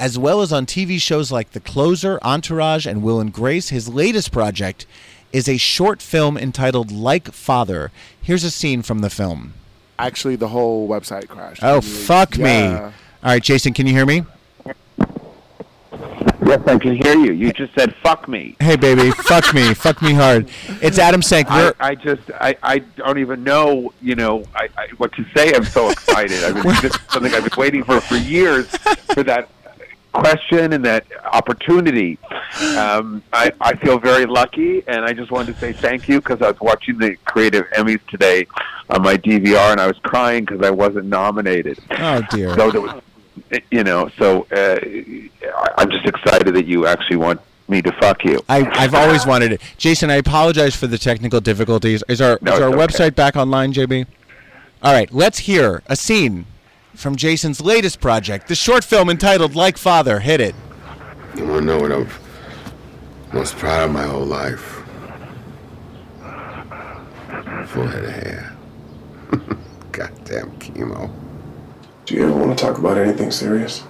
as 0.00 0.18
well 0.18 0.40
as 0.40 0.50
on 0.50 0.64
TV 0.64 0.98
shows 0.98 1.30
like 1.30 1.50
The 1.50 1.60
Closer, 1.60 2.18
Entourage, 2.22 2.86
and 2.86 3.02
Will 3.02 3.20
and 3.20 3.34
Grace. 3.34 3.68
His 3.68 3.86
latest 3.86 4.32
project 4.32 4.86
is 5.30 5.46
a 5.46 5.58
short 5.58 6.00
film 6.00 6.38
entitled 6.38 6.90
Like 6.90 7.32
Father. 7.32 7.92
Here's 8.22 8.44
a 8.44 8.50
scene 8.50 8.80
from 8.80 9.00
the 9.00 9.10
film. 9.10 9.52
Actually, 9.98 10.36
the 10.36 10.48
whole 10.48 10.88
website 10.88 11.28
crashed. 11.28 11.62
Oh, 11.62 11.82
fuck 11.82 12.38
me. 12.38 12.64
All 12.66 12.92
right, 13.22 13.42
Jason, 13.42 13.74
can 13.74 13.86
you 13.86 13.92
hear 13.92 14.06
me? 14.06 14.24
Yes, 16.46 16.60
I 16.66 16.78
can 16.78 16.96
hear 16.96 17.16
you. 17.16 17.32
You 17.32 17.52
just 17.52 17.74
said 17.74 17.94
"fuck 17.96 18.28
me." 18.28 18.56
Hey, 18.60 18.76
baby, 18.76 19.10
fuck 19.10 19.52
me, 19.54 19.74
fuck 19.74 20.00
me 20.02 20.12
hard. 20.12 20.48
It's 20.82 20.98
Adam 20.98 21.22
Sank. 21.22 21.48
I, 21.50 21.72
I 21.80 21.94
just, 21.94 22.30
I, 22.40 22.56
I 22.62 22.78
don't 22.78 23.18
even 23.18 23.42
know, 23.42 23.92
you 24.00 24.14
know, 24.14 24.44
I, 24.54 24.68
I, 24.76 24.88
what 24.98 25.12
to 25.14 25.24
say. 25.34 25.52
I'm 25.54 25.64
so 25.64 25.90
excited. 25.90 26.44
I 26.44 26.52
mean, 26.52 26.62
this 26.64 26.84
is 26.84 26.98
something 27.08 27.32
I've 27.34 27.44
been 27.44 27.58
waiting 27.58 27.84
for 27.84 28.00
for 28.00 28.16
years 28.16 28.68
for 29.14 29.22
that 29.24 29.48
question 30.12 30.72
and 30.72 30.84
that 30.84 31.06
opportunity. 31.32 32.18
Um, 32.76 33.22
I, 33.32 33.52
I 33.60 33.74
feel 33.76 33.98
very 33.98 34.26
lucky, 34.26 34.82
and 34.86 35.04
I 35.04 35.12
just 35.12 35.30
wanted 35.30 35.54
to 35.54 35.60
say 35.60 35.72
thank 35.72 36.08
you 36.08 36.20
because 36.20 36.42
I 36.42 36.50
was 36.50 36.60
watching 36.60 36.98
the 36.98 37.16
Creative 37.24 37.66
Emmys 37.76 38.04
today 38.08 38.46
on 38.90 39.02
my 39.02 39.16
DVR, 39.16 39.72
and 39.72 39.80
I 39.80 39.86
was 39.86 39.98
crying 39.98 40.44
because 40.44 40.64
I 40.64 40.70
wasn't 40.70 41.06
nominated. 41.06 41.78
oh 41.90 42.22
dear. 42.30 42.54
So 42.56 42.70
there 42.70 42.80
was, 42.80 43.02
you 43.70 43.84
know, 43.84 44.08
so 44.18 44.46
uh, 44.52 44.78
I- 44.82 45.74
I'm 45.78 45.90
just 45.90 46.06
excited 46.06 46.54
that 46.54 46.66
you 46.66 46.86
actually 46.86 47.16
want 47.16 47.40
me 47.68 47.82
to 47.82 47.92
fuck 47.92 48.24
you. 48.24 48.40
I, 48.48 48.64
I've 48.72 48.94
always 48.94 49.26
wanted 49.26 49.52
it. 49.52 49.60
Jason, 49.76 50.10
I 50.10 50.14
apologize 50.16 50.74
for 50.76 50.86
the 50.86 50.98
technical 50.98 51.40
difficulties. 51.40 52.02
Is 52.08 52.20
our 52.20 52.38
No, 52.40 52.54
is 52.54 52.60
our 52.60 52.68
it's 52.68 52.94
website 52.94 53.00
okay. 53.06 53.10
back 53.10 53.36
online, 53.36 53.72
JB? 53.72 54.06
All 54.82 54.92
right, 54.92 55.12
let's 55.12 55.38
hear 55.40 55.82
a 55.86 55.96
scene 55.96 56.46
from 56.94 57.16
Jason's 57.16 57.60
latest 57.60 58.00
project, 58.00 58.46
the 58.48 58.54
short 58.54 58.84
film 58.84 59.10
entitled 59.10 59.54
Like 59.56 59.78
Father. 59.78 60.20
Hit 60.20 60.40
it. 60.40 60.54
You 61.36 61.46
want 61.46 61.60
to 61.60 61.66
know 61.66 61.78
what 61.80 61.92
I'm 61.92 62.08
most 63.32 63.56
proud 63.56 63.84
of 63.88 63.92
my 63.92 64.04
whole 64.04 64.24
life? 64.24 64.82
Full 67.68 67.86
head 67.86 68.04
of 68.04 68.10
hair. 68.10 68.56
Goddamn 69.92 70.50
chemo. 70.58 71.10
Do 72.06 72.14
you 72.14 72.22
ever 72.22 72.38
want 72.38 72.56
to 72.56 72.64
talk 72.64 72.78
about 72.78 72.98
anything 72.98 73.32
serious? 73.32 73.82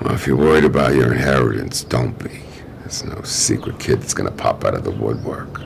Well, 0.00 0.14
if 0.14 0.28
you're 0.28 0.36
worried 0.36 0.64
about 0.64 0.94
your 0.94 1.12
inheritance, 1.12 1.82
don't 1.82 2.16
be. 2.22 2.40
There's 2.80 3.02
no 3.02 3.20
secret 3.22 3.80
kid 3.80 4.00
that's 4.00 4.14
gonna 4.14 4.30
pop 4.30 4.64
out 4.64 4.74
of 4.74 4.84
the 4.84 4.92
woodwork. 4.92 5.60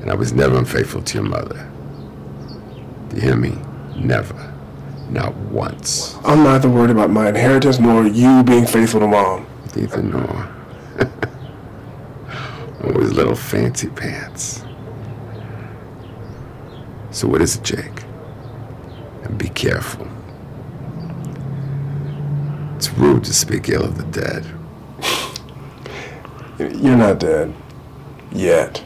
And 0.00 0.10
I 0.10 0.14
was 0.14 0.32
never 0.32 0.58
unfaithful 0.58 1.02
to 1.02 1.18
your 1.18 1.28
mother. 1.28 1.70
Do 3.10 3.16
you 3.16 3.22
hear 3.22 3.36
me? 3.36 3.58
Never. 3.94 4.52
Not 5.08 5.36
once. 5.36 6.16
I'm 6.24 6.42
neither 6.42 6.68
worried 6.68 6.90
about 6.90 7.10
my 7.10 7.28
inheritance 7.28 7.78
nor 7.78 8.04
you 8.04 8.42
being 8.42 8.66
faithful 8.66 8.98
to 8.98 9.06
mom. 9.06 9.46
Neither 9.76 10.02
nor. 10.02 10.48
Always 12.82 13.12
little 13.12 13.36
fancy 13.36 13.88
pants. 13.88 14.64
So 17.12 17.28
what 17.28 17.40
is 17.40 17.54
it, 17.54 17.62
Jake? 17.62 18.07
And 19.28 19.38
be 19.38 19.48
careful. 19.50 20.06
It's 22.76 22.90
rude 22.94 23.24
to 23.24 23.34
speak 23.34 23.68
ill 23.68 23.84
of 23.84 23.96
the 23.98 24.04
dead. 24.04 24.44
You're 26.82 26.96
not 26.96 27.20
dead. 27.20 27.54
Yet. 28.32 28.82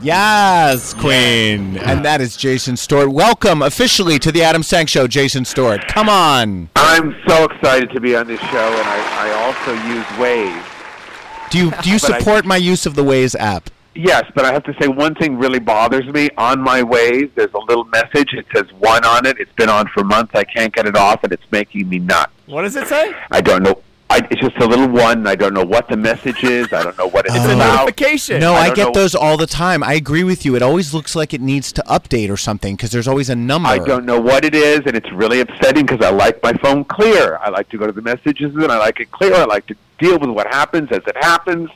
Yes, 0.00 0.94
Queen. 0.94 1.76
And 1.78 2.04
that 2.04 2.20
is 2.20 2.36
Jason 2.36 2.76
Stuart. 2.76 3.10
Welcome 3.10 3.62
officially 3.62 4.18
to 4.18 4.32
the 4.32 4.42
Adam 4.42 4.62
Sank 4.64 4.88
Show, 4.88 5.06
Jason 5.06 5.44
Stuart. 5.44 5.86
Come 5.86 6.08
on. 6.08 6.68
I'm 6.74 7.14
so 7.28 7.44
excited 7.44 7.90
to 7.90 8.00
be 8.00 8.16
on 8.16 8.26
this 8.26 8.40
show, 8.40 8.46
and 8.48 8.88
I, 8.88 9.28
I 9.28 9.32
also 9.44 9.72
use 9.88 10.04
Waze. 10.18 11.50
Do 11.50 11.58
you 11.58 11.70
do 11.82 11.90
you 11.90 12.00
But 12.00 12.12
I- 12.14 12.18
support 12.18 12.44
my 12.44 12.56
use 12.56 12.84
of 12.86 12.94
the 12.96 13.04
Waze 13.04 13.36
app? 13.38 13.70
Yes, 13.94 14.24
but 14.34 14.44
I 14.46 14.52
have 14.52 14.64
to 14.64 14.74
say 14.80 14.88
one 14.88 15.14
thing 15.14 15.36
really 15.38 15.58
bothers 15.58 16.06
me. 16.06 16.30
On 16.38 16.60
my 16.60 16.80
Waze, 16.82 17.30
there's 17.34 17.52
a 17.52 17.58
little 17.58 17.84
message. 17.84 18.32
It 18.32 18.46
says 18.54 18.64
one 18.78 19.04
on 19.04 19.26
it. 19.26 19.38
It's 19.38 19.52
been 19.52 19.68
on 19.68 19.86
for 19.88 20.02
months. 20.02 20.34
I 20.34 20.44
can't 20.44 20.74
get 20.74 20.86
it 20.86 20.96
off, 20.96 21.22
and 21.24 21.32
it's 21.32 21.44
making 21.50 21.88
me 21.90 21.98
nuts. 21.98 22.32
What 22.46 22.62
does 22.62 22.74
it 22.76 22.86
say? 22.88 23.14
I 23.30 23.40
don't 23.42 23.62
know. 23.62 23.82
I, 24.08 24.18
it's 24.30 24.42
just 24.42 24.56
a 24.58 24.66
little 24.66 24.88
one. 24.88 25.26
I 25.26 25.34
don't 25.34 25.54
know 25.54 25.64
what 25.64 25.88
the 25.88 25.96
message 25.96 26.42
is. 26.44 26.70
I 26.72 26.82
don't 26.82 26.96
know 26.98 27.06
what 27.08 27.24
it's 27.26 27.34
It's 27.34 27.44
a 27.46 27.54
about. 27.54 27.76
notification. 27.80 28.40
No, 28.40 28.52
I, 28.54 28.66
don't 28.66 28.76
get 28.76 28.84
know- 28.88 28.92
those 28.92 29.14
all 29.14 29.36
the 29.38 29.46
time. 29.46 29.82
I 29.82 29.94
agree 29.94 30.22
with 30.24 30.44
you. 30.44 30.54
It 30.56 30.60
always 30.62 30.92
looks 30.92 31.14
like 31.16 31.32
it 31.32 31.40
needs 31.40 31.72
to 31.72 31.82
update 31.88 32.30
or 32.30 32.36
something 32.36 32.76
because 32.76 32.90
there's 32.92 33.08
always 33.08 33.30
a 33.30 33.36
number. 33.36 33.68
I 33.70 33.78
don't 33.78 34.04
know 34.04 34.20
what 34.20 34.44
it 34.44 34.54
is, 34.54 34.80
and 34.86 34.94
it's 34.96 35.10
really 35.12 35.40
upsetting 35.40 35.86
because 35.86 36.04
I 36.04 36.10
like 36.10 36.42
my 36.42 36.52
phone 36.54 36.84
clear. 36.84 37.38
I 37.42 37.48
like 37.50 37.68
to 37.70 37.78
go 37.78 37.86
to 37.86 37.92
the 37.92 38.02
messages, 38.02 38.54
and 38.54 38.70
I 38.72 38.78
like 38.78 39.00
it 39.00 39.10
clear. 39.10 39.34
I 39.34 39.44
like 39.44 39.66
to 39.68 39.76
deal 39.98 40.18
with 40.18 40.28
what 40.30 40.46
happens 40.46 40.90
as 40.92 41.02
it 41.06 41.16
happens. 41.22 41.70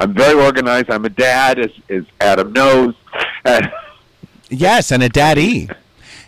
I'm 0.00 0.14
very 0.14 0.42
organized. 0.42 0.90
I'm 0.90 1.04
a 1.04 1.10
dad, 1.10 1.58
as, 1.58 1.70
as 1.88 2.04
Adam 2.20 2.52
knows. 2.52 2.94
Yes, 4.52 4.90
and 4.90 5.00
a 5.02 5.08
daddy. 5.08 5.70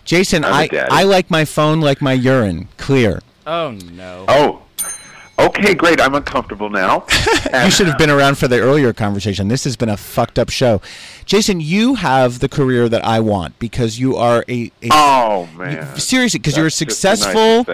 Jason, 0.04 0.44
I'm 0.44 0.52
a 0.52 0.54
I 0.54 0.66
daddy. 0.68 0.88
I 0.92 1.02
like 1.02 1.28
my 1.28 1.44
phone 1.44 1.80
like 1.80 2.00
my 2.00 2.12
urine, 2.12 2.68
clear. 2.76 3.20
Oh 3.46 3.72
no. 3.92 4.24
oh, 4.28 4.62
okay, 5.40 5.74
great. 5.74 6.00
I'm 6.00 6.14
uncomfortable 6.14 6.70
now. 6.70 7.04
You 7.52 7.70
should 7.70 7.86
have 7.88 7.98
been 7.98 8.08
around 8.08 8.38
for 8.38 8.48
the 8.48 8.60
earlier 8.60 8.94
conversation. 8.94 9.48
This 9.48 9.64
has 9.64 9.76
been 9.76 9.90
a 9.90 9.96
fucked 9.96 10.38
up 10.38 10.48
show. 10.48 10.80
Jason, 11.26 11.60
you 11.60 11.96
have 11.96 12.38
the 12.38 12.48
career 12.48 12.88
that 12.88 13.04
I 13.04 13.20
want 13.20 13.58
because 13.58 13.98
you 13.98 14.16
are 14.16 14.42
a, 14.48 14.70
a 14.82 14.88
Oh 14.90 15.48
man, 15.54 15.98
seriously 15.98 16.38
because 16.38 16.56
you're 16.56 16.66
a 16.66 16.70
That's 16.70 16.78
just 16.78 17.02
the 17.02 17.16
successful 17.16 17.66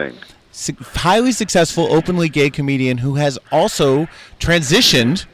su- 0.50 0.76
highly 0.80 1.30
successful 1.30 1.92
openly 1.92 2.28
gay 2.28 2.50
comedian 2.50 2.98
who 2.98 3.14
has 3.16 3.38
also 3.52 4.08
transitioned 4.40 5.26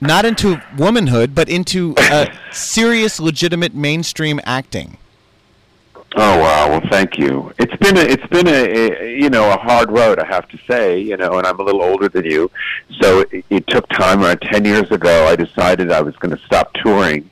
not 0.00 0.24
into 0.24 0.60
womanhood 0.76 1.34
but 1.34 1.48
into 1.48 1.94
uh, 1.98 2.26
serious 2.52 3.20
legitimate 3.20 3.74
mainstream 3.74 4.40
acting 4.44 4.96
Oh 6.16 6.40
wow! 6.40 6.68
Well, 6.68 6.82
thank 6.90 7.18
you. 7.18 7.52
It's 7.56 7.76
been 7.76 7.96
a, 7.96 8.00
it's 8.00 8.26
been 8.26 8.48
a, 8.48 8.50
a 8.50 9.16
you 9.16 9.30
know 9.30 9.48
a 9.48 9.56
hard 9.56 9.92
road, 9.92 10.18
I 10.18 10.26
have 10.26 10.48
to 10.48 10.58
say. 10.68 10.98
You 10.98 11.16
know, 11.16 11.38
and 11.38 11.46
I'm 11.46 11.60
a 11.60 11.62
little 11.62 11.84
older 11.84 12.08
than 12.08 12.24
you, 12.24 12.50
so 13.00 13.20
it, 13.30 13.44
it 13.48 13.66
took 13.68 13.88
time. 13.90 14.20
Around 14.20 14.40
ten 14.40 14.64
years 14.64 14.90
ago, 14.90 15.26
I 15.26 15.36
decided 15.36 15.92
I 15.92 16.00
was 16.00 16.16
going 16.16 16.36
to 16.36 16.44
stop 16.44 16.74
touring 16.74 17.30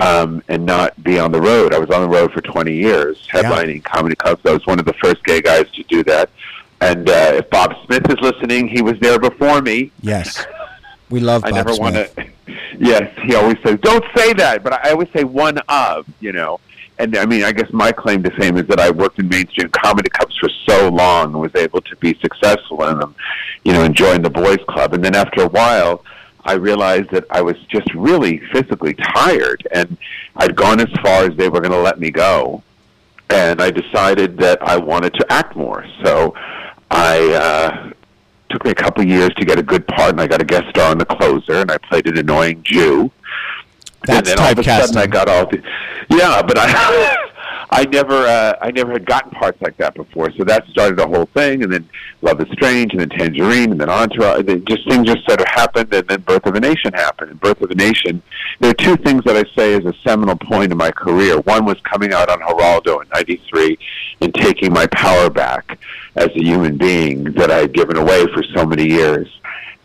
um, 0.00 0.42
and 0.48 0.64
not 0.64 1.00
be 1.02 1.18
on 1.18 1.30
the 1.30 1.40
road. 1.40 1.72
I 1.74 1.78
was 1.78 1.90
on 1.90 2.02
the 2.02 2.08
road 2.08 2.32
for 2.32 2.40
20 2.40 2.72
years, 2.72 3.28
headlining 3.30 3.84
comedy 3.84 4.16
clubs. 4.16 4.40
I 4.44 4.52
was 4.52 4.66
one 4.66 4.78
of 4.78 4.86
the 4.86 4.94
first 4.94 5.22
gay 5.24 5.40
guys 5.40 5.70
to 5.72 5.82
do 5.84 6.02
that. 6.04 6.30
And 6.80 7.08
uh, 7.08 7.32
if 7.34 7.50
Bob 7.50 7.74
Smith 7.84 8.08
is 8.08 8.18
listening, 8.20 8.66
he 8.66 8.80
was 8.80 8.98
there 9.00 9.18
before 9.18 9.60
me. 9.60 9.92
yes 10.00 10.44
we 11.10 11.20
love 11.20 11.44
I 11.44 11.50
Bob 11.50 11.66
never 11.66 11.80
want 11.80 11.94
to. 11.96 12.26
Yes, 12.78 13.12
he 13.24 13.34
always 13.34 13.58
says, 13.62 13.78
"Don't 13.80 14.04
say 14.16 14.32
that," 14.34 14.62
but 14.62 14.72
I 14.72 14.90
always 14.92 15.08
say 15.12 15.22
one 15.22 15.58
of. 15.68 16.06
You 16.20 16.32
know, 16.32 16.60
and 16.98 17.14
I 17.16 17.26
mean, 17.26 17.44
I 17.44 17.52
guess 17.52 17.70
my 17.72 17.92
claim 17.92 18.22
to 18.22 18.30
fame 18.30 18.56
is 18.56 18.66
that 18.68 18.80
I 18.80 18.90
worked 18.90 19.18
in 19.18 19.28
mainstream 19.28 19.68
comedy 19.68 20.08
clubs 20.08 20.34
for 20.38 20.48
so 20.66 20.88
long 20.88 21.32
and 21.32 21.40
was 21.40 21.54
able 21.56 21.82
to 21.82 21.96
be 21.96 22.14
successful 22.22 22.82
in 22.88 22.98
them. 22.98 23.14
You 23.64 23.74
know, 23.74 23.80
and 23.80 23.88
enjoying 23.88 24.22
the 24.22 24.30
boys' 24.30 24.64
club, 24.66 24.94
and 24.94 25.04
then 25.04 25.14
after 25.14 25.42
a 25.42 25.48
while. 25.48 26.04
I 26.42 26.54
realized 26.54 27.10
that 27.10 27.26
I 27.30 27.42
was 27.42 27.58
just 27.68 27.94
really 27.94 28.38
physically 28.50 28.94
tired, 28.94 29.68
and 29.72 29.98
I'd 30.36 30.56
gone 30.56 30.80
as 30.80 30.88
far 31.02 31.24
as 31.24 31.36
they 31.36 31.50
were 31.50 31.60
going 31.60 31.72
to 31.72 31.78
let 31.82 32.00
me 32.00 32.10
go, 32.10 32.62
and 33.28 33.60
I 33.60 33.70
decided 33.70 34.38
that 34.38 34.66
I 34.66 34.78
wanted 34.78 35.12
to 35.14 35.26
act 35.30 35.54
more. 35.54 35.84
So 36.02 36.34
I 36.90 37.32
uh, 37.34 37.92
took 38.50 38.64
me 38.64 38.70
a 38.70 38.74
couple 38.74 39.02
of 39.02 39.08
years 39.08 39.30
to 39.36 39.44
get 39.44 39.58
a 39.58 39.62
good 39.62 39.86
part, 39.86 40.10
and 40.10 40.20
I 40.20 40.26
got 40.26 40.42
a 40.42 40.44
guest 40.44 40.68
star 40.70 40.90
on 40.90 40.98
The 40.98 41.06
Closer, 41.06 41.54
and 41.54 41.70
I 41.70 41.78
played 41.78 42.06
an 42.06 42.18
annoying 42.18 42.62
Jew. 42.62 43.10
That's 44.04 44.30
and 44.30 44.38
then 44.38 44.46
all 44.46 44.52
of 44.52 44.58
a 44.58 44.64
sudden, 44.64 44.96
I 44.96 45.06
got 45.06 45.28
all 45.28 45.46
the 45.46 45.62
yeah, 46.08 46.42
but 46.42 46.56
I 46.58 46.66
I 47.72 47.84
never 47.84 48.14
uh, 48.14 48.54
I 48.60 48.72
never 48.72 48.92
had 48.92 49.06
gotten 49.06 49.30
parts 49.30 49.62
like 49.62 49.76
that 49.76 49.94
before, 49.94 50.32
so 50.32 50.42
that 50.44 50.66
started 50.66 50.96
the 50.96 51.06
whole 51.06 51.26
thing, 51.26 51.62
and 51.62 51.72
then 51.72 51.88
Love 52.20 52.40
is 52.40 52.48
Strange, 52.52 52.92
and 52.92 53.00
then 53.00 53.10
Tangerine, 53.10 53.70
and 53.70 53.80
then 53.80 53.88
Entourage, 53.88 54.40
and 54.40 54.48
then 54.48 54.64
just 54.64 54.88
things 54.88 55.06
just 55.06 55.24
sort 55.24 55.40
of 55.40 55.46
happened, 55.46 55.92
and 55.94 56.06
then 56.08 56.20
Birth 56.22 56.46
of 56.46 56.56
a 56.56 56.60
Nation 56.60 56.92
happened. 56.92 57.30
And 57.30 57.40
Birth 57.40 57.60
of 57.60 57.70
a 57.70 57.74
Nation, 57.76 58.22
there 58.58 58.72
are 58.72 58.74
two 58.74 58.96
things 58.96 59.22
that 59.24 59.36
I 59.36 59.44
say 59.54 59.74
is 59.74 59.84
a 59.84 59.94
seminal 60.02 60.36
point 60.36 60.72
in 60.72 60.78
my 60.78 60.90
career. 60.90 61.38
One 61.40 61.64
was 61.64 61.80
coming 61.82 62.12
out 62.12 62.28
on 62.28 62.40
Geraldo 62.40 63.02
in 63.02 63.08
'93 63.14 63.78
and 64.20 64.34
taking 64.34 64.72
my 64.72 64.88
power 64.88 65.30
back 65.30 65.78
as 66.16 66.28
a 66.30 66.42
human 66.42 66.76
being 66.76 67.24
that 67.34 67.52
I 67.52 67.58
had 67.58 67.72
given 67.72 67.96
away 67.96 68.26
for 68.32 68.42
so 68.42 68.66
many 68.66 68.88
years. 68.88 69.28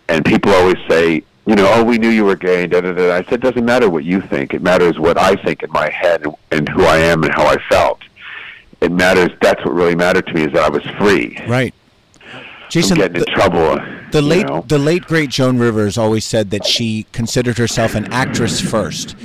And 0.09 0.25
people 0.25 0.51
always 0.53 0.77
say, 0.89 1.23
you 1.45 1.55
know, 1.55 1.69
oh, 1.73 1.83
we 1.83 1.97
knew 1.97 2.09
you 2.09 2.25
were 2.25 2.35
gay. 2.35 2.65
Da, 2.67 2.81
da, 2.81 2.91
da. 2.93 3.13
I 3.15 3.23
said, 3.23 3.33
it 3.33 3.41
doesn't 3.41 3.65
matter 3.65 3.89
what 3.89 4.03
you 4.03 4.21
think. 4.21 4.53
It 4.53 4.61
matters 4.61 4.97
what 4.99 5.17
I 5.17 5.35
think 5.35 5.63
in 5.63 5.71
my 5.71 5.89
head 5.89 6.25
and, 6.51 6.67
who 6.69 6.83
I 6.83 6.97
am 6.97 7.23
and 7.23 7.33
how 7.33 7.45
I 7.45 7.57
felt. 7.69 8.01
It 8.81 8.91
matters. 8.91 9.29
That's 9.41 9.63
what 9.63 9.73
really 9.73 9.95
mattered 9.95 10.25
to 10.27 10.33
me 10.33 10.43
is 10.43 10.53
that 10.53 10.63
I 10.63 10.69
was 10.69 10.83
free. 10.97 11.37
right 11.47 11.73
Jason, 12.69 12.97
getting 12.97 13.21
the, 13.21 13.27
in 13.27 13.33
trouble. 13.33 13.79
the 14.11 14.21
late 14.21 14.47
know. 14.47 14.65
the 14.67 14.79
late 14.79 15.03
great 15.05 15.29
Joan 15.29 15.57
Rivers 15.59 15.97
always 15.97 16.25
said 16.25 16.49
that 16.49 16.65
she 16.65 17.05
considered 17.11 17.57
herself 17.57 17.93
an 17.95 18.11
actress 18.11 18.59
first. 18.59 19.15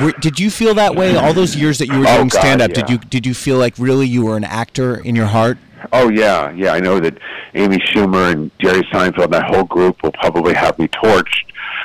Were, 0.00 0.12
did 0.12 0.40
you 0.40 0.50
feel 0.50 0.74
that 0.74 0.96
way 0.96 1.14
all 1.14 1.34
those 1.34 1.54
years 1.54 1.78
that 1.78 1.88
you 1.88 1.98
were 2.00 2.06
Oh, 2.08 2.16
doing 2.16 2.30
stand 2.30 2.62
up? 2.62 2.72
Did 2.72 2.88
you 2.88 2.98
did 2.98 3.26
you 3.26 3.34
feel 3.34 3.58
like 3.58 3.74
really 3.78 4.06
you 4.06 4.24
were 4.24 4.36
an 4.36 4.44
actor 4.44 4.96
in 4.96 5.14
your 5.14 5.26
heart? 5.26 5.58
Oh 5.92 6.08
yeah, 6.08 6.50
yeah. 6.52 6.72
I 6.72 6.80
know 6.80 7.00
that 7.00 7.18
Amy 7.54 7.78
Schumer 7.78 8.32
and 8.32 8.50
Jerry 8.58 8.82
Seinfeld, 8.92 9.24
and 9.24 9.32
that 9.34 9.44
whole 9.44 9.64
group 9.64 10.02
will 10.02 10.12
probably 10.12 10.54
have 10.54 10.78
me 10.78 10.88
torched. 10.88 11.44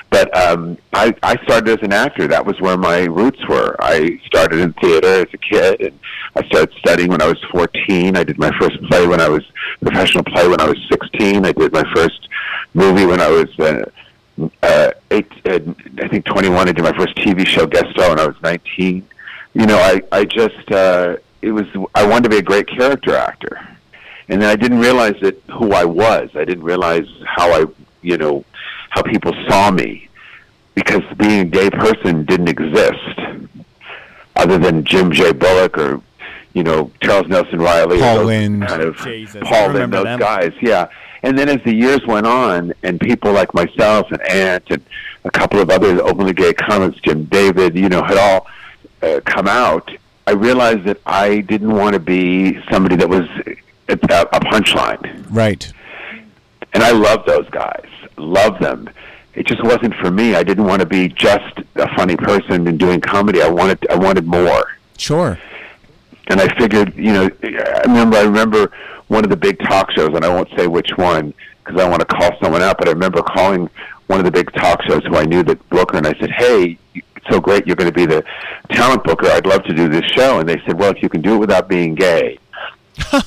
But 0.10 0.36
um, 0.38 0.78
I, 0.94 1.14
I 1.24 1.36
started 1.44 1.80
as 1.80 1.84
an 1.84 1.92
actor. 1.92 2.28
That 2.28 2.46
was 2.46 2.60
where 2.62 2.78
my 2.78 3.04
roots 3.06 3.46
were. 3.48 3.76
I 3.80 4.20
started 4.26 4.60
in 4.60 4.74
theater 4.74 5.08
as 5.08 5.28
a 5.34 5.38
kid, 5.38 5.82
and 5.82 6.00
I 6.36 6.46
started 6.48 6.74
studying 6.80 7.10
when 7.10 7.22
I 7.22 7.28
was 7.28 7.44
14. 7.52 8.16
I 8.16 8.24
did 8.24 8.38
my 8.38 8.52
first 8.60 8.82
play 8.84 9.08
when 9.08 9.20
I 9.20 9.30
was 9.30 9.44
professional 9.82 10.24
play 10.24 10.48
when 10.48 10.62
I 10.62 10.70
was 10.70 10.78
16. 10.90 11.46
I 11.46 11.52
did 11.52 11.74
my 11.74 11.84
first 11.94 12.28
movie 12.74 13.06
when 13.06 13.20
I 13.20 13.30
was 13.30 13.60
uh, 13.60 13.86
uh, 14.62 14.92
eight, 15.12 15.32
uh, 15.46 15.60
I 16.02 16.08
think 16.08 16.26
21. 16.26 16.70
I 16.70 16.72
did 16.72 16.84
my 16.84 16.96
first 16.98 17.16
TV 17.18 17.46
show 17.46 17.66
guest 17.66 17.88
star 17.92 18.10
when 18.10 18.20
I 18.20 18.28
was 18.28 18.36
19. 18.42 19.08
You 19.54 19.66
know, 19.66 19.78
I 19.78 20.02
I 20.12 20.26
just 20.26 20.72
uh, 20.72 21.16
it 21.42 21.52
was 21.52 21.66
I 21.94 22.06
wanted 22.06 22.24
to 22.24 22.30
be 22.30 22.38
a 22.38 22.42
great 22.42 22.68
character 22.68 23.16
actor, 23.16 23.75
and 24.30 24.42
then 24.42 24.50
I 24.50 24.56
didn't 24.56 24.80
realize 24.80 25.16
that 25.22 25.42
who 25.52 25.74
I 25.74 25.86
was. 25.86 26.30
I 26.36 26.46
didn't 26.46 26.64
realize 26.64 27.08
how 27.26 27.52
I 27.52 27.66
you 28.02 28.18
know 28.18 28.44
how 28.90 29.02
people 29.02 29.34
saw 29.48 29.72
me 29.72 30.10
because 30.74 31.04
being 31.18 31.42
a 31.42 31.46
gay 31.46 31.70
person 31.70 32.26
didn't 32.26 32.50
exist 32.50 33.20
other 34.36 34.58
than 34.58 34.84
Jim 34.84 35.12
J. 35.12 35.32
Bullock 35.32 35.78
or 35.78 36.02
you 36.54 36.64
know 36.64 36.92
Charles 37.02 37.28
Nelson 37.28 37.60
Reilly, 37.60 38.00
Paul 38.00 38.20
or 38.20 38.26
those 38.26 38.70
kind 38.70 38.82
of 38.82 38.98
Jesus, 38.98 39.44
Paul 39.44 39.68
Lynde, 39.68 39.74
remember 39.74 39.98
those 39.98 40.06
them. 40.06 40.20
guys, 40.20 40.54
yeah. 40.62 40.90
And 41.24 41.38
then 41.38 41.50
as 41.50 41.62
the 41.64 41.74
years 41.74 42.06
went 42.06 42.28
on, 42.28 42.72
and 42.84 43.00
people 43.00 43.32
like 43.32 43.54
myself 43.56 44.12
and 44.12 44.22
Ant 44.30 44.64
and 44.70 44.84
a 45.24 45.32
couple 45.32 45.60
of 45.60 45.72
other 45.72 46.00
openly 46.04 46.34
gay 46.34 46.54
comics, 46.54 47.00
Jim 47.00 47.26
David, 47.26 47.76
you 47.76 47.90
know, 47.90 48.04
had 48.04 48.18
all 48.18 48.48
uh, 49.02 49.22
come 49.26 49.48
out. 49.48 49.92
I 50.28 50.32
realized 50.32 50.84
that 50.84 51.02
I 51.06 51.42
didn't 51.42 51.74
want 51.74 51.94
to 51.94 52.00
be 52.00 52.62
somebody 52.70 52.96
that 52.98 53.10
was 53.10 53.28
a, 53.90 53.94
a 53.94 54.40
punchline 54.40 55.26
Right. 55.30 55.72
and 56.74 56.84
I 56.84 56.92
love 56.92 57.26
those 57.26 57.50
guys. 57.50 57.86
Love 58.18 58.60
them. 58.60 58.90
It 59.34 59.46
just 59.48 59.64
wasn't 59.64 59.94
for 59.96 60.10
me. 60.10 60.36
I 60.36 60.44
didn't 60.44 60.64
want 60.66 60.80
to 60.80 60.86
be 60.86 61.10
just 61.10 61.60
a 61.76 61.94
funny 61.96 62.16
person 62.16 62.68
and 62.68 62.80
doing 62.80 63.02
comedy. 63.02 63.42
I 63.42 63.50
wanted 63.50 63.86
I 63.90 63.96
wanted 63.96 64.26
more. 64.26 64.78
Sure. 64.98 65.38
And 66.28 66.40
I 66.40 66.48
figured, 66.58 66.96
you 66.96 67.12
know, 67.14 67.30
I 67.44 67.82
remember 67.86 68.18
I 68.18 68.22
remember 68.22 68.72
one 69.08 69.24
of 69.26 69.30
the 69.30 69.36
big 69.36 69.60
talk 69.60 69.92
shows, 69.92 70.16
and 70.16 70.24
I 70.24 70.30
won't 70.30 70.50
say 70.58 70.68
which 70.68 70.90
one 70.96 71.34
because 71.64 71.80
I 71.82 71.88
want 71.90 72.00
to 72.00 72.06
call 72.06 72.32
someone 72.42 72.62
out. 72.62 72.78
But 72.78 72.88
I 72.88 72.92
remember 72.92 73.22
calling 73.22 73.70
one 74.08 74.20
of 74.20 74.26
the 74.26 74.32
big 74.32 74.52
talk 74.54 74.82
shows 74.84 75.04
who 75.06 75.18
I 75.18 75.26
knew 75.26 75.44
that 75.44 75.70
booker, 75.70 75.98
and 75.98 76.08
I 76.08 76.14
said, 76.20 76.32
"Hey, 76.32 76.78
it's 76.96 77.28
so 77.30 77.42
great 77.42 77.68
you're 77.68 77.76
going 77.76 77.92
to 77.92 77.96
be 77.96 78.06
the 78.06 78.24
talent 78.72 79.04
booker. 79.04 79.28
I'd 79.28 79.46
love 79.46 79.64
to 79.66 79.74
do 79.74 79.90
this 79.90 80.06
show." 80.14 80.40
And 80.40 80.48
they 80.48 80.62
said, 80.66 80.80
"Well, 80.80 80.92
if 80.92 81.04
you 81.04 81.10
can 81.10 81.22
do 81.22 81.36
it 81.36 81.40
without 81.40 81.68
being 81.68 81.94
gay, 81.94 82.40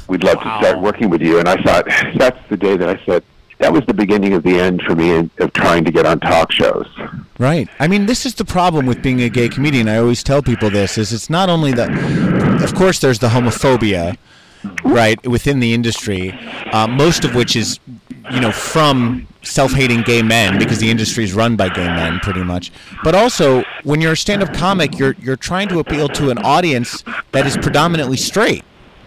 we'd 0.09 0.25
love 0.25 0.39
to 0.39 0.59
start 0.61 0.81
working 0.81 1.11
with 1.11 1.23
you." 1.23 1.39
And 1.39 1.49
I 1.49 1.57
thought 1.63 1.87
that's 2.17 2.39
the 2.49 2.57
day 2.57 2.77
that 2.77 2.89
I 2.89 3.05
said 3.05 3.23
that 3.59 3.73
was 3.73 3.85
the 3.87 3.95
beginning 3.95 4.35
of 4.35 4.43
the 4.43 4.59
end 4.59 4.83
for 4.83 4.95
me 4.95 5.31
of 5.39 5.53
trying 5.53 5.85
to 5.85 5.91
get 5.91 6.07
on 6.07 6.21
talk 6.21 6.53
shows. 6.53 6.87
Right. 7.39 7.69
I 7.81 7.89
mean, 7.89 8.07
this 8.07 8.25
is 8.25 8.35
the 8.35 8.45
problem 8.45 8.87
with 8.87 9.03
being 9.03 9.21
a 9.21 9.29
gay 9.29 9.49
comedian. 9.49 9.89
I 9.89 9.97
always 9.97 10.23
tell 10.23 10.43
people 10.43 10.71
this: 10.71 10.97
is 10.97 11.13
it's 11.13 11.29
not 11.29 11.49
only 11.49 11.73
that, 11.73 11.91
of 12.63 12.75
course, 12.75 13.01
there's 13.01 13.19
the 13.19 13.29
homophobia, 13.29 14.17
right, 14.85 15.25
within 15.27 15.61
the 15.61 15.75
industry, 15.75 16.33
uh, 16.73 16.87
most 16.87 17.25
of 17.25 17.35
which 17.35 17.57
is, 17.57 17.81
you 18.31 18.41
know, 18.41 18.53
from 18.53 19.27
self-hating 19.43 20.03
gay 20.03 20.23
men 20.23 20.59
because 20.59 20.79
the 20.79 20.91
industry 20.91 21.25
is 21.25 21.33
run 21.33 21.57
by 21.57 21.69
gay 21.69 21.87
men, 21.87 22.21
pretty 22.21 22.43
much. 22.43 22.71
But 23.03 23.15
also, 23.15 23.65
when 23.83 24.01
you're 24.01 24.13
a 24.13 24.17
stand-up 24.17 24.53
comic, 24.55 24.99
you're 24.99 25.17
you're 25.19 25.37
trying 25.37 25.69
to 25.69 25.81
appeal 25.81 26.09
to 26.11 26.31
an 26.31 26.39
audience 26.39 27.03
that 27.33 27.47
is 27.47 27.57
predominantly 27.57 28.17
straight. 28.17 28.65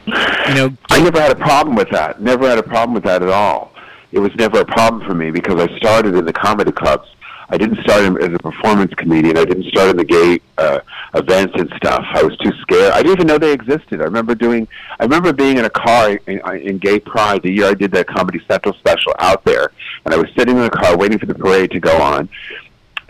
You 0.07 0.55
know, 0.55 0.77
I 0.89 1.01
never 1.01 1.21
had 1.21 1.31
a 1.31 1.35
problem 1.35 1.75
with 1.75 1.89
that. 1.91 2.21
Never 2.21 2.49
had 2.49 2.57
a 2.57 2.63
problem 2.63 2.93
with 2.93 3.03
that 3.03 3.21
at 3.21 3.29
all. 3.29 3.73
It 4.11 4.19
was 4.19 4.35
never 4.35 4.61
a 4.61 4.65
problem 4.65 5.05
for 5.05 5.13
me 5.13 5.31
because 5.31 5.59
I 5.59 5.75
started 5.77 6.15
in 6.15 6.25
the 6.25 6.33
comedy 6.33 6.71
clubs. 6.71 7.07
I 7.49 7.57
didn't 7.57 7.81
start 7.81 8.03
as 8.21 8.33
a 8.33 8.39
performance 8.39 8.93
comedian. 8.93 9.37
I 9.37 9.43
didn't 9.43 9.65
start 9.65 9.89
in 9.89 9.97
the 9.97 10.05
gay 10.05 10.39
uh, 10.57 10.79
events 11.13 11.53
and 11.57 11.71
stuff. 11.75 12.05
I 12.13 12.23
was 12.23 12.37
too 12.37 12.51
scared. 12.61 12.93
I 12.93 13.03
didn't 13.03 13.11
even 13.11 13.27
know 13.27 13.37
they 13.37 13.51
existed. 13.51 13.99
I 13.99 14.05
remember 14.05 14.35
doing. 14.35 14.69
I 14.99 15.03
remember 15.03 15.33
being 15.33 15.57
in 15.57 15.65
a 15.65 15.69
car 15.69 16.11
in, 16.27 16.39
in 16.61 16.77
Gay 16.77 16.99
Pride 16.99 17.41
the 17.43 17.51
year 17.51 17.65
I 17.65 17.73
did 17.73 17.91
that 17.91 18.07
Comedy 18.07 18.41
Central 18.49 18.73
special 18.75 19.13
out 19.19 19.43
there, 19.43 19.71
and 20.05 20.13
I 20.13 20.17
was 20.17 20.27
sitting 20.37 20.55
in 20.55 20.63
the 20.63 20.69
car 20.69 20.97
waiting 20.97 21.19
for 21.19 21.25
the 21.25 21.35
parade 21.35 21.71
to 21.71 21.79
go 21.81 22.01
on. 22.01 22.29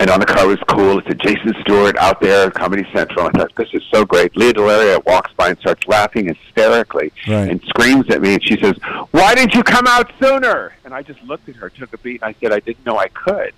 And 0.02 0.10
on 0.10 0.18
the 0.18 0.26
car 0.26 0.48
was 0.48 0.58
cool. 0.66 0.98
It's 0.98 1.06
said 1.06 1.20
Jason 1.20 1.54
Stuart 1.60 1.96
out 1.96 2.20
there 2.20 2.48
at 2.48 2.54
Comedy 2.54 2.84
Central. 2.92 3.24
I 3.28 3.30
thought, 3.30 3.54
this 3.54 3.68
is 3.72 3.84
so 3.94 4.04
great. 4.04 4.36
Lea 4.36 4.52
DeLaria 4.52 5.04
walks 5.06 5.32
by 5.34 5.50
and 5.50 5.58
starts 5.60 5.86
laughing 5.86 6.26
hysterically 6.26 7.12
Right. 7.28 7.48
and 7.48 7.62
screams 7.62 8.10
at 8.10 8.20
me. 8.20 8.34
And 8.34 8.42
she 8.42 8.58
says, 8.60 8.74
why 9.12 9.36
didn't 9.36 9.54
you 9.54 9.62
come 9.62 9.86
out 9.86 10.10
sooner? 10.20 10.72
And 10.84 10.92
I 10.92 11.02
just 11.02 11.22
looked 11.22 11.48
at 11.48 11.54
her, 11.54 11.70
took 11.70 11.92
a 11.94 11.98
beat, 11.98 12.20
and 12.20 12.30
I 12.30 12.34
said, 12.40 12.52
I 12.52 12.58
didn't 12.58 12.84
know 12.84 12.98
I 12.98 13.06
could. 13.10 13.52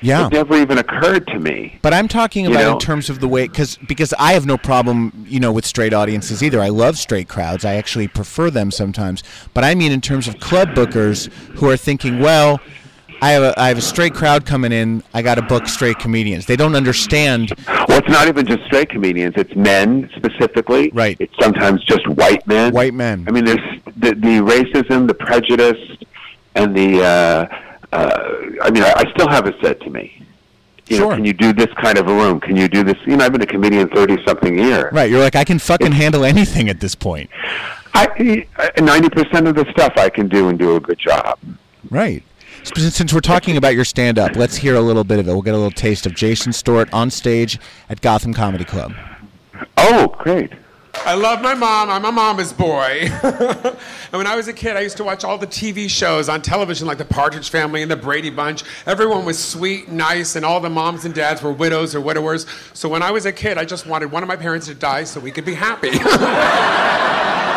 yeah. 0.00 0.28
It 0.28 0.32
never 0.32 0.56
even 0.56 0.78
occurred 0.78 1.26
to 1.26 1.38
me. 1.38 1.78
But 1.82 1.92
I'm 1.92 2.08
talking 2.08 2.46
You 2.46 2.52
about 2.52 2.62
know? 2.62 2.72
in 2.72 2.78
terms 2.78 3.10
of 3.10 3.20
the 3.20 3.28
way, 3.28 3.46
because 3.46 3.76
because 3.86 4.14
I 4.18 4.32
have 4.32 4.46
no 4.46 4.56
problem, 4.56 5.26
you 5.28 5.40
know, 5.40 5.52
with 5.52 5.66
straight 5.66 5.92
audiences 5.92 6.42
either. 6.42 6.60
I 6.62 6.70
love 6.70 6.96
straight 6.96 7.28
crowds. 7.28 7.66
I 7.66 7.74
actually 7.74 8.08
prefer 8.08 8.48
them 8.48 8.70
sometimes. 8.70 9.22
But 9.52 9.62
I 9.64 9.74
mean 9.74 9.92
in 9.92 10.00
terms 10.00 10.26
of 10.26 10.40
club 10.40 10.68
bookers 10.70 11.30
who 11.58 11.68
are 11.68 11.76
thinking, 11.76 12.18
well, 12.20 12.60
I 13.24 13.30
have 13.30 13.42
a 13.42 13.58
I 13.58 13.68
have 13.68 13.78
a 13.78 13.80
straight 13.80 14.12
crowd 14.12 14.44
coming 14.44 14.70
in. 14.70 15.02
I 15.14 15.22
got 15.22 15.36
to 15.36 15.42
book 15.42 15.66
straight 15.66 15.98
comedians. 15.98 16.44
They 16.44 16.56
don't 16.56 16.76
understand. 16.76 17.54
Well, 17.88 17.98
it's 17.98 18.08
not 18.08 18.28
even 18.28 18.44
just 18.46 18.62
straight 18.66 18.90
comedians. 18.90 19.32
It's 19.38 19.54
men 19.56 20.10
specifically. 20.14 20.90
Right. 20.92 21.16
It's 21.18 21.32
sometimes 21.40 21.82
just 21.84 22.06
white 22.06 22.46
men. 22.46 22.74
White 22.74 22.92
men. 22.92 23.24
I 23.26 23.30
mean, 23.30 23.46
there's 23.46 23.80
the, 23.96 24.10
the 24.10 24.40
racism, 24.44 25.08
the 25.08 25.14
prejudice, 25.14 25.96
and 26.54 26.76
the. 26.76 27.02
Uh, 27.02 27.94
uh, 27.94 28.40
I 28.62 28.70
mean, 28.70 28.82
I, 28.82 28.92
I 28.94 29.10
still 29.12 29.28
have 29.28 29.46
it 29.46 29.54
said 29.62 29.80
to 29.80 29.88
me. 29.90 30.20
You 30.88 30.98
know, 30.98 31.04
Sure. 31.04 31.14
can 31.14 31.24
you 31.24 31.32
do 31.32 31.54
this 31.54 31.72
kind 31.80 31.96
of 31.96 32.06
a 32.08 32.14
room? 32.14 32.40
Can 32.40 32.56
you 32.56 32.68
do 32.68 32.84
this? 32.84 32.98
You 33.06 33.16
know, 33.16 33.24
I've 33.24 33.32
been 33.32 33.40
a 33.40 33.46
comedian 33.46 33.88
thirty 33.88 34.22
something 34.26 34.58
years. 34.58 34.92
Right. 34.92 35.08
You're 35.08 35.20
like 35.20 35.34
I 35.34 35.44
can 35.44 35.58
fucking 35.58 35.92
handle 35.92 36.26
anything 36.26 36.68
at 36.68 36.78
this 36.78 36.94
point. 36.94 37.30
I 37.94 38.46
ninety 38.82 39.08
percent 39.08 39.48
of 39.48 39.54
the 39.54 39.64
stuff 39.70 39.94
I 39.96 40.10
can 40.10 40.28
do 40.28 40.50
and 40.50 40.58
do 40.58 40.76
a 40.76 40.80
good 40.80 40.98
job. 40.98 41.38
Right. 41.88 42.22
Since 42.64 42.96
since 42.96 43.12
we're 43.12 43.20
talking 43.20 43.58
about 43.58 43.74
your 43.74 43.84
stand 43.84 44.18
up, 44.18 44.36
let's 44.36 44.56
hear 44.56 44.74
a 44.74 44.80
little 44.80 45.04
bit 45.04 45.18
of 45.18 45.28
it. 45.28 45.32
We'll 45.32 45.42
get 45.42 45.54
a 45.54 45.58
little 45.58 45.70
taste 45.70 46.06
of 46.06 46.14
Jason 46.14 46.52
Stuart 46.52 46.92
on 46.94 47.10
stage 47.10 47.58
at 47.90 48.00
Gotham 48.00 48.32
Comedy 48.32 48.64
Club. 48.64 48.94
Oh, 49.76 50.14
great. 50.18 50.50
I 51.04 51.14
love 51.14 51.42
my 51.42 51.54
mom. 51.54 51.90
I'm 51.90 52.04
a 52.06 52.12
mama's 52.12 52.52
boy. 52.52 53.10
and 53.22 53.76
when 54.12 54.26
I 54.26 54.36
was 54.36 54.48
a 54.48 54.52
kid, 54.52 54.76
I 54.76 54.80
used 54.80 54.96
to 54.96 55.04
watch 55.04 55.24
all 55.24 55.36
the 55.36 55.46
TV 55.46 55.90
shows 55.90 56.28
on 56.30 56.40
television, 56.40 56.86
like 56.86 56.98
The 56.98 57.04
Partridge 57.04 57.50
Family 57.50 57.82
and 57.82 57.90
The 57.90 57.96
Brady 57.96 58.30
Bunch. 58.30 58.62
Everyone 58.86 59.26
was 59.26 59.38
sweet, 59.38 59.90
nice, 59.90 60.36
and 60.36 60.46
all 60.46 60.60
the 60.60 60.70
moms 60.70 61.04
and 61.04 61.14
dads 61.14 61.42
were 61.42 61.52
widows 61.52 61.94
or 61.94 62.00
widowers. 62.00 62.46
So 62.72 62.88
when 62.88 63.02
I 63.02 63.10
was 63.10 63.26
a 63.26 63.32
kid, 63.32 63.58
I 63.58 63.66
just 63.66 63.86
wanted 63.86 64.10
one 64.12 64.22
of 64.22 64.28
my 64.28 64.36
parents 64.36 64.66
to 64.68 64.74
die 64.74 65.04
so 65.04 65.20
we 65.20 65.30
could 65.30 65.44
be 65.44 65.54
happy. 65.54 65.90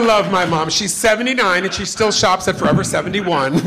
love 0.00 0.30
my 0.30 0.44
mom. 0.44 0.70
She's 0.70 0.94
79 0.94 1.64
and 1.64 1.72
she 1.72 1.84
still 1.84 2.10
shops 2.10 2.48
at 2.48 2.56
Forever 2.56 2.84
71. 2.84 3.52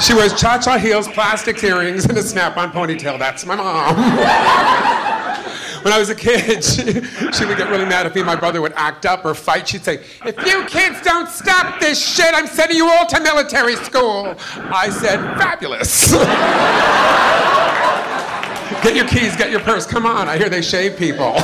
she 0.00 0.14
wears 0.14 0.38
cha 0.38 0.58
cha 0.62 0.78
heels, 0.78 1.08
plastic 1.08 1.62
earrings, 1.62 2.04
and 2.04 2.16
a 2.18 2.22
snap 2.22 2.56
on 2.56 2.72
ponytail. 2.72 3.18
That's 3.18 3.44
my 3.46 3.56
mom. 3.56 3.96
when 5.82 5.92
I 5.92 5.98
was 5.98 6.10
a 6.10 6.14
kid, 6.14 6.64
she, 6.64 6.82
she 7.32 7.44
would 7.44 7.58
get 7.58 7.68
really 7.68 7.84
mad 7.84 8.06
if 8.06 8.14
me 8.14 8.20
and 8.20 8.26
my 8.26 8.36
brother 8.36 8.60
would 8.60 8.72
act 8.74 9.06
up 9.06 9.24
or 9.24 9.34
fight. 9.34 9.68
She'd 9.68 9.84
say, 9.84 10.02
If 10.24 10.46
you 10.46 10.64
kids 10.66 11.02
don't 11.02 11.28
stop 11.28 11.80
this 11.80 12.00
shit, 12.00 12.34
I'm 12.34 12.46
sending 12.46 12.76
you 12.76 12.88
all 12.88 13.06
to 13.06 13.20
military 13.20 13.76
school. 13.76 14.34
I 14.56 14.90
said, 14.90 15.18
Fabulous. 15.38 16.12
get 18.82 18.96
your 18.96 19.08
keys, 19.08 19.36
get 19.36 19.50
your 19.50 19.60
purse. 19.60 19.86
Come 19.86 20.06
on, 20.06 20.28
I 20.28 20.38
hear 20.38 20.48
they 20.48 20.62
shave 20.62 20.96
people. 20.96 21.34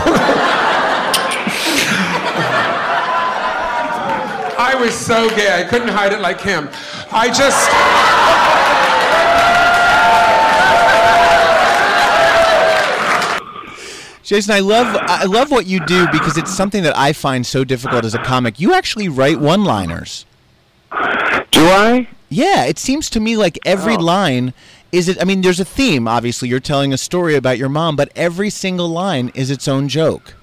I 4.59 4.75
was 4.75 4.93
so 4.95 5.29
gay, 5.31 5.55
I 5.61 5.65
couldn't 5.65 5.89
hide 5.89 6.13
it 6.13 6.21
like 6.21 6.41
him. 6.41 6.69
I 7.13 7.29
just. 7.29 7.69
Jason, 14.25 14.53
I 14.53 14.61
love 14.61 14.95
I 15.01 15.25
love 15.25 15.51
what 15.51 15.67
you 15.67 15.85
do 15.87 16.07
because 16.13 16.37
it's 16.37 16.55
something 16.55 16.83
that 16.83 16.95
I 16.99 17.15
find 17.15 17.47
so 17.47 17.65
difficult 17.65 18.05
as 18.05 18.15
a 18.15 18.19
comic. 18.19 18.61
You 18.61 18.75
actually 18.75 19.09
write 19.09 19.41
one-liners. 19.41 20.27
Do 21.51 21.65
I? 21.65 22.09
Yeah, 22.29 22.65
it 22.65 22.79
seems 22.79 23.09
to 23.11 23.21
me 23.21 23.39
like 23.39 23.59
every 23.65 23.95
Oh. 23.95 24.01
line 24.01 24.53
is 24.93 25.09
it 25.09 25.17
I 25.19 25.25
mean 25.25 25.41
there's 25.41 25.61
a 25.61 25.65
theme, 25.65 26.07
obviously 26.07 26.51
you're 26.51 26.61
telling 26.61 26.93
a 26.93 26.99
story 26.99 27.37
about 27.37 27.57
your 27.57 27.71
mom, 27.71 27.97
but 27.97 28.11
every 28.15 28.51
single 28.51 28.89
line 28.89 29.31
is 29.35 29.51
its 29.51 29.67
own 29.67 29.89
joke. 29.89 30.35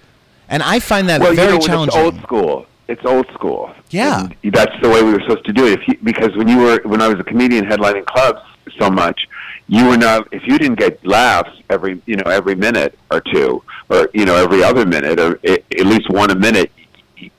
And 0.49 0.63
I 0.63 0.79
find 0.79 1.07
that 1.09 1.21
well, 1.21 1.35
very 1.35 1.53
you 1.53 1.59
know, 1.59 1.65
challenging. 1.67 1.99
It's 1.99 2.15
old 2.15 2.21
school. 2.23 2.65
It's 2.87 3.03
old 3.05 3.27
school. 3.33 3.73
Yeah. 3.89 4.27
And 4.43 4.53
that's 4.53 4.73
the 4.81 4.89
way 4.89 5.01
we 5.03 5.11
were 5.13 5.19
supposed 5.21 5.45
to 5.45 5.53
do 5.53 5.65
it. 5.65 5.79
If 5.79 5.87
you, 5.87 5.97
because 6.03 6.35
when 6.35 6.47
you 6.47 6.57
were 6.59 6.79
when 6.85 7.01
I 7.01 7.07
was 7.07 7.19
a 7.19 7.23
comedian 7.23 7.65
headlining 7.65 8.05
clubs 8.05 8.39
so 8.79 8.89
much, 8.89 9.27
you 9.67 9.87
were 9.87 9.97
not 9.97 10.27
if 10.31 10.43
you 10.47 10.57
didn't 10.57 10.77
get 10.79 11.03
laughs 11.05 11.49
every 11.69 12.01
you 12.05 12.15
know 12.15 12.29
every 12.29 12.55
minute 12.55 12.97
or 13.11 13.21
two 13.21 13.63
or 13.89 14.09
you 14.13 14.25
know 14.25 14.35
every 14.35 14.63
other 14.63 14.85
minute 14.85 15.19
or 15.19 15.39
at 15.45 15.85
least 15.85 16.09
one 16.09 16.29
a 16.31 16.35
minute 16.35 16.71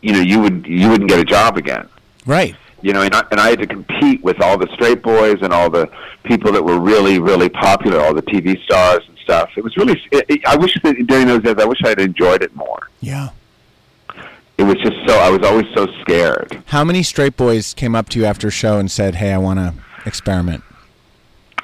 you 0.02 0.12
know 0.12 0.20
you 0.20 0.40
would 0.40 0.66
you 0.66 0.88
wouldn't 0.88 1.08
get 1.08 1.18
a 1.20 1.24
job 1.24 1.56
again 1.56 1.88
Right. 2.24 2.56
you 2.82 2.92
know 2.92 3.02
and 3.02 3.14
I, 3.14 3.22
and 3.30 3.38
I 3.38 3.50
had 3.50 3.60
to 3.60 3.66
compete 3.68 4.24
with 4.24 4.40
all 4.40 4.58
the 4.58 4.66
straight 4.74 5.02
boys 5.02 5.36
and 5.42 5.52
all 5.52 5.70
the 5.70 5.88
people 6.24 6.50
that 6.52 6.64
were 6.64 6.80
really 6.80 7.20
really 7.20 7.48
popular 7.48 8.00
all 8.00 8.14
the 8.14 8.22
TV 8.22 8.60
stars 8.64 9.02
and 9.06 9.16
stuff 9.18 9.50
it 9.56 9.62
was 9.62 9.76
really 9.76 10.00
it, 10.10 10.24
it, 10.28 10.40
I 10.46 10.56
wish 10.56 10.74
that 10.82 10.94
during 11.06 11.28
those 11.28 11.42
days 11.42 11.54
I 11.58 11.64
wish 11.64 11.78
I 11.84 11.90
had 11.90 12.00
enjoyed 12.00 12.42
it 12.42 12.54
more 12.56 12.88
Yeah. 13.00 13.28
It 14.58 14.62
was 14.64 14.76
just 14.76 14.96
so 15.06 15.18
I 15.18 15.30
was 15.30 15.46
always 15.46 15.66
so 15.74 15.86
scared 16.00 16.62
How 16.66 16.82
many 16.84 17.02
straight 17.02 17.36
boys 17.36 17.74
came 17.74 17.94
up 17.94 18.08
to 18.10 18.18
you 18.18 18.24
after 18.24 18.48
a 18.48 18.50
show 18.50 18.78
and 18.78 18.90
said, 18.90 19.16
"Hey, 19.16 19.32
I 19.32 19.38
want 19.38 19.58
to 19.58 19.74
experiment"? 20.04 20.62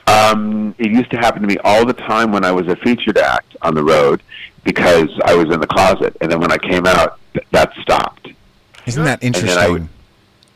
Um, 0.07 0.75
it 0.79 0.91
used 0.91 1.11
to 1.13 1.17
happen 1.17 1.43
to 1.43 1.49
me 1.49 1.57
all 1.65 1.87
the 1.87 1.93
time 1.95 2.33
when 2.33 2.45
I 2.45 2.51
was 2.51 2.67
a 2.69 2.77
featured 2.77 3.19
act 3.19 3.57
on 3.63 3.75
the 3.75 3.83
road 3.85 4.23
because 4.65 5.09
I 5.25 5.35
was 5.35 5.53
in 5.53 5.61
the 5.61 5.67
closet, 5.67 6.17
and 6.21 6.31
then 6.31 6.41
when 6.41 6.53
I 6.53 6.59
came 6.59 6.87
out, 6.87 7.19
th- 7.33 7.47
that 7.53 7.73
stopped. 7.81 8.29
Isn't 8.87 9.05
that 9.05 9.23
And 9.23 9.35
then 9.35 9.43
I 9.43 9.49
interesting? 9.67 9.73
would, 9.73 9.89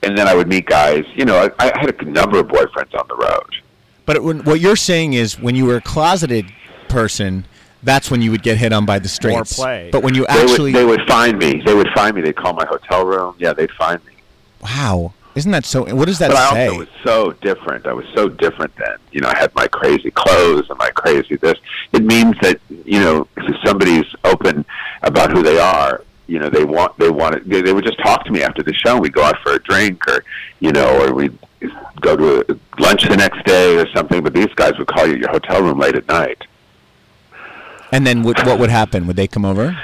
and 0.03 0.19
then 0.19 0.29
I 0.29 0.35
would 0.35 0.49
meet 0.49 0.67
guys. 0.67 1.05
You 1.15 1.25
know, 1.25 1.37
I, 1.59 1.65
I 1.71 1.79
had 1.79 1.95
a 2.01 2.05
number 2.05 2.39
of 2.39 2.49
boyfriends 2.49 2.99
on 2.99 3.07
the 3.09 3.15
road. 3.17 3.55
But 4.05 4.17
it, 4.17 4.23
what 4.23 4.61
you're 4.61 4.77
saying 4.77 5.15
is, 5.15 5.39
when 5.39 5.55
you 5.55 5.65
were 5.65 5.77
a 5.77 5.81
closeted 5.81 6.47
person, 6.89 7.47
that's 7.87 8.11
when 8.11 8.21
you 8.21 8.31
would 8.33 8.43
get 8.43 8.59
hit 8.59 8.73
on 8.73 8.85
by 8.85 8.99
the 8.99 9.09
straights. 9.09 9.55
play. 9.55 9.89
But 9.91 10.03
when 10.03 10.15
you 10.15 10.27
They 10.27 10.43
actually, 10.43 10.73
would, 10.73 10.81
they 10.81 10.85
would 10.85 11.07
find 11.09 11.39
me. 11.39 11.63
They 11.65 11.73
would 11.75 11.89
find 11.95 12.15
me. 12.15 12.21
They'd 12.21 12.37
call 12.37 12.53
my 12.53 12.67
hotel 12.67 13.07
room. 13.07 13.35
Yeah, 13.39 13.53
they'd 13.55 13.71
find 13.73 14.05
me. 14.05 14.13
wow, 14.63 15.15
isn't 15.35 15.51
that 15.53 15.65
so? 15.65 15.85
What 15.95 16.07
does 16.07 16.19
that 16.19 16.29
but 16.29 16.37
I 16.37 16.53
say? 16.53 16.67
also 16.69 16.79
was 16.81 16.89
so 17.05 17.33
different. 17.33 17.87
I 17.87 17.93
was 17.93 18.07
so 18.15 18.29
different 18.29 18.75
then. 18.77 18.97
You 19.13 19.21
know, 19.21 19.29
I 19.29 19.39
had 19.39 19.55
my 19.55 19.67
crazy 19.69 20.11
clothes 20.11 20.69
and 20.69 20.79
my 20.79 20.91
crazy 20.91 21.37
this. 21.37 21.59
It 21.93 22.05
means 22.05 22.35
that 22.43 22.61
you 22.85 22.99
know, 23.01 23.29
if 23.37 23.57
somebody's 23.65 24.07
open 24.25 24.65
about 25.03 25.31
who 25.31 25.43
they 25.43 25.59
are, 25.59 26.03
you 26.27 26.39
know, 26.41 26.51
they 26.51 26.65
want 26.65 26.99
they 26.99 27.11
want 27.11 27.37
it. 27.37 27.49
They, 27.49 27.63
they 27.63 27.73
would 27.73 27.85
just 27.85 27.99
talk 28.03 28.25
to 28.25 28.33
me 28.33 28.43
after 28.43 28.63
the 28.63 28.75
show. 28.75 28.99
We'd 28.99 29.13
go 29.13 29.23
out 29.23 29.39
for 29.43 29.53
a 29.53 29.59
drink, 29.61 30.07
or 30.09 30.25
you 30.61 30.73
know, 30.73 31.03
or 31.05 31.15
we'd 31.15 31.39
go 32.01 32.17
to 32.17 32.53
a 32.53 32.81
lunch 32.81 33.09
the 33.09 33.17
next 33.17 33.45
day 33.45 33.77
or 33.77 33.87
something. 33.95 34.23
But 34.23 34.35
these 34.35 34.53
guys 34.57 34.77
would 34.79 34.89
call 34.89 35.07
you 35.07 35.15
at 35.15 35.21
your 35.21 35.31
hotel 35.31 35.63
room 35.63 35.79
late 35.79 35.95
at 35.95 36.09
night. 36.09 36.43
And 37.93 38.07
then 38.07 38.23
what, 38.23 38.45
what 38.47 38.59
would 38.59 38.71
happen? 38.71 39.07
Would 39.07 39.17
they 39.17 39.27
come 39.27 39.45
over? 39.45 39.77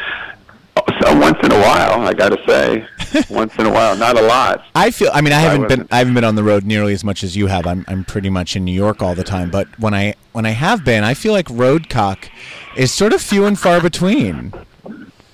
So 1.01 1.19
once 1.19 1.39
in 1.43 1.53
a 1.53 1.59
while, 1.61 2.07
I 2.07 2.13
got 2.13 2.31
to 2.31 2.43
say, 2.47 2.87
once 3.31 3.55
in 3.57 3.67
a 3.67 3.71
while, 3.73 3.97
not 3.97 4.17
a 4.17 4.23
lot. 4.23 4.65
I 4.75 4.91
feel. 4.91 5.11
I 5.13 5.21
mean, 5.21 5.33
I 5.33 5.37
I 5.37 5.41
haven't 5.41 5.69
been. 5.69 5.89
I 5.91 5.99
haven't 5.99 6.15
been 6.15 6.25
on 6.25 6.35
the 6.35 6.43
road 6.43 6.65
nearly 6.65 6.93
as 6.93 7.05
much 7.05 7.23
as 7.23 7.37
you 7.37 7.49
have. 7.49 7.67
I'm. 7.67 7.85
I'm 7.89 8.05
pretty 8.05 8.31
much 8.31 8.57
in 8.57 8.65
New 8.65 8.73
York 8.73 9.03
all 9.03 9.15
the 9.15 9.25
time. 9.25 9.51
But 9.51 9.67
when 9.79 9.95
I 9.95 10.15
when 10.33 10.47
I 10.47 10.51
have 10.51 10.85
been, 10.85 11.05
I 11.05 11.15
feel 11.15 11.33
like 11.33 11.49
road 11.51 11.89
cock 11.89 12.31
is 12.77 12.93
sort 12.93 13.13
of 13.13 13.21
few 13.21 13.45
and 13.45 13.59
far 13.59 13.81
between. 13.81 14.53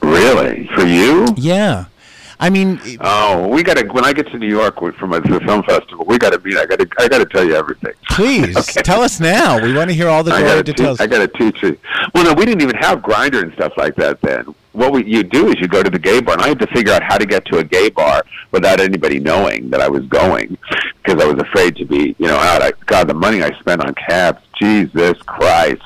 Really, 0.00 0.66
for 0.74 0.84
you? 0.84 1.26
Yeah. 1.36 1.86
I 2.40 2.50
mean, 2.50 2.80
Oh, 3.00 3.48
we 3.48 3.62
got 3.64 3.76
to. 3.78 3.86
When 3.88 4.04
I 4.04 4.12
get 4.12 4.28
to 4.30 4.38
New 4.38 4.48
York 4.48 4.76
from 4.96 5.12
a, 5.12 5.20
the 5.20 5.40
film 5.40 5.62
festival, 5.64 6.04
we 6.06 6.18
got 6.18 6.30
to 6.32 6.38
meet. 6.40 6.56
I 6.56 6.66
got 6.66 6.78
to. 6.78 6.88
I 6.98 7.08
got 7.08 7.18
to 7.18 7.26
tell 7.26 7.44
you 7.44 7.54
everything. 7.56 7.92
please 8.10 8.54
tell 8.74 9.02
us 9.02 9.18
now. 9.18 9.60
We 9.60 9.74
want 9.74 9.90
to 9.90 9.94
hear 9.94 10.08
all 10.08 10.22
the 10.22 10.30
gory 10.30 10.62
details. 10.62 11.00
I 11.00 11.06
got 11.08 11.18
to 11.18 11.28
teach 11.38 11.62
you. 11.62 11.76
Well, 12.14 12.24
no, 12.24 12.34
we 12.34 12.44
didn't 12.44 12.62
even 12.62 12.76
have 12.76 13.00
Grindr 13.00 13.42
and 13.42 13.52
stuff 13.54 13.72
like 13.76 13.96
that 13.96 14.20
then. 14.20 14.54
What 14.72 14.92
we, 14.92 15.04
you 15.04 15.24
do 15.24 15.48
is 15.48 15.58
you 15.60 15.66
go 15.66 15.82
to 15.82 15.90
the 15.90 15.98
gay 15.98 16.20
bar, 16.20 16.34
and 16.34 16.42
I 16.42 16.48
had 16.48 16.60
to 16.60 16.66
figure 16.68 16.92
out 16.92 17.02
how 17.02 17.18
to 17.18 17.26
get 17.26 17.44
to 17.46 17.58
a 17.58 17.64
gay 17.64 17.88
bar 17.90 18.22
without 18.52 18.80
anybody 18.80 19.18
knowing 19.18 19.70
that 19.70 19.80
I 19.80 19.88
was 19.88 20.06
going, 20.06 20.56
because 21.02 21.20
I 21.20 21.26
was 21.26 21.40
afraid 21.40 21.74
to 21.76 21.84
be, 21.84 22.14
you 22.18 22.28
know, 22.28 22.36
out. 22.36 22.62
I, 22.62 22.72
God, 22.86 23.08
the 23.08 23.14
money 23.14 23.42
I 23.42 23.58
spent 23.58 23.84
on 23.84 23.92
cabs, 23.94 24.40
Jesus 24.56 25.20
Christ, 25.22 25.82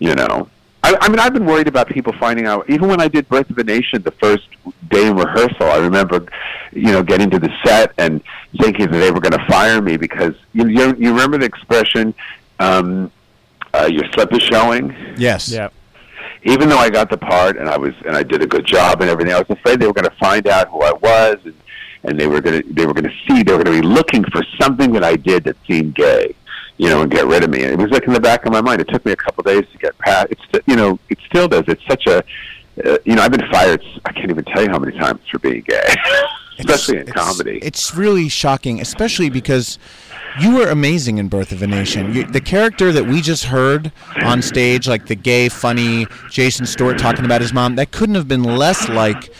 you 0.00 0.16
know. 0.16 0.48
I, 0.82 0.96
I 1.00 1.08
mean, 1.08 1.18
I've 1.18 1.32
been 1.32 1.46
worried 1.46 1.68
about 1.68 1.88
people 1.88 2.12
finding 2.18 2.46
out. 2.46 2.68
Even 2.68 2.88
when 2.88 3.00
I 3.00 3.08
did 3.08 3.28
Birth 3.28 3.50
of 3.50 3.58
a 3.58 3.64
Nation, 3.64 4.02
the 4.02 4.10
first 4.12 4.48
day 4.90 5.06
in 5.06 5.16
rehearsal, 5.16 5.64
I 5.66 5.78
remember, 5.78 6.26
you 6.72 6.92
know, 6.92 7.02
getting 7.02 7.30
to 7.30 7.38
the 7.38 7.50
set 7.64 7.92
and 7.98 8.22
thinking 8.60 8.90
that 8.90 8.98
they 8.98 9.10
were 9.10 9.20
going 9.20 9.32
to 9.32 9.46
fire 9.46 9.80
me 9.80 9.96
because 9.96 10.34
you 10.52 10.66
you, 10.66 10.94
you 10.98 11.10
remember 11.10 11.38
the 11.38 11.46
expression, 11.46 12.14
um, 12.58 13.12
uh, 13.74 13.88
"Your 13.90 14.04
slip 14.12 14.32
is 14.32 14.42
showing." 14.42 14.94
yes. 15.16 15.48
Yeah. 15.48 15.68
Even 16.44 16.68
though 16.68 16.78
I 16.78 16.90
got 16.90 17.08
the 17.08 17.16
part 17.16 17.56
and 17.56 17.68
I 17.68 17.78
was 17.78 17.94
and 18.04 18.16
I 18.16 18.24
did 18.24 18.42
a 18.42 18.46
good 18.46 18.66
job 18.66 19.00
and 19.00 19.08
everything, 19.08 19.32
I 19.32 19.38
was 19.38 19.50
afraid 19.50 19.78
they 19.78 19.86
were 19.86 19.92
going 19.92 20.10
to 20.10 20.16
find 20.16 20.48
out 20.48 20.68
who 20.68 20.82
I 20.82 20.92
was 20.92 21.36
and 21.44 21.54
and 22.04 22.18
they 22.18 22.26
were 22.26 22.40
going 22.40 22.62
to 22.62 22.72
they 22.72 22.86
were 22.86 22.94
going 22.94 23.04
to 23.04 23.16
see 23.26 23.42
they 23.42 23.52
were 23.52 23.62
going 23.62 23.76
to 23.76 23.82
be 23.82 23.86
looking 23.86 24.24
for 24.24 24.42
something 24.60 24.92
that 24.92 25.04
I 25.04 25.16
did 25.16 25.44
that 25.44 25.56
seemed 25.66 25.94
gay 25.94 26.34
you 26.82 26.88
know, 26.88 27.02
and 27.02 27.12
get 27.12 27.26
rid 27.26 27.44
of 27.44 27.50
me. 27.50 27.62
And 27.62 27.72
it 27.72 27.78
was 27.78 27.92
like 27.92 28.08
in 28.08 28.12
the 28.12 28.20
back 28.20 28.44
of 28.44 28.52
my 28.52 28.60
mind. 28.60 28.80
It 28.80 28.88
took 28.88 29.06
me 29.06 29.12
a 29.12 29.16
couple 29.16 29.42
of 29.42 29.46
days 29.46 29.70
to 29.70 29.78
get 29.78 29.96
past. 29.98 30.26
It's 30.30 30.66
you 30.66 30.74
know, 30.74 30.98
it 31.08 31.18
still 31.28 31.46
does. 31.46 31.62
It's 31.68 31.86
such 31.86 32.08
a, 32.08 32.18
uh, 32.84 32.98
you 33.04 33.14
know, 33.14 33.22
I've 33.22 33.30
been 33.30 33.48
fired. 33.52 33.84
I 34.04 34.10
can't 34.12 34.30
even 34.30 34.44
tell 34.46 34.64
you 34.64 34.68
how 34.68 34.80
many 34.80 34.98
times 34.98 35.20
for 35.30 35.38
being 35.38 35.60
gay, 35.60 35.94
especially 36.58 36.98
in 36.98 37.06
comedy. 37.06 37.60
It's 37.62 37.94
really 37.94 38.28
shocking, 38.28 38.80
especially 38.80 39.30
because 39.30 39.78
you 40.40 40.56
were 40.56 40.70
amazing 40.70 41.18
in 41.18 41.28
Birth 41.28 41.52
of 41.52 41.62
a 41.62 41.68
Nation. 41.68 42.12
You, 42.14 42.24
the 42.24 42.40
character 42.40 42.90
that 42.90 43.06
we 43.06 43.20
just 43.20 43.44
heard 43.44 43.92
on 44.16 44.42
stage, 44.42 44.88
like 44.88 45.06
the 45.06 45.14
gay, 45.14 45.48
funny 45.48 46.08
Jason 46.30 46.66
Stuart 46.66 46.98
talking 46.98 47.24
about 47.24 47.42
his 47.42 47.52
mom, 47.52 47.76
that 47.76 47.92
couldn't 47.92 48.16
have 48.16 48.26
been 48.26 48.42
less 48.42 48.88
like 48.88 49.32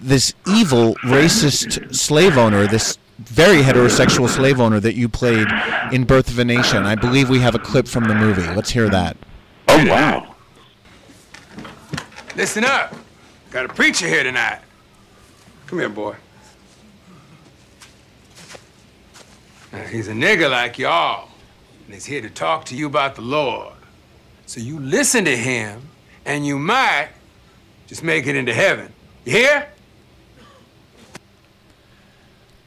this 0.00 0.32
evil, 0.46 0.94
racist 1.04 1.94
slave 1.94 2.38
owner, 2.38 2.66
this 2.66 2.96
very 3.18 3.62
heterosexual 3.62 4.28
slave 4.28 4.60
owner 4.60 4.80
that 4.80 4.94
you 4.94 5.08
played 5.08 5.46
in 5.92 6.04
Birth 6.04 6.28
of 6.28 6.38
a 6.38 6.44
Nation. 6.44 6.84
I 6.84 6.94
believe 6.94 7.30
we 7.30 7.40
have 7.40 7.54
a 7.54 7.58
clip 7.58 7.88
from 7.88 8.04
the 8.04 8.14
movie. 8.14 8.46
Let's 8.54 8.70
hear 8.70 8.88
that. 8.90 9.16
Oh 9.68 9.86
wow! 9.86 10.34
Listen 12.36 12.64
up. 12.64 12.94
Got 13.50 13.64
a 13.64 13.68
preacher 13.68 14.06
here 14.06 14.22
tonight. 14.22 14.60
Come 15.66 15.78
here, 15.78 15.88
boy. 15.88 16.16
Now, 19.72 19.82
he's 19.84 20.08
a 20.08 20.12
nigga 20.12 20.50
like 20.50 20.78
y'all, 20.78 21.28
and 21.84 21.94
he's 21.94 22.04
here 22.04 22.20
to 22.20 22.30
talk 22.30 22.64
to 22.66 22.76
you 22.76 22.86
about 22.86 23.14
the 23.14 23.22
Lord. 23.22 23.74
So 24.46 24.60
you 24.60 24.78
listen 24.78 25.24
to 25.24 25.36
him, 25.36 25.88
and 26.24 26.46
you 26.46 26.58
might 26.58 27.08
just 27.86 28.02
make 28.02 28.26
it 28.26 28.36
into 28.36 28.54
heaven. 28.54 28.92
You 29.24 29.32
hear? 29.32 29.68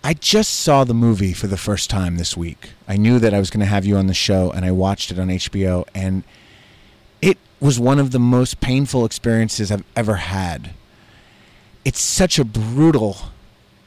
I 0.03 0.13
just 0.13 0.51
saw 0.51 0.83
the 0.83 0.93
movie 0.93 1.33
for 1.33 1.47
the 1.47 1.57
first 1.57 1.89
time 1.89 2.15
this 2.15 2.37
week. 2.37 2.71
I 2.87 2.95
knew 2.95 3.19
that 3.19 3.33
I 3.33 3.39
was 3.39 3.49
going 3.49 3.59
to 3.59 3.65
have 3.65 3.85
you 3.85 3.97
on 3.97 4.07
the 4.07 4.13
show, 4.13 4.49
and 4.51 4.65
I 4.65 4.71
watched 4.71 5.11
it 5.11 5.19
on 5.19 5.27
HBO, 5.27 5.85
and 5.93 6.23
it 7.21 7.37
was 7.59 7.79
one 7.79 7.99
of 7.99 8.11
the 8.11 8.19
most 8.19 8.61
painful 8.61 9.03
experiences 9.03 9.71
I've 9.71 9.83
ever 9.95 10.15
had. 10.15 10.71
It's 11.83 11.99
such 11.99 12.39
a 12.39 12.45
brutal, 12.45 13.17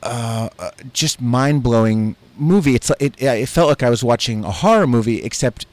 uh, 0.02 0.50
uh, 0.58 0.70
just 0.92 1.20
mind 1.20 1.62
blowing 1.62 2.16
movie. 2.36 2.74
It's 2.74 2.90
it, 3.00 3.20
it 3.20 3.48
felt 3.48 3.68
like 3.70 3.82
I 3.82 3.90
was 3.90 4.04
watching 4.04 4.44
a 4.44 4.50
horror 4.50 4.86
movie, 4.86 5.22
except 5.22 5.64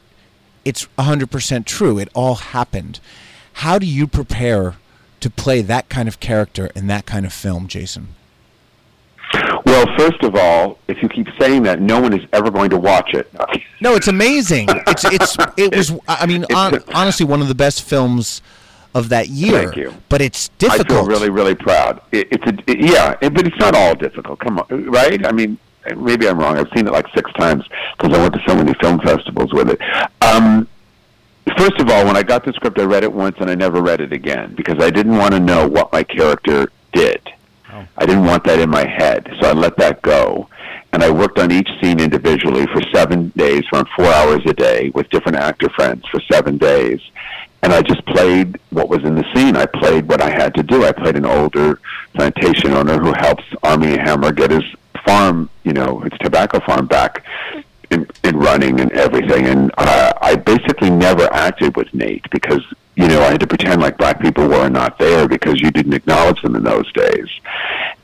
it's 0.63 0.87
100% 0.97 1.65
true. 1.65 1.99
It 1.99 2.09
all 2.13 2.35
happened. 2.35 3.01
How 3.53 3.77
do 3.77 3.85
you 3.85 4.07
prepare 4.07 4.75
to 5.19 5.29
play 5.29 5.61
that 5.61 5.89
kind 5.89 6.07
of 6.07 6.21
character 6.21 6.67
in 6.75 6.87
that 6.87 7.05
kind 7.05 7.25
of 7.25 7.33
film, 7.33 7.67
Jason? 7.67 8.15
Well, 9.65 9.85
first 9.97 10.23
of 10.23 10.35
all, 10.35 10.79
if 10.87 11.01
you 11.03 11.09
keep 11.09 11.27
saying 11.39 11.63
that, 11.63 11.79
no 11.79 11.99
one 11.99 12.13
is 12.13 12.25
ever 12.33 12.49
going 12.49 12.69
to 12.71 12.77
watch 12.77 13.13
it. 13.13 13.31
No, 13.81 13.95
it's 13.95 14.09
amazing. 14.09 14.67
It's 14.87 15.05
it's 15.05 15.37
it 15.57 15.73
was. 15.73 15.93
I 16.05 16.25
mean, 16.25 16.45
hon- 16.51 16.83
honestly, 16.93 17.25
one 17.25 17.41
of 17.41 17.47
the 17.47 17.55
best 17.55 17.81
films 17.83 18.41
of 18.93 19.07
that 19.07 19.29
year. 19.29 19.63
Thank 19.63 19.77
you. 19.77 19.93
But 20.09 20.21
it's 20.21 20.49
difficult. 20.57 20.91
I 20.91 20.93
feel 20.95 21.05
really, 21.05 21.29
really 21.29 21.55
proud. 21.55 22.01
It, 22.11 22.27
it's 22.29 22.43
a, 22.45 22.69
it- 22.69 22.81
yeah, 22.81 23.15
it, 23.21 23.33
but 23.33 23.47
it's 23.47 23.57
not 23.57 23.75
all 23.75 23.95
difficult. 23.95 24.39
Come 24.39 24.59
on, 24.59 24.65
right? 24.91 25.25
I 25.25 25.31
mean, 25.31 25.57
maybe 25.95 26.27
I'm 26.27 26.37
wrong. 26.39 26.57
I've 26.57 26.67
seen 26.75 26.87
it 26.87 26.91
like 26.91 27.05
six 27.15 27.31
times 27.33 27.63
because 27.97 28.17
I 28.17 28.21
went 28.21 28.33
to 28.33 28.41
so 28.45 28.53
many 28.53 28.73
film 28.81 28.99
festivals 28.99 29.53
with 29.53 29.69
it. 29.69 29.79
Um, 30.21 30.67
first 31.57 31.79
of 31.79 31.89
all, 31.89 32.05
when 32.05 32.17
I 32.17 32.23
got 32.23 32.43
the 32.43 32.51
script, 32.51 32.79
I 32.79 32.83
read 32.83 33.03
it 33.03 33.13
once 33.13 33.37
and 33.39 33.49
I 33.49 33.55
never 33.55 33.81
read 33.81 34.01
it 34.01 34.11
again 34.11 34.55
because 34.55 34.83
I 34.83 34.89
didn't 34.89 35.17
want 35.17 35.31
to 35.35 35.39
know 35.39 35.69
what 35.69 35.93
my 35.93 36.03
character 36.03 36.69
did. 36.91 37.21
I 37.97 38.05
didn't 38.05 38.25
want 38.25 38.43
that 38.45 38.59
in 38.59 38.69
my 38.69 38.87
head, 38.87 39.29
so 39.39 39.49
I 39.49 39.53
let 39.53 39.77
that 39.77 40.01
go. 40.01 40.49
And 40.91 41.03
I 41.03 41.09
worked 41.11 41.37
on 41.37 41.51
each 41.51 41.69
scene 41.81 41.99
individually 41.99 42.65
for 42.67 42.81
seven 42.93 43.29
days, 43.35 43.63
around 43.71 43.87
four 43.95 44.07
hours 44.07 44.41
a 44.47 44.53
day, 44.53 44.89
with 44.95 45.09
different 45.09 45.37
actor 45.37 45.69
friends 45.69 46.03
for 46.07 46.19
seven 46.31 46.57
days. 46.57 46.99
And 47.61 47.73
I 47.73 47.81
just 47.81 48.05
played 48.05 48.59
what 48.69 48.89
was 48.89 49.03
in 49.03 49.15
the 49.15 49.25
scene. 49.33 49.55
I 49.55 49.65
played 49.65 50.07
what 50.07 50.21
I 50.21 50.29
had 50.29 50.55
to 50.55 50.63
do. 50.63 50.85
I 50.85 50.91
played 50.91 51.15
an 51.15 51.25
older 51.25 51.79
plantation 52.13 52.71
owner 52.73 52.97
who 52.97 53.13
helps 53.17 53.43
Armie 53.61 53.97
Hammer 53.97 54.31
get 54.31 54.51
his 54.51 54.63
farm, 55.05 55.49
you 55.63 55.73
know, 55.73 55.99
his 55.99 56.13
tobacco 56.19 56.59
farm 56.61 56.87
back 56.87 57.23
in, 57.91 58.07
in 58.23 58.37
running 58.37 58.79
and 58.79 58.91
everything. 58.93 59.45
And 59.45 59.71
uh, 59.77 60.13
I 60.21 60.35
basically 60.35 60.89
never 60.89 61.31
acted 61.33 61.75
with 61.75 61.93
Nate 61.93 62.25
because 62.31 62.61
you 62.99 63.07
know 63.07 63.21
I 63.21 63.31
had 63.31 63.39
to 63.39 63.47
pretend 63.47 63.79
like 63.81 63.97
black 63.97 64.19
people 64.19 64.45
were 64.45 64.67
not 64.67 64.99
there 64.99 65.25
because 65.25 65.61
you 65.61 65.71
didn't 65.71 65.93
acknowledge 65.93 66.41
them 66.41 66.57
in 66.57 66.63
those 66.63 66.91
days. 66.91 67.29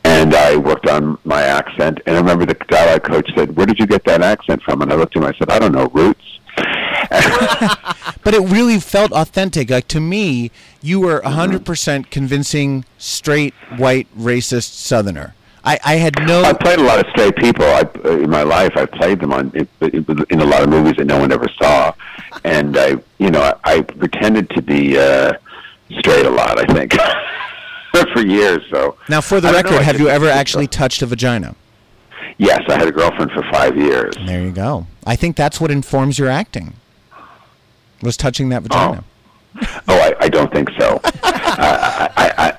And 0.05 0.33
I 0.33 0.55
worked 0.55 0.87
on 0.87 1.17
my 1.25 1.41
accent. 1.41 1.99
And 2.05 2.15
I 2.15 2.19
remember 2.19 2.45
the 2.45 2.53
dialogue 2.69 3.03
coach 3.03 3.29
said, 3.35 3.57
"Where 3.57 3.65
did 3.65 3.77
you 3.77 3.87
get 3.87 4.05
that 4.05 4.21
accent 4.21 4.63
from?" 4.63 4.81
And 4.81 4.93
I 4.93 4.95
looked 4.95 5.17
at 5.17 5.21
him. 5.21 5.27
I 5.27 5.33
said, 5.37 5.51
"I 5.51 5.59
don't 5.59 5.73
know, 5.73 5.87
Roots." 5.87 6.39
but 8.23 8.33
it 8.33 8.49
really 8.49 8.79
felt 8.79 9.11
authentic. 9.11 9.69
Like 9.69 9.89
to 9.89 9.99
me, 9.99 10.49
you 10.81 11.01
were 11.01 11.21
hundred 11.23 11.65
percent 11.65 12.09
convincing 12.09 12.85
straight 12.97 13.53
white 13.75 14.07
racist 14.17 14.71
Southerner. 14.75 15.33
I, 15.65 15.79
I 15.83 15.95
had 15.95 16.15
no. 16.27 16.43
I 16.43 16.53
played 16.53 16.79
a 16.79 16.83
lot 16.83 16.99
of 16.99 17.09
straight 17.09 17.35
people 17.35 17.65
I, 17.65 17.83
in 18.05 18.29
my 18.29 18.43
life. 18.43 18.73
I 18.75 18.85
played 18.85 19.19
them 19.19 19.33
on 19.33 19.51
in, 19.55 19.67
in 20.29 20.39
a 20.39 20.45
lot 20.45 20.61
of 20.61 20.69
movies 20.69 20.95
that 20.97 21.05
no 21.05 21.19
one 21.19 21.31
ever 21.31 21.47
saw, 21.59 21.93
and 22.43 22.77
I, 22.77 22.97
you 23.17 23.31
know, 23.31 23.41
I, 23.41 23.55
I 23.63 23.81
pretended 23.81 24.49
to 24.51 24.61
be 24.61 24.97
uh, 24.97 25.33
straight 25.99 26.25
a 26.27 26.29
lot. 26.29 26.59
I 26.59 26.71
think 26.71 26.93
for 28.13 28.21
years. 28.21 28.63
So 28.69 28.97
now, 29.09 29.21
for 29.21 29.41
the 29.41 29.51
don't 29.51 29.65
know, 29.65 29.71
record, 29.71 29.85
have 29.85 29.99
you 29.99 30.07
ever 30.07 30.29
actually 30.29 30.67
touched 30.67 31.01
a 31.01 31.07
vagina? 31.07 31.55
Yes, 32.37 32.61
I 32.67 32.73
had 32.73 32.87
a 32.87 32.91
girlfriend 32.91 33.31
for 33.31 33.43
five 33.51 33.75
years. 33.75 34.13
There 34.25 34.41
you 34.43 34.51
go. 34.51 34.85
I 35.05 35.15
think 35.15 35.35
that's 35.35 35.59
what 35.59 35.71
informs 35.71 36.19
your 36.19 36.29
acting. 36.29 36.73
Was 38.01 38.17
touching 38.17 38.49
that 38.49 38.61
vagina. 38.61 39.03
Oh, 39.87 39.97
I, 39.97 40.13
I 40.19 40.29
don't 40.29 40.51
think 40.51 40.69
so. 40.77 40.99
uh, 41.03 41.09
I 42.17 42.54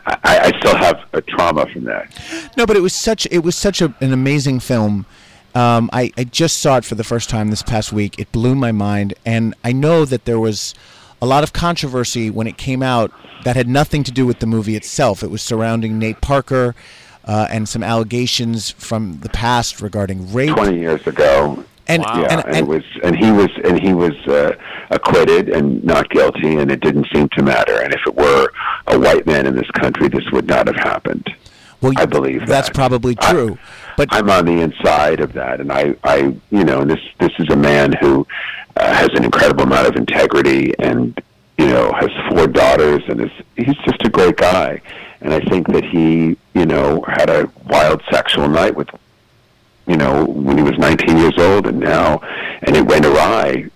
still 0.67 0.79
have 0.79 1.05
a 1.13 1.21
trauma 1.23 1.67
from 1.67 1.85
that. 1.85 2.51
No, 2.57 2.67
but 2.67 2.77
it 2.77 2.81
was 2.81 2.95
such 2.95 3.27
it 3.31 3.41
was 3.41 3.57
such 3.57 3.81
a, 3.81 3.95
an 4.01 4.13
amazing 4.13 4.61
film. 4.61 5.07
Um, 5.55 5.89
I, 5.93 6.13
I 6.19 6.25
just 6.25 6.59
saw 6.59 6.77
it 6.77 6.85
for 6.85 6.97
the 6.97 7.05
first 7.05 7.31
time 7.31 7.49
this 7.49 7.63
past 7.63 7.93
week. 7.93 8.19
It 8.19 8.31
blew 8.31 8.55
my 8.55 8.73
mind, 8.73 9.15
and 9.25 9.55
I 9.65 9.73
know 9.73 10.05
that 10.05 10.27
there 10.27 10.39
was 10.39 10.75
a 11.23 11.27
lot 11.27 11.43
of 11.43 11.55
controversy 11.55 12.29
when 12.29 12.47
it 12.47 12.59
came 12.59 12.83
out 12.83 13.11
that 13.45 13.57
had 13.57 13.67
nothing 13.67 14.05
to 14.05 14.13
do 14.13 14.27
with 14.27 14.41
the 14.41 14.47
movie 14.47 14.77
itself. 14.77 15.23
It 15.23 15.31
was 15.31 15.41
surrounding 15.41 15.99
Nate 15.99 16.21
Parker 16.21 16.75
uh, 17.25 17.49
and 17.51 17.67
some 17.67 17.83
allegations 17.83 18.71
from 18.73 19.21
the 19.21 19.31
past 19.31 19.81
regarding 19.81 20.33
rape. 20.33 20.55
Twenty 20.55 20.79
years 20.79 21.07
ago. 21.07 21.65
And- 21.89 22.03
yeah, 22.03 22.27
and- 22.31 22.45
and, 22.47 22.57
it 22.57 22.67
was, 22.67 22.83
and 23.03 23.17
he 23.17 23.31
was, 23.31 23.51
and 23.65 23.79
he 23.81 23.95
was 23.95 24.15
uh, 24.27 24.53
acquitted 24.91 25.49
and 25.49 25.83
not 25.85 26.09
guilty, 26.11 26.57
and 26.57 26.71
it 26.71 26.81
didn't 26.81 27.07
seem 27.15 27.29
to 27.31 27.43
matter. 27.43 27.81
And 27.81 27.93
if 27.93 28.01
it 28.07 28.15
were 28.15 28.49
a 28.89 28.99
white 28.99 29.27
man 29.27 29.47
in 29.47 29.55
this 29.55 29.71
country, 29.73 30.09
this 30.09 30.25
would 30.33 30.47
not 30.47 30.67
have 30.67 30.77
happened. 30.77 31.29
Well, 31.81 31.93
I 31.97 32.07
believe 32.07 32.47
that's 32.47 32.69
that. 32.69 32.75
probably 32.75 33.15
true. 33.17 33.59
but 33.97 34.09
I'm 34.11 34.31
on 34.31 34.47
the 34.47 34.61
inside 34.61 35.21
of 35.21 35.35
that, 35.35 35.61
and 35.61 35.71
I, 35.71 35.95
I, 36.03 36.35
you 36.51 36.65
know, 36.65 36.85
this 36.85 37.01
this 37.21 37.33
is 37.39 37.51
a 37.51 37.57
man 37.57 37.93
who 38.01 38.27
uh, 38.77 38.93
has 38.95 39.11
an 39.15 39.25
incredible 39.25 39.65
amount 39.65 39.87
of 39.87 39.97
integrity, 39.97 40.73
and 40.79 41.21
you 41.59 41.67
know, 41.67 41.93
has 41.93 42.11
four 42.31 42.47
daughters, 42.47 43.03
and 43.09 43.21
is 43.21 43.31
he's 43.57 43.77
just 43.85 44.03
a 44.05 44.09
great 44.11 44.37
guy. 44.37 44.81
And 45.21 45.33
I 45.35 45.41
think 45.41 45.67
that 45.69 45.85
he, 45.85 46.37
you 46.55 46.67
know, 46.67 47.03
had 47.09 47.31
a 47.31 47.51
wild 47.67 48.03
sexual 48.11 48.49
night 48.49 48.75
with, 48.75 48.89
you 49.87 49.97
know, 49.97 50.25
when 50.25 50.57
he 50.59 50.63
was 50.63 50.77
19 50.79 51.17
years 51.17 51.39
old, 51.39 51.67
and 51.67 51.79
now, 51.79 52.21
and 52.63 52.77
it 52.77 52.85
went 52.87 53.05
awry. 53.07 53.71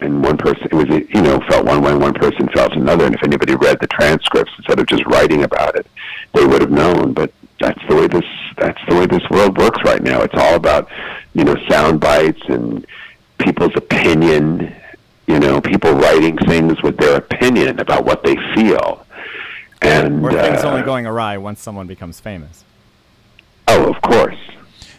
And 0.00 0.22
one 0.24 0.36
person, 0.36 0.64
it 0.64 0.74
was, 0.74 0.88
you 0.88 1.22
know, 1.22 1.40
felt 1.48 1.64
one 1.64 1.80
way, 1.80 1.94
one 1.94 2.12
person 2.14 2.48
felt 2.48 2.72
another. 2.72 3.06
And 3.06 3.14
if 3.14 3.22
anybody 3.22 3.54
read 3.54 3.78
the 3.80 3.86
transcripts 3.86 4.52
instead 4.58 4.80
of 4.80 4.86
just 4.86 5.06
writing 5.06 5.44
about 5.44 5.76
it, 5.76 5.86
they 6.34 6.44
would 6.44 6.60
have 6.60 6.72
known. 6.72 7.12
But 7.12 7.32
that's 7.60 7.78
the 7.88 7.94
way 7.94 8.08
this, 8.08 8.24
that's 8.56 8.80
the 8.88 8.96
way 8.96 9.06
this 9.06 9.22
world 9.30 9.56
works 9.58 9.78
right 9.84 10.02
now. 10.02 10.22
It's 10.22 10.34
all 10.34 10.56
about, 10.56 10.90
you 11.34 11.44
know, 11.44 11.54
sound 11.68 12.00
bites 12.00 12.42
and 12.48 12.84
people's 13.38 13.76
opinion. 13.76 14.74
You 15.28 15.38
know, 15.38 15.60
people 15.60 15.92
writing 15.92 16.36
things 16.36 16.82
with 16.82 16.96
their 16.96 17.18
opinion 17.18 17.78
about 17.78 18.04
what 18.04 18.24
they 18.24 18.34
feel. 18.56 19.06
And 19.82 20.24
Or 20.24 20.32
things 20.32 20.64
uh, 20.64 20.68
only 20.68 20.82
going 20.82 21.06
awry 21.06 21.38
once 21.38 21.60
someone 21.60 21.86
becomes 21.86 22.18
famous. 22.18 22.64
oh, 23.68 23.88
of 23.88 24.02
course. 24.02 24.38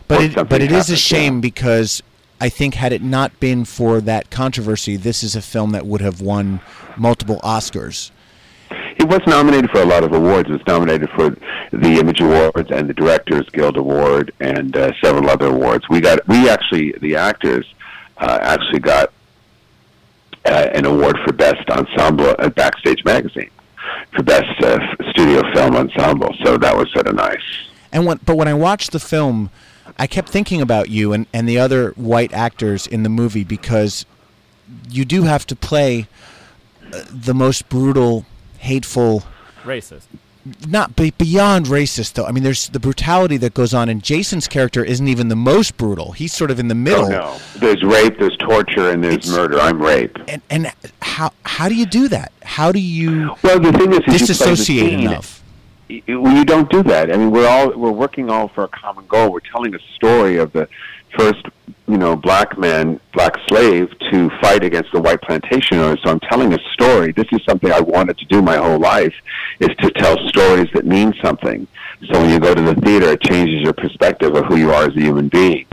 But 0.08 0.22
it, 0.22 0.49
but 0.49 0.62
it 0.62 0.72
is 0.72 0.89
a 0.89 0.97
shame 0.97 1.41
because 1.41 2.04
I 2.39 2.49
think 2.49 2.76
had 2.76 2.91
it 2.91 3.01
not 3.01 3.39
been 3.39 3.66
for 3.66 4.01
that 4.01 4.30
controversy, 4.30 4.95
this 4.97 5.24
is 5.24 5.36
a 5.36 5.41
film 5.41 5.72
that 5.72 5.86
would 5.86 6.01
have 6.01 6.22
won 6.22 6.60
multiple 6.97 7.39
Oscars. 7.43 8.12
It 8.97 9.08
was 9.08 9.22
nominated 9.26 9.70
for 9.72 9.82
a 9.82 9.86
lot 9.86 10.04
of 10.04 10.14
awards. 10.14 10.49
It 10.49 10.54
was 10.54 10.68
nominated 10.68 11.10
for 11.12 11.36
the 11.72 11.99
Image 11.99 12.22
Awards 12.22 12.70
and 12.72 12.89
the 12.89 12.93
Directors 12.93 13.49
Guild 13.49 13.78
Award 13.78 14.34
and 14.39 14.76
uh, 14.76 14.91
several 15.01 15.30
other 15.30 15.47
awards. 15.47 15.88
We 15.89 15.99
got 15.99 16.26
we 16.28 16.49
actually 16.49 16.93
the 17.01 17.16
actors 17.16 17.66
uh, 18.18 18.39
actually 18.41 18.80
got 18.80 19.12
uh, 20.45 20.70
an 20.74 20.86
award 20.86 21.18
for 21.26 21.34
best 21.34 21.70
ensemble 21.70 22.36
at 22.39 22.56
Backstage 22.56 23.04
Magazine 23.04 23.49
for 24.16 24.24
best 24.24 24.62
uh, 24.62 24.80
studio 25.12 25.41
film 25.54 25.76
ensemble. 25.76 26.34
So 26.43 26.58
that 26.58 26.76
was 26.76 26.91
sort 26.93 27.08
of 27.08 27.16
nice. 27.16 27.41
And 27.91 28.06
when, 28.06 28.20
but 28.26 28.38
when 28.38 28.47
I 28.47 28.54
watched 28.54 28.91
the 28.91 28.99
film, 28.99 29.49
I 29.98 30.08
kept 30.08 30.30
thinking 30.30 30.62
about 30.62 30.89
you 30.89 31.14
and, 31.14 31.28
and 31.34 31.48
the 31.48 31.60
other 31.60 31.91
white 31.91 32.34
actors 32.34 32.88
in 32.88 33.04
the 33.04 33.10
movie 33.10 33.44
because 33.44 34.06
you 34.89 35.06
do 35.06 35.24
have 35.24 35.46
to 35.48 35.56
play 35.56 36.08
uh, 36.94 37.04
the 37.12 37.34
most 37.34 37.70
brutal, 37.70 38.26
hateful, 38.60 39.24
Racist. 39.64 40.06
not 40.68 40.96
be, 40.96 41.12
beyond 41.12 41.68
racist 41.68 42.14
though. 42.14 42.26
I 42.26 42.32
mean, 42.32 42.44
there's 42.44 42.70
the 42.70 42.80
brutality 42.80 43.38
that 43.38 43.54
goes 43.54 43.74
on, 43.74 43.88
and 43.88 44.04
Jason's 44.04 44.48
character 44.48 44.84
isn't 44.84 45.08
even 45.08 45.28
the 45.30 45.36
most 45.36 45.78
brutal. 45.78 46.12
He's 46.14 46.34
sort 46.34 46.50
of 46.52 46.60
in 46.60 46.68
the 46.68 46.76
middle. 46.76 47.06
Oh 47.06 47.10
no, 47.10 47.38
there's 47.58 47.84
rape, 47.84 48.18
there's 48.20 48.36
torture, 48.38 48.89
and 48.89 49.04
there's 49.04 49.30
murder. 49.32 49.60
I'm 49.60 49.82
rape. 49.82 50.18
And 50.28 50.41
and 50.50 50.74
how 51.02 51.32
how 51.46 51.70
do 51.70 51.76
you 51.76 51.86
do 51.86 52.08
that? 52.10 52.32
How 52.41 52.72
do 52.72 52.80
you 52.80 53.36
Well, 53.44 53.60
the 53.60 53.72
thing 53.74 53.91
is, 53.94 54.00
is 54.00 54.06
you 54.08 54.12
the 54.14 54.18
disassociate 54.20 54.89
scene. 54.89 55.00
enough? 55.02 55.43
Well, 55.90 56.36
you 56.36 56.46
don't 56.46 56.70
do 56.70 56.84
that. 56.84 57.12
I 57.12 57.18
mean, 57.18 57.32
we're 57.32 57.48
all 57.48 57.78
we're 57.78 57.92
working 57.92 58.30
all 58.30 58.48
for 58.48 58.64
a 58.64 58.68
common 58.68 59.06
goal. 59.08 59.32
We're 59.32 59.40
telling 59.42 59.76
a 59.76 59.80
story 59.96 60.38
of 60.38 60.52
the 60.54 60.68
first, 61.18 61.46
you 61.88 61.98
know, 61.98 62.16
black 62.16 62.58
man, 62.58 63.00
black 63.14 63.36
slave 63.48 63.90
to 64.12 64.30
fight 64.42 64.64
against 64.64 64.92
the 64.92 65.02
white 65.02 65.22
plantation 65.22 65.78
owners. 65.78 66.00
So 66.04 66.10
I'm 66.12 66.20
telling 66.22 66.54
a 66.54 66.60
story. 66.74 67.12
This 67.12 67.28
is 67.32 67.42
something 67.48 67.72
I 67.72 67.82
wanted 67.82 68.18
to 68.18 68.26
do 68.26 68.42
my 68.42 68.58
whole 68.58 68.80
life, 68.80 69.14
is 69.60 69.70
to 69.80 69.92
tell 69.92 70.18
stories 70.30 70.70
that 70.74 70.86
mean 70.86 71.14
something. 71.22 71.68
So 72.12 72.20
when 72.20 72.30
you 72.30 72.40
go 72.40 72.54
to 72.54 72.62
the 72.62 72.76
theater, 72.76 73.12
it 73.12 73.22
changes 73.22 73.62
your 73.62 73.74
perspective 73.74 74.36
of 74.36 74.46
who 74.46 74.58
you 74.58 74.72
are 74.72 74.84
as 74.84 74.96
a 74.96 75.02
human 75.02 75.28
being. 75.28 75.66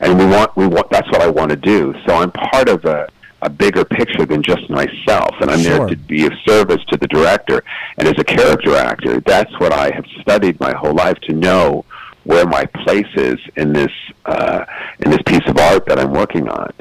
And 0.00 0.18
we 0.18 0.26
want 0.26 0.54
we 0.56 0.66
want 0.66 0.90
that's 0.90 1.10
what 1.10 1.22
I 1.22 1.28
want 1.28 1.50
to 1.50 1.56
do. 1.56 1.94
So 2.06 2.14
I'm 2.14 2.30
part 2.32 2.68
of 2.68 2.84
a 2.84 3.08
a 3.44 3.50
bigger 3.50 3.84
picture 3.84 4.24
than 4.24 4.42
just 4.42 4.68
myself, 4.70 5.34
and 5.40 5.50
I'm 5.50 5.60
Sure. 5.60 5.78
there 5.80 5.88
to 5.88 5.96
be 5.96 6.24
of 6.26 6.32
service 6.48 6.82
to 6.90 6.96
the 6.96 7.06
director. 7.06 7.62
And 7.98 8.08
as 8.08 8.18
a 8.18 8.24
character 8.24 8.74
actor, 8.74 9.20
that's 9.20 9.52
what 9.60 9.72
I 9.72 9.90
have 9.94 10.06
studied 10.22 10.58
my 10.60 10.72
whole 10.72 10.94
life 10.94 11.18
to 11.28 11.32
know 11.34 11.84
where 12.24 12.46
my 12.46 12.64
place 12.64 13.12
is 13.16 13.38
in 13.56 13.74
this 13.74 13.92
uh, 14.24 14.64
in 15.00 15.10
this 15.10 15.20
piece 15.26 15.46
of 15.46 15.58
art 15.58 15.84
that 15.86 15.98
I'm 15.98 16.12
working 16.12 16.48
on, 16.48 16.72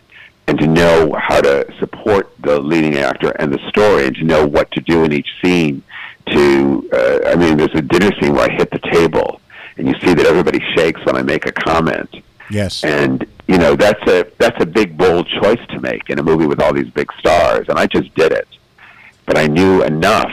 and 0.47 0.57
to 0.57 0.68
know 0.68 1.14
how 1.20 1.41
to 1.41 1.55
support 1.80 2.34
the 2.39 2.59
leading 2.61 2.97
actor 2.97 3.32
and 3.39 3.53
the 3.53 3.59
story, 3.68 4.07
and 4.07 4.16
to 4.16 4.24
know 4.24 4.45
what 4.47 4.72
to 4.72 4.80
do 4.82 5.03
in 5.03 5.11
each 5.11 5.28
scene. 5.41 5.84
To 6.28 6.89
uh, 6.93 7.20
I 7.32 7.36
mean, 7.36 7.57
there's 7.57 7.76
a 7.76 7.82
dinner 7.82 8.11
scene 8.22 8.34
where 8.34 8.49
I 8.49 8.53
hit 8.53 8.72
the 8.72 8.80
table, 8.80 9.41
and 9.78 9.86
you 9.89 9.95
see 9.99 10.14
that 10.14 10.26
everybody 10.26 10.61
shakes 10.76 11.03
when 11.05 11.18
I 11.18 11.24
make 11.24 11.45
a 11.45 11.51
comment 11.51 12.24
Yes. 12.50 12.84
and 12.84 13.26
you 13.48 13.58
know 13.58 13.76
that's 13.76 14.02
a 14.08 14.26
that's 14.38 14.62
a 14.62 14.66
big 14.66 14.98
bold 14.98 15.28
choice 15.28 15.60
to 15.70 15.80
make 15.80 16.10
in 16.10 16.20
a 16.20 16.24
movie 16.24 16.46
with 16.46 16.62
all 16.62 16.74
these 16.74 16.89
big 16.89 17.12
stars 17.20 17.68
and 17.70 17.78
i 17.78 17.86
just 17.86 18.14
did 18.16 18.32
it 18.32 18.48
but 19.26 19.38
i 19.38 19.48
knew 19.48 19.84
enough 19.84 20.32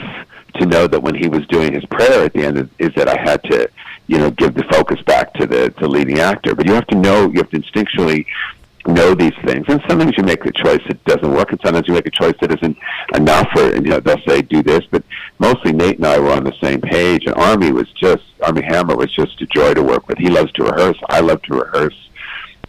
to 0.55 0.65
know 0.65 0.87
that 0.87 1.01
when 1.01 1.15
he 1.15 1.27
was 1.27 1.45
doing 1.47 1.73
his 1.73 1.85
prayer 1.85 2.23
at 2.25 2.33
the 2.33 2.43
end 2.43 2.57
of, 2.57 2.69
is 2.79 2.93
that 2.95 3.07
i 3.07 3.19
had 3.19 3.43
to 3.43 3.69
you 4.07 4.17
know 4.17 4.31
give 4.31 4.53
the 4.53 4.63
focus 4.63 5.01
back 5.03 5.33
to 5.33 5.45
the 5.45 5.69
to 5.71 5.87
leading 5.87 6.19
actor 6.19 6.55
but 6.55 6.65
you 6.65 6.73
have 6.73 6.87
to 6.87 6.95
know 6.95 7.29
you 7.29 7.37
have 7.37 7.49
to 7.49 7.59
instinctually 7.59 8.25
know 8.87 9.13
these 9.13 9.33
things. 9.45 9.65
And 9.67 9.81
sometimes 9.87 10.17
you 10.17 10.23
make 10.23 10.45
a 10.45 10.51
choice 10.51 10.81
that 10.87 11.03
doesn't 11.05 11.31
work 11.31 11.51
and 11.51 11.59
sometimes 11.61 11.87
you 11.87 11.93
make 11.93 12.07
a 12.07 12.11
choice 12.11 12.35
that 12.41 12.51
isn't 12.51 12.77
enough 13.15 13.47
or 13.55 13.73
you 13.75 13.81
know 13.81 13.99
they'll 13.99 14.21
say 14.27 14.41
do 14.41 14.63
this. 14.63 14.83
But 14.89 15.03
mostly 15.39 15.71
nate 15.71 15.97
and 15.97 16.07
i 16.07 16.19
were 16.19 16.31
on 16.31 16.43
the 16.43 16.53
same 16.61 16.81
page 16.81 17.25
and 17.25 17.35
Armie 17.35 17.71
was 17.71 17.89
just 17.91 18.23
Armie 18.43 18.63
Hammer 18.63 18.95
was 18.95 19.13
just 19.13 19.41
a 19.41 19.45
joy 19.47 19.73
to 19.73 19.83
work 19.83 20.07
with. 20.07 20.17
He 20.17 20.29
loves 20.29 20.51
to 20.53 20.63
rehearse. 20.63 20.97
I 21.09 21.19
love 21.19 21.41
to 21.43 21.53
rehearse. 21.55 22.09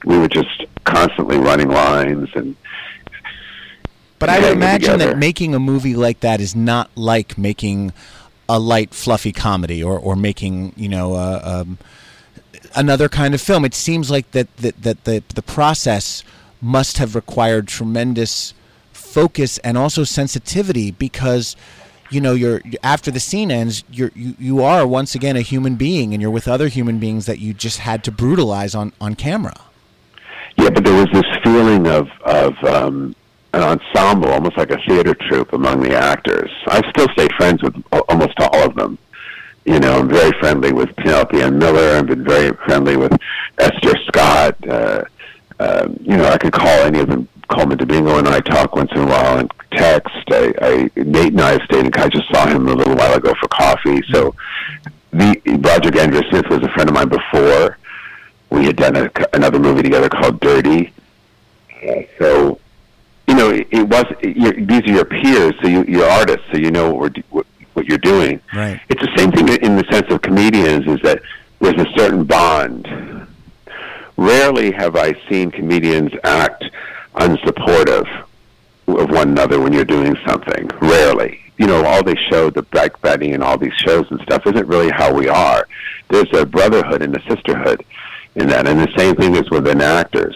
We 0.05 0.19
were 0.19 0.29
just 0.29 0.65
constantly 0.85 1.39
running 1.39 1.69
lines 1.69 2.29
and 2.35 2.57
But 4.19 4.29
I 4.29 4.41
would 4.41 4.53
imagine 4.53 4.93
together. 4.93 5.13
that 5.13 5.19
making 5.19 5.55
a 5.55 5.61
movie 5.61 5.95
like 5.95 6.21
that 6.21 6.41
is 6.41 6.55
not 6.55 6.91
like 6.95 7.39
making 7.39 7.93
a 8.49 8.59
light, 8.59 8.93
fluffy 8.93 9.33
comedy 9.33 9.83
or, 9.83 9.99
or 9.99 10.15
making, 10.17 10.73
you 10.77 10.89
know, 10.89 11.15
uh, 11.15 11.41
um, 11.65 11.79
another 12.75 13.09
kind 13.09 13.35
of 13.35 13.41
film. 13.41 13.65
It 13.65 13.75
seems 13.75 14.11
like 14.11 14.31
that, 14.33 14.55
that, 14.59 14.83
that 14.83 15.05
the, 15.05 15.23
the 15.35 15.43
process 15.43 16.25
must 16.61 16.99
have 16.99 17.15
required 17.15 17.69
tremendous 17.69 18.55
focus 18.93 19.59
and 19.59 19.77
also 19.77 20.05
sensitivity 20.05 20.91
because 20.91 21.57
you 22.11 22.21
know 22.21 22.35
you're 22.35 22.63
after 22.83 23.11
the 23.11 23.19
scene 23.19 23.51
ends 23.51 23.85
you're 23.91 24.13
you, 24.15 24.35
you 24.39 24.63
are 24.63 24.87
once 24.87 25.15
again 25.15 25.37
a 25.37 25.41
human 25.41 25.75
being 25.75 26.15
and 26.15 26.23
you're 26.23 26.31
with 26.31 26.47
other 26.47 26.69
human 26.69 26.99
beings 26.99 27.27
that 27.27 27.39
you 27.39 27.53
just 27.53 27.81
had 27.81 28.05
to 28.05 28.13
brutalize 28.13 28.75
on 28.75 28.93
on 29.01 29.15
camera 29.15 29.55
Yeah, 30.57 30.71
but 30.71 30.85
there 30.85 30.95
was 30.95 31.09
this 31.13 31.25
feeling 31.43 31.87
of 31.89 32.09
of 32.25 32.53
um, 32.65 33.15
an 33.55 33.63
ensemble, 33.63 34.31
almost 34.31 34.57
like 34.57 34.71
a 34.71 34.79
theater 34.89 35.15
troupe 35.15 35.53
among 35.53 35.81
the 35.81 35.95
actors. 35.95 36.51
I 36.69 36.81
still 36.91 37.09
stay 37.13 37.29
friends 37.37 37.63
with 37.63 37.75
almost 38.09 38.35
all 38.41 38.65
of 38.65 38.75
them. 38.75 38.99
You 39.65 39.79
know, 39.79 40.01
I'm 40.01 40.09
very 40.09 40.33
friendly 40.41 40.73
with 40.73 40.95
Penelope 40.97 41.41
Ann 41.41 41.59
Miller. 41.59 41.97
I've 41.97 42.07
been 42.07 42.25
very 42.25 42.53
friendly 42.65 42.97
with 42.97 43.17
Esther 43.59 43.95
Scott. 44.07 44.69
Uh, 44.69 45.05
um, 45.61 45.97
you 46.01 46.17
know, 46.17 46.27
I 46.27 46.39
could 46.39 46.53
call 46.53 46.67
any 46.67 46.99
of 46.99 47.09
them 47.09 47.29
Colman 47.49 47.79
Domingo 47.79 48.19
and 48.19 48.27
I 48.27 48.41
talk 48.41 48.75
once 48.75 48.91
in 48.93 49.03
a 49.03 49.07
while 49.07 49.39
and 49.39 49.53
text. 49.73 50.11
I, 50.29 50.53
I 50.61 50.91
Nate 50.97 51.33
and 51.33 51.41
I 51.41 51.53
have 51.53 51.63
stayed 51.63 51.87
in. 51.87 51.93
touch. 51.93 52.07
I 52.07 52.09
just 52.09 52.29
saw 52.33 52.47
him 52.47 52.67
a 52.67 52.75
little 52.75 52.97
while 52.97 53.15
ago 53.15 53.35
for 53.41 53.49
coffee. 53.49 54.03
So 54.11 54.35
the 55.13 55.41
Roger 55.63 55.97
Andrew 56.01 56.23
Smith 56.31 56.47
was 56.49 56.63
a 56.63 56.69
friend 56.71 56.89
of 56.89 56.95
mine 56.95 57.09
before. 57.09 57.79
We 58.51 58.65
had 58.65 58.77
done 58.77 58.97
a, 58.97 59.11
another 59.33 59.59
movie 59.59 59.83
together 59.83 60.09
called 60.09 60.41
Dirty. 60.41 60.93
So 62.19 62.59
you 63.29 63.35
know, 63.35 63.51
it, 63.51 63.69
it 63.71 63.89
was 63.89 64.05
you're, 64.23 64.53
these 64.53 64.83
are 64.83 64.93
your 64.93 65.05
peers, 65.05 65.55
so 65.63 65.69
you, 65.69 65.85
you're 65.85 66.09
artists, 66.09 66.45
so 66.51 66.59
you 66.59 66.71
know 66.71 66.93
what, 66.93 67.17
we're, 67.31 67.45
what 67.75 67.87
you're 67.87 67.99
doing. 67.99 68.41
Right. 68.55 68.81
It's 68.89 69.01
the 69.01 69.13
same 69.17 69.33
thing 69.33 69.49
in 69.49 69.77
the 69.77 69.85
sense 69.91 70.11
of 70.11 70.23
comedians 70.23 70.87
is 70.87 71.01
that 71.03 71.23
there's 71.61 71.81
a 71.81 71.91
certain 71.97 72.25
bond. 72.25 72.89
Rarely 74.17 74.71
have 74.73 74.97
I 74.97 75.15
seen 75.29 75.51
comedians 75.51 76.13
act 76.25 76.65
unsupportive 77.15 78.07
of 78.89 79.11
one 79.11 79.31
another 79.31 79.61
when 79.61 79.73
you're 79.73 79.85
doing 79.85 80.17
something. 80.27 80.69
Rarely. 80.81 81.41
You 81.59 81.67
know, 81.67 81.85
all 81.85 82.03
they 82.03 82.17
show, 82.31 82.51
the 82.51 82.63
bike 82.63 83.01
betting 83.01 83.35
and 83.35 83.43
all 83.43 83.57
these 83.57 83.75
shows 83.75 84.11
and 84.11 84.21
stuff, 84.23 84.47
isn't 84.47 84.67
really 84.67 84.91
how 84.91 85.13
we 85.13 85.29
are. 85.29 85.67
There's 86.09 86.33
a 86.35 86.45
brotherhood 86.45 87.03
and 87.03 87.17
a 87.17 87.23
sisterhood 87.29 87.85
in 88.35 88.49
that, 88.49 88.67
and 88.67 88.81
the 88.81 88.93
same 88.97 89.15
thing 89.15 89.37
is 89.37 89.49
within 89.51 89.81
actors. 89.81 90.35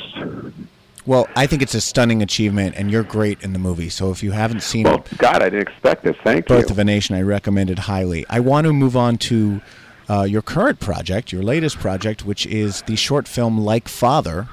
Well, 1.07 1.29
I 1.37 1.47
think 1.47 1.63
it's 1.63 1.75
a 1.75 1.81
stunning 1.81 2.21
achievement, 2.21 2.75
and 2.77 2.91
you're 2.91 3.05
great 3.05 3.41
in 3.43 3.53
the 3.53 3.61
movie. 3.61 3.89
So 3.89 4.11
if 4.11 4.25
you 4.25 4.33
haven't 4.33 4.63
seen 4.63 4.85
Well, 4.85 5.05
God, 5.19 5.41
I 5.41 5.51
didn't 5.51 5.69
expect 5.69 6.03
this. 6.03 6.17
Thank 6.25 6.47
Birth 6.47 6.57
you. 6.57 6.63
Birth 6.63 6.71
of 6.73 6.79
a 6.81 6.85
Nation, 6.85 7.15
I 7.15 7.23
recommend 7.23 7.71
it 7.71 7.81
highly. 7.81 8.27
I 8.29 8.41
want 8.41 8.67
to 8.67 8.73
move 8.73 8.97
on 8.97 9.17
to 9.19 9.61
uh, 10.09 10.23
your 10.23 10.43
current 10.43 10.81
project, 10.81 11.33
your 11.33 11.45
latest 11.45 11.79
project, 11.79 12.25
which 12.25 12.45
is 12.47 12.83
the 12.83 12.97
short 12.97 13.29
film 13.29 13.59
Like 13.59 13.87
Father, 13.87 14.49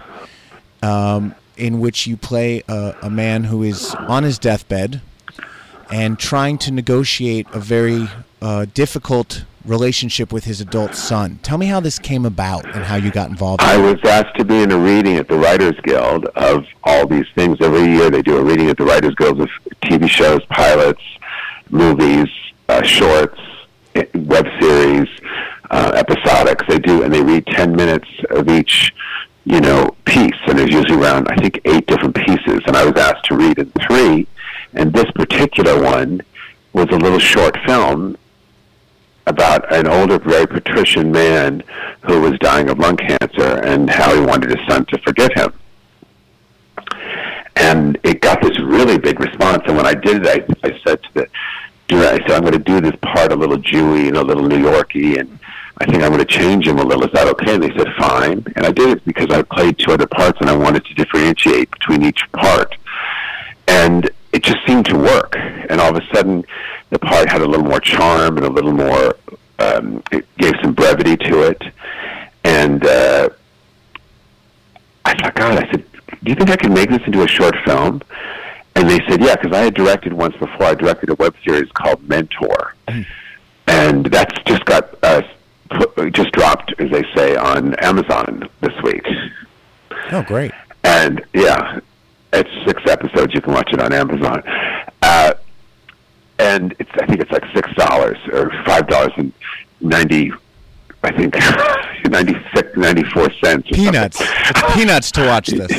um, 0.84 1.34
in 1.58 1.80
which 1.80 2.06
you 2.06 2.18
play 2.18 2.62
a, 2.68 2.96
a 3.02 3.10
man 3.10 3.46
who 3.46 3.64
is 3.64 3.96
on 3.96 4.24
his 4.24 4.38
deathbed 4.38 5.02
and 5.90 6.20
trying 6.20 6.58
to 6.60 6.72
negotiate 6.72 7.48
a 7.52 7.60
very 7.60 8.08
uh, 8.42 8.66
difficult 8.74 9.46
relationship 9.66 10.34
with 10.34 10.44
his 10.44 10.62
adult 10.62 10.96
son. 10.96 11.40
Tell 11.44 11.58
me 11.58 11.68
how 11.68 11.80
this 11.80 12.00
came 12.00 12.26
about 12.26 12.66
and 12.66 12.84
how 12.84 12.96
you 12.96 13.12
got 13.12 13.30
involved. 13.30 13.62
I 13.62 13.78
was 13.78 14.00
asked 14.04 14.36
to 14.38 14.46
be 14.46 14.62
in 14.62 14.72
a 14.72 14.78
reading 14.78 15.16
at 15.16 15.28
the 15.28 15.38
Writers 15.38 15.76
Guild 15.84 16.26
of 16.36 16.66
all 16.84 17.08
these 17.08 17.26
things. 17.36 17.58
Every 17.62 17.92
year 17.92 18.10
they 18.10 18.22
do 18.22 18.38
a 18.38 18.44
reading 18.44 18.70
at 18.70 18.78
the 18.78 18.86
Writers 18.86 19.16
Guild 19.16 19.40
of 19.42 19.50
TV 19.84 20.10
shows, 20.10 20.44
pilots, 20.50 21.02
movies, 21.70 22.28
uh, 22.70 22.84
shorts, 22.84 23.40
eh, 23.96 24.06
web 24.16 24.46
series, 24.60 25.08
uh, 25.72 25.92
episodics. 25.92 26.68
They 26.68 26.80
do, 26.80 27.04
and 27.04 27.14
they 27.14 27.22
read 27.22 27.46
10 27.48 27.76
minutes 27.76 28.08
of 28.32 28.50
each, 28.50 28.94
you 29.46 29.62
know, 29.62 29.96
piece. 30.06 30.32
And 30.48 30.60
there's 30.60 30.72
usually 30.72 31.02
around, 31.02 31.28
I 31.30 31.36
think, 31.38 31.60
eight 31.66 31.88
different 31.88 32.16
pieces. 32.16 32.62
And 32.66 32.76
I 32.76 32.86
was 32.86 33.00
asked 33.02 33.26
to 33.26 33.36
read 33.36 33.58
in 33.58 33.72
three. 33.88 34.28
And 34.74 34.92
this 34.92 35.10
particular 35.12 35.82
one 35.82 36.22
was 36.74 36.88
a 36.90 36.98
little 36.98 37.20
short 37.20 37.56
film 37.66 38.18
about 39.26 39.72
an 39.74 39.88
older, 39.88 40.20
very 40.20 40.48
patrician 40.48 41.12
man 41.12 41.64
who 42.02 42.22
was 42.22 42.38
dying 42.40 42.70
of 42.70 42.80
lung 42.80 42.98
cancer 42.98 43.62
and 43.64 43.90
how 43.90 44.14
he 44.14 44.22
wanted 44.22 44.50
his 44.50 44.68
son 44.68 44.86
to 44.86 44.98
forgive 45.00 45.32
him. 45.34 45.54
And 47.56 47.98
it 48.04 48.22
got 48.22 48.42
this 48.42 48.60
really 48.60 48.98
big 48.98 49.20
response. 49.20 49.64
And 49.68 49.78
when 49.78 49.86
I 49.86 49.94
did 49.94 50.26
it, 50.26 50.28
I, 50.64 50.68
I 50.68 50.80
said 50.84 51.02
to 51.04 51.14
the 51.14 51.28
I 51.92 52.18
said, 52.22 52.32
I'm 52.32 52.42
going 52.42 52.54
to 52.54 52.60
do 52.60 52.82
this 52.82 52.96
part 53.02 53.32
a 53.32 53.36
little 53.36 53.58
Jewy 53.58 54.08
and 54.08 54.18
a 54.18 54.24
little 54.24 54.48
New 54.48 54.60
Yorky, 54.60 55.18
and 55.18 55.40
I 55.78 55.86
think 55.86 56.04
I'm 56.04 56.12
going 56.12 56.20
to 56.20 56.26
change 56.26 56.68
him 56.68 56.80
a 56.80 56.84
little. 56.84 57.04
Is 57.04 57.12
that 57.14 57.28
okay? 57.28 57.56
And 57.56 57.64
they 57.64 57.76
said, 57.76 57.88
fine. 57.98 58.44
And 58.56 58.66
I 58.66 58.72
did 58.72 58.90
it 58.90 59.06
because 59.06 59.30
I 59.32 59.42
played 59.44 59.78
two 59.78 59.92
other 59.92 60.08
parts 60.08 60.40
and 60.40 60.50
I 60.50 60.56
wanted 60.56 60.86
to 60.86 60.94
differentiate 60.94 61.72
between 61.72 62.04
each 62.04 62.22
part. 62.32 62.76
And 63.68 64.10
it 64.32 64.44
just 64.44 64.66
seemed 64.66 64.86
to 64.88 64.98
work. 64.98 65.36
And 65.38 65.80
all 65.80 65.96
of 65.96 66.02
a 66.02 66.16
sudden, 66.16 66.44
the 66.90 67.00
part 67.00 67.30
had 67.30 67.42
a 67.42 67.46
little 67.46 67.66
more 67.66 67.80
charm 67.80 68.38
and 68.38 68.46
a 68.46 68.50
little 68.50 68.74
more, 68.74 69.16
um, 69.60 70.04
it 70.12 70.26
gave 70.38 70.54
some 70.62 70.74
brevity 70.74 71.18
to 71.18 71.44
it. 71.44 71.62
And 72.44 72.86
uh, 72.86 73.30
I 75.06 75.14
thought, 75.22 75.36
God, 75.36 75.64
I 75.64 75.72
said, 75.72 75.86
do 76.24 76.30
you 76.30 76.36
think 76.36 76.50
I 76.50 76.56
can 76.56 76.74
make 76.74 76.90
this 76.90 77.02
into 77.06 77.24
a 77.24 77.28
short 77.28 77.56
film? 77.66 78.02
And 78.76 78.90
they 78.90 79.00
said, 79.08 79.22
yeah, 79.22 79.36
because 79.36 79.56
I 79.56 79.62
had 79.62 79.76
directed 79.76 80.14
once 80.14 80.36
before. 80.38 80.64
I 80.64 80.74
directed 80.74 81.10
a 81.10 81.16
web 81.16 81.36
series 81.44 81.72
called 81.72 82.08
Mentor. 82.08 82.76
And 83.68 84.06
that's 84.08 84.34
just 84.44 84.66
got, 84.66 84.98
uh, 85.04 85.22
put, 85.70 86.14
just 86.14 86.32
dropped, 86.32 86.74
as 86.80 86.90
they 86.92 87.04
say, 87.16 87.36
on 87.36 87.76
Amazon 87.76 88.50
this 88.62 88.74
week. 88.82 89.06
Oh, 90.12 90.24
great. 90.24 90.52
And 90.84 91.24
yeah, 91.34 91.80
it's 92.34 92.50
six 92.66 92.82
episodes. 92.90 93.34
You 93.34 93.42
can 93.42 93.54
watch 93.54 93.72
it 93.74 93.80
on 93.80 93.94
Amazon. 93.94 94.44
Uh, 95.02 95.34
and 96.40 96.76
it's 96.80 96.90
I 97.00 97.06
think 97.06 97.22
it's 97.22 97.32
like 97.32 97.46
six 97.54 97.74
dollars 97.76 98.18
or 98.32 98.52
five 98.66 98.88
dollars 98.88 99.14
and 99.18 99.32
ninety, 99.82 100.32
I 101.04 101.12
think 101.12 101.36
ninety 102.10 102.36
six, 102.54 102.76
ninety 102.76 103.04
four 103.04 103.32
cents. 103.44 103.68
Peanuts. 103.72 104.22
Peanuts 104.74 105.12
to 105.12 105.26
watch 105.26 105.48
this. 105.50 105.72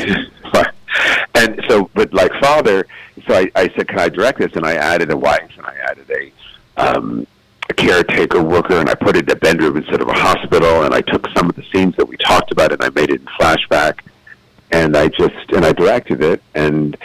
and 1.35 1.61
so, 1.69 1.91
but 1.95 2.13
like 2.15 2.33
father, 2.41 2.87
so 3.27 3.35
I, 3.35 3.51
I 3.55 3.69
said, 3.75 3.89
can 3.89 3.99
I 3.99 4.09
direct 4.09 4.39
this? 4.39 4.53
And 4.55 4.65
I 4.65 4.75
added 4.75 5.11
a 5.11 5.17
wife, 5.17 5.51
and 5.57 5.67
I 5.67 5.75
added 5.91 6.11
a, 6.11 6.33
um, 6.81 7.27
a 7.69 7.75
caretaker 7.75 8.43
worker, 8.43 8.79
and 8.79 8.89
I 8.89 8.95
put 8.95 9.17
it 9.17 9.25
in 9.29 9.31
a 9.31 9.37
bedroom 9.37 9.77
instead 9.77 10.01
of 10.01 10.09
a 10.09 10.15
hospital. 10.15 10.85
And 10.85 10.95
I 10.95 11.01
took 11.01 11.27
some 11.37 11.49
of 11.49 11.57
the 11.57 11.65
scenes 11.73 11.97
that 11.97 12.07
we 12.07 12.17
talked 12.19 12.53
about, 12.53 12.73
and 12.73 12.83
I 12.83 12.91
made 12.91 13.11
it 13.11 13.21
in 13.21 13.27
flashback. 13.41 14.01
And 14.75 14.97
I 14.97 15.07
just 15.09 15.51
and 15.55 15.65
I 15.65 15.73
directed 15.73 16.21
it, 16.23 16.43
and 16.55 16.97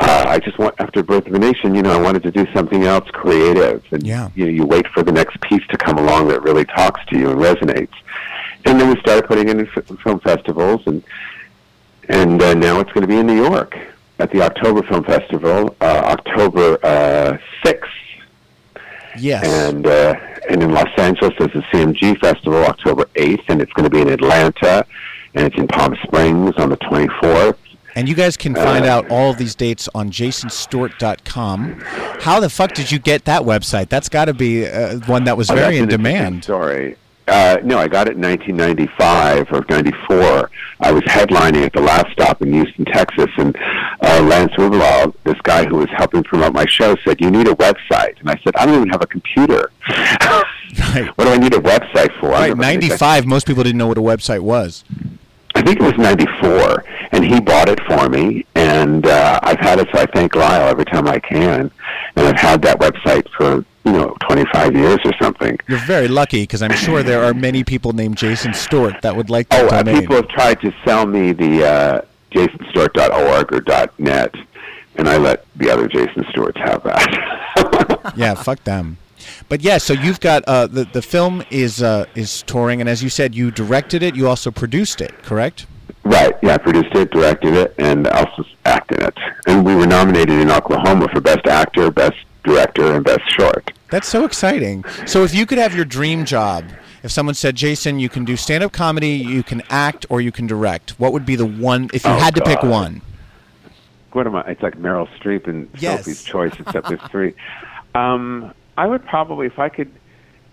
uh, 0.00 0.24
I 0.26 0.38
just 0.40 0.58
want 0.58 0.74
after 0.80 1.02
Birth 1.04 1.26
of 1.28 1.34
a 1.34 1.38
Nation, 1.38 1.72
you 1.74 1.82
know, 1.82 1.92
I 1.92 2.00
wanted 2.00 2.22
to 2.24 2.32
do 2.32 2.44
something 2.52 2.82
else 2.82 3.08
creative, 3.12 3.84
and 3.92 4.04
Yeah. 4.04 4.28
you 4.34 4.44
know, 4.46 4.50
you 4.50 4.64
wait 4.66 4.86
for 4.88 5.02
the 5.04 5.12
next 5.12 5.40
piece 5.40 5.64
to 5.68 5.76
come 5.78 5.98
along 5.98 6.28
that 6.28 6.42
really 6.42 6.64
talks 6.64 7.00
to 7.10 7.18
you 7.18 7.30
and 7.30 7.38
resonates. 7.40 7.94
And 8.64 8.80
then 8.80 8.88
we 8.92 8.98
started 9.00 9.24
putting 9.26 9.48
it 9.48 9.56
in 9.56 9.68
f- 9.68 9.84
film 10.02 10.18
festivals, 10.20 10.80
and 10.86 11.02
and 12.08 12.42
uh, 12.42 12.54
now 12.54 12.80
it's 12.80 12.90
going 12.92 13.02
to 13.02 13.12
be 13.14 13.18
in 13.18 13.26
New 13.28 13.40
York 13.48 13.78
at 14.18 14.30
the 14.32 14.42
October 14.42 14.82
Film 14.82 15.04
Festival, 15.04 15.76
uh, 15.80 16.02
October 16.16 16.78
uh, 16.84 17.38
sixth, 17.64 17.90
Yes. 19.16 19.44
and 19.46 19.86
uh, 19.86 20.14
and 20.50 20.60
in 20.62 20.72
Los 20.72 20.88
Angeles 20.96 21.34
there's 21.38 21.52
the 21.52 21.62
CMG 21.70 22.18
Festival, 22.18 22.64
October 22.64 23.08
eighth, 23.14 23.44
and 23.48 23.62
it's 23.62 23.72
going 23.74 23.88
to 23.88 23.90
be 23.90 24.00
in 24.00 24.08
Atlanta, 24.08 24.84
and 25.34 25.46
it's 25.46 25.56
in 25.56 25.66
Palm 25.68 25.96
Springs 26.02 26.54
on 26.56 26.70
the 26.70 26.76
twenty 26.76 27.08
fourth. 27.20 27.56
And 27.94 28.08
you 28.08 28.14
guys 28.14 28.38
can 28.38 28.54
find 28.54 28.86
Uh, 28.86 28.90
out 28.90 29.10
all 29.10 29.30
of 29.32 29.36
these 29.36 29.54
dates 29.54 29.86
on 29.94 30.10
jasonstuart.com. 30.10 31.80
How 32.20 32.40
the 32.40 32.48
fuck 32.48 32.72
did 32.72 32.90
you 32.90 32.98
get 32.98 33.26
that 33.26 33.42
website? 33.42 33.88
That's 33.90 34.08
got 34.08 34.26
to 34.26 34.34
be 34.34 34.66
uh, 34.66 34.98
one 35.06 35.24
that 35.24 35.36
was 35.36 35.50
Oh, 35.50 35.54
very 35.54 35.76
in 35.78 35.88
demand. 35.88 36.44
Story. 36.44 36.96
Uh, 37.28 37.58
no, 37.62 37.78
I 37.78 37.86
got 37.88 38.08
it 38.08 38.16
in 38.16 38.22
1995 38.22 39.52
or 39.52 39.64
94. 39.68 40.50
I 40.80 40.90
was 40.90 41.02
headlining 41.04 41.64
at 41.66 41.72
the 41.72 41.80
Laff 41.80 42.10
Stop 42.12 42.42
in 42.42 42.52
Houston, 42.52 42.84
Texas, 42.86 43.28
and 43.36 43.56
uh, 44.00 44.20
Lance 44.22 44.52
Rubelau, 44.54 45.14
this 45.24 45.40
guy 45.42 45.64
who 45.64 45.76
was 45.76 45.88
helping 45.96 46.24
promote 46.24 46.52
my 46.52 46.66
show, 46.66 46.96
said, 47.04 47.20
"You 47.20 47.30
need 47.30 47.46
a 47.46 47.54
website." 47.54 48.18
And 48.20 48.28
I 48.28 48.40
said, 48.42 48.56
"I 48.56 48.66
don't 48.66 48.74
even 48.76 48.88
have 48.88 49.02
a 49.02 49.06
computer. 49.06 49.70
What 51.14 51.24
do 51.26 51.28
I 51.30 51.36
need 51.38 51.54
a 51.54 51.60
website 51.60 52.18
for?" 52.18 52.30
Right, 52.30 52.50
I'm 52.50 52.58
never 52.58 52.62
gonna 52.72 52.78
get 52.80 52.90
95, 53.00 53.26
most 53.26 53.46
people 53.46 53.62
didn't 53.62 53.78
know 53.78 53.86
what 53.86 53.98
a 53.98 54.02
website 54.02 54.40
was. 54.40 54.82
I 55.62 55.64
think 55.64 55.78
it 55.80 55.84
was 55.84 55.96
'94, 55.96 56.84
and 57.12 57.24
he 57.24 57.38
bought 57.40 57.68
it 57.68 57.78
for 57.86 58.08
me, 58.08 58.44
and 58.56 59.06
uh, 59.06 59.38
I've 59.44 59.60
had 59.60 59.78
it. 59.78 59.86
So 59.92 60.00
I 60.00 60.06
thank 60.06 60.34
Lyle 60.34 60.68
every 60.68 60.84
time 60.84 61.06
I 61.06 61.20
can, 61.20 61.70
and 62.16 62.26
I've 62.26 62.36
had 62.36 62.60
that 62.62 62.80
website 62.80 63.28
for 63.36 63.64
you 63.84 63.92
know 63.92 64.16
25 64.28 64.74
years 64.74 64.98
or 65.04 65.12
something. 65.22 65.56
You're 65.68 65.78
very 65.86 66.08
lucky 66.08 66.42
because 66.42 66.62
I'm 66.62 66.72
sure 66.72 67.04
there 67.04 67.22
are 67.22 67.32
many 67.32 67.62
people 67.62 67.92
named 67.92 68.16
Jason 68.16 68.54
Stuart 68.54 69.02
that 69.02 69.14
would 69.14 69.30
like 69.30 69.48
that 69.50 69.70
Oh, 69.72 69.76
uh, 69.76 69.84
domain. 69.84 70.00
people 70.00 70.16
have 70.16 70.28
tried 70.30 70.60
to 70.62 70.74
sell 70.84 71.06
me 71.06 71.30
the 71.30 71.64
uh, 71.64 72.00
jasonstuart.org 72.32 73.52
or 73.52 73.88
.net, 73.98 74.34
and 74.96 75.08
I 75.08 75.16
let 75.16 75.46
the 75.54 75.70
other 75.70 75.86
Jason 75.86 76.24
Stuarts 76.30 76.58
have 76.58 76.82
that. 76.82 78.12
yeah, 78.16 78.34
fuck 78.34 78.64
them. 78.64 78.98
But 79.48 79.62
yeah, 79.62 79.78
so 79.78 79.92
you've 79.92 80.20
got 80.20 80.44
uh, 80.46 80.66
the 80.66 80.84
the 80.84 81.02
film 81.02 81.42
is 81.50 81.82
uh, 81.82 82.06
is 82.14 82.42
touring, 82.42 82.80
and 82.80 82.88
as 82.88 83.02
you 83.02 83.08
said, 83.08 83.34
you 83.34 83.50
directed 83.50 84.02
it. 84.02 84.14
You 84.16 84.28
also 84.28 84.50
produced 84.50 85.00
it, 85.00 85.22
correct? 85.22 85.66
right? 86.04 86.34
Yeah, 86.42 86.54
I 86.54 86.58
produced 86.58 86.94
it, 86.96 87.10
directed 87.12 87.54
it, 87.54 87.74
and 87.78 88.08
also 88.08 88.44
acted 88.64 88.98
in 89.00 89.06
it. 89.06 89.18
And 89.46 89.64
we 89.64 89.74
were 89.76 89.86
nominated 89.86 90.38
in 90.40 90.50
Oklahoma 90.50 91.08
for 91.08 91.20
Best 91.20 91.46
Actor, 91.46 91.90
Best 91.92 92.16
Director, 92.42 92.94
and 92.96 93.04
Best 93.04 93.22
Short. 93.38 93.70
That's 93.90 94.08
so 94.08 94.24
exciting. 94.24 94.84
So 95.06 95.22
if 95.22 95.32
you 95.34 95.46
could 95.46 95.58
have 95.58 95.76
your 95.76 95.84
dream 95.84 96.24
job, 96.24 96.64
if 97.04 97.12
someone 97.12 97.34
said, 97.36 97.54
Jason, 97.54 98.00
you 98.00 98.08
can 98.08 98.24
do 98.24 98.36
stand 98.36 98.64
up 98.64 98.72
comedy, 98.72 99.10
you 99.10 99.42
can 99.44 99.62
act, 99.70 100.04
or 100.08 100.20
you 100.20 100.32
can 100.32 100.46
direct, 100.48 100.98
what 100.98 101.12
would 101.12 101.24
be 101.26 101.36
the 101.36 101.46
one 101.46 101.88
if 101.94 102.04
you 102.04 102.10
Oh, 102.10 102.16
had 102.18 102.34
to 102.34 102.40
pick 102.42 102.62
one? 102.64 103.02
What 104.12 104.26
am 104.26 104.34
I? 104.34 104.42
It's 104.48 104.62
like 104.62 104.76
Meryl 104.78 105.08
Streep 105.18 105.46
and 105.46 105.68
Yes. 105.78 106.00
Sophie's 106.00 106.24
Choice, 106.24 106.52
except 106.58 106.88
there's 106.88 107.00
three. 107.10 107.34
Um, 107.94 108.54
I 108.76 108.86
would 108.86 109.04
probably, 109.04 109.46
if 109.46 109.58
I 109.58 109.68
could, 109.68 109.92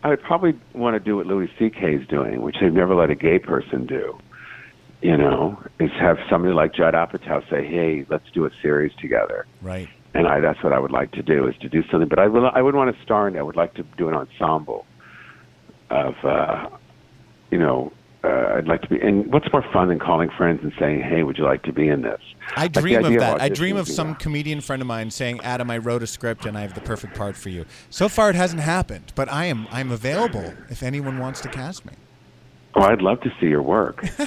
I 0.03 0.09
would 0.09 0.21
probably 0.21 0.53
want 0.73 0.95
to 0.95 0.99
do 0.99 1.17
what 1.17 1.25
Louis 1.25 1.49
C.K. 1.57 1.93
is 1.95 2.07
doing, 2.07 2.41
which 2.41 2.57
they've 2.61 2.73
never 2.73 2.95
let 2.95 3.09
a 3.09 3.15
gay 3.15 3.39
person 3.39 3.85
do. 3.85 4.17
you 5.01 5.15
know, 5.15 5.57
is 5.79 5.91
have 5.99 6.17
somebody 6.29 6.53
like 6.53 6.73
Judd 6.73 6.93
Apatow 6.93 7.41
say, 7.49 7.65
"Hey, 7.65 8.05
let's 8.09 8.29
do 8.33 8.45
a 8.45 8.49
series 8.61 8.93
together." 8.95 9.45
Right. 9.61 9.87
And 10.13 10.27
I 10.27 10.39
that's 10.41 10.61
what 10.63 10.73
I 10.73 10.79
would 10.79 10.91
like 10.91 11.11
to 11.13 11.21
do 11.21 11.47
is 11.47 11.55
to 11.61 11.69
do 11.69 11.83
something, 11.89 12.09
but 12.09 12.19
I 12.19 12.27
would 12.27 12.43
I 12.53 12.61
would 12.61 12.75
want 12.75 12.95
to 12.95 13.01
star 13.03 13.27
in. 13.27 13.35
it. 13.35 13.39
I 13.39 13.43
would 13.43 13.55
like 13.55 13.75
to 13.75 13.83
do 13.97 14.09
an 14.09 14.15
ensemble 14.15 14.85
of, 15.89 16.15
uh, 16.23 16.69
you 17.51 17.57
know. 17.59 17.93
Uh, 18.21 18.55
I'd 18.57 18.67
like 18.67 18.81
to 18.81 18.89
be, 18.89 18.99
and 18.99 19.31
what's 19.31 19.51
more 19.53 19.63
fun 19.71 19.87
than 19.87 19.97
calling 19.97 20.29
friends 20.29 20.59
and 20.61 20.73
saying, 20.77 21.01
"Hey, 21.01 21.23
would 21.23 21.37
you 21.37 21.45
like 21.45 21.63
to 21.63 21.71
be 21.71 21.87
in 21.87 22.01
this?" 22.01 22.19
I 22.57 22.63
Like 22.63 22.73
dream 22.73 22.99
of 22.99 23.05
idea 23.05 23.19
that. 23.19 23.41
I 23.41 23.47
dream 23.47 23.77
of 23.77 23.87
some 23.87 24.09
know. 24.09 24.15
comedian 24.15 24.59
friend 24.59 24.81
of 24.81 24.87
mine 24.89 25.09
saying, 25.09 25.39
"Adam, 25.41 25.71
I 25.71 25.77
wrote 25.77 26.03
a 26.03 26.07
script 26.07 26.45
and 26.45 26.57
I 26.57 26.61
have 26.61 26.73
the 26.73 26.81
perfect 26.81 27.15
part 27.15 27.37
for 27.37 27.47
you." 27.47 27.65
So 27.89 28.09
far, 28.09 28.29
it 28.29 28.35
hasn't 28.35 28.61
happened, 28.61 29.13
but 29.15 29.31
I 29.31 29.45
am 29.45 29.67
I'm 29.71 29.89
available 29.91 30.53
if 30.69 30.83
anyone 30.83 31.19
wants 31.19 31.39
to 31.41 31.47
cast 31.47 31.85
me. 31.85 31.93
Oh, 32.75 32.81
I'd 32.81 33.01
love 33.01 33.21
to 33.21 33.31
see 33.39 33.47
your 33.47 33.61
work. 33.61 34.05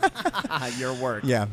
Your 0.78 0.94
work. 0.94 1.22
Yeah, 1.24 1.46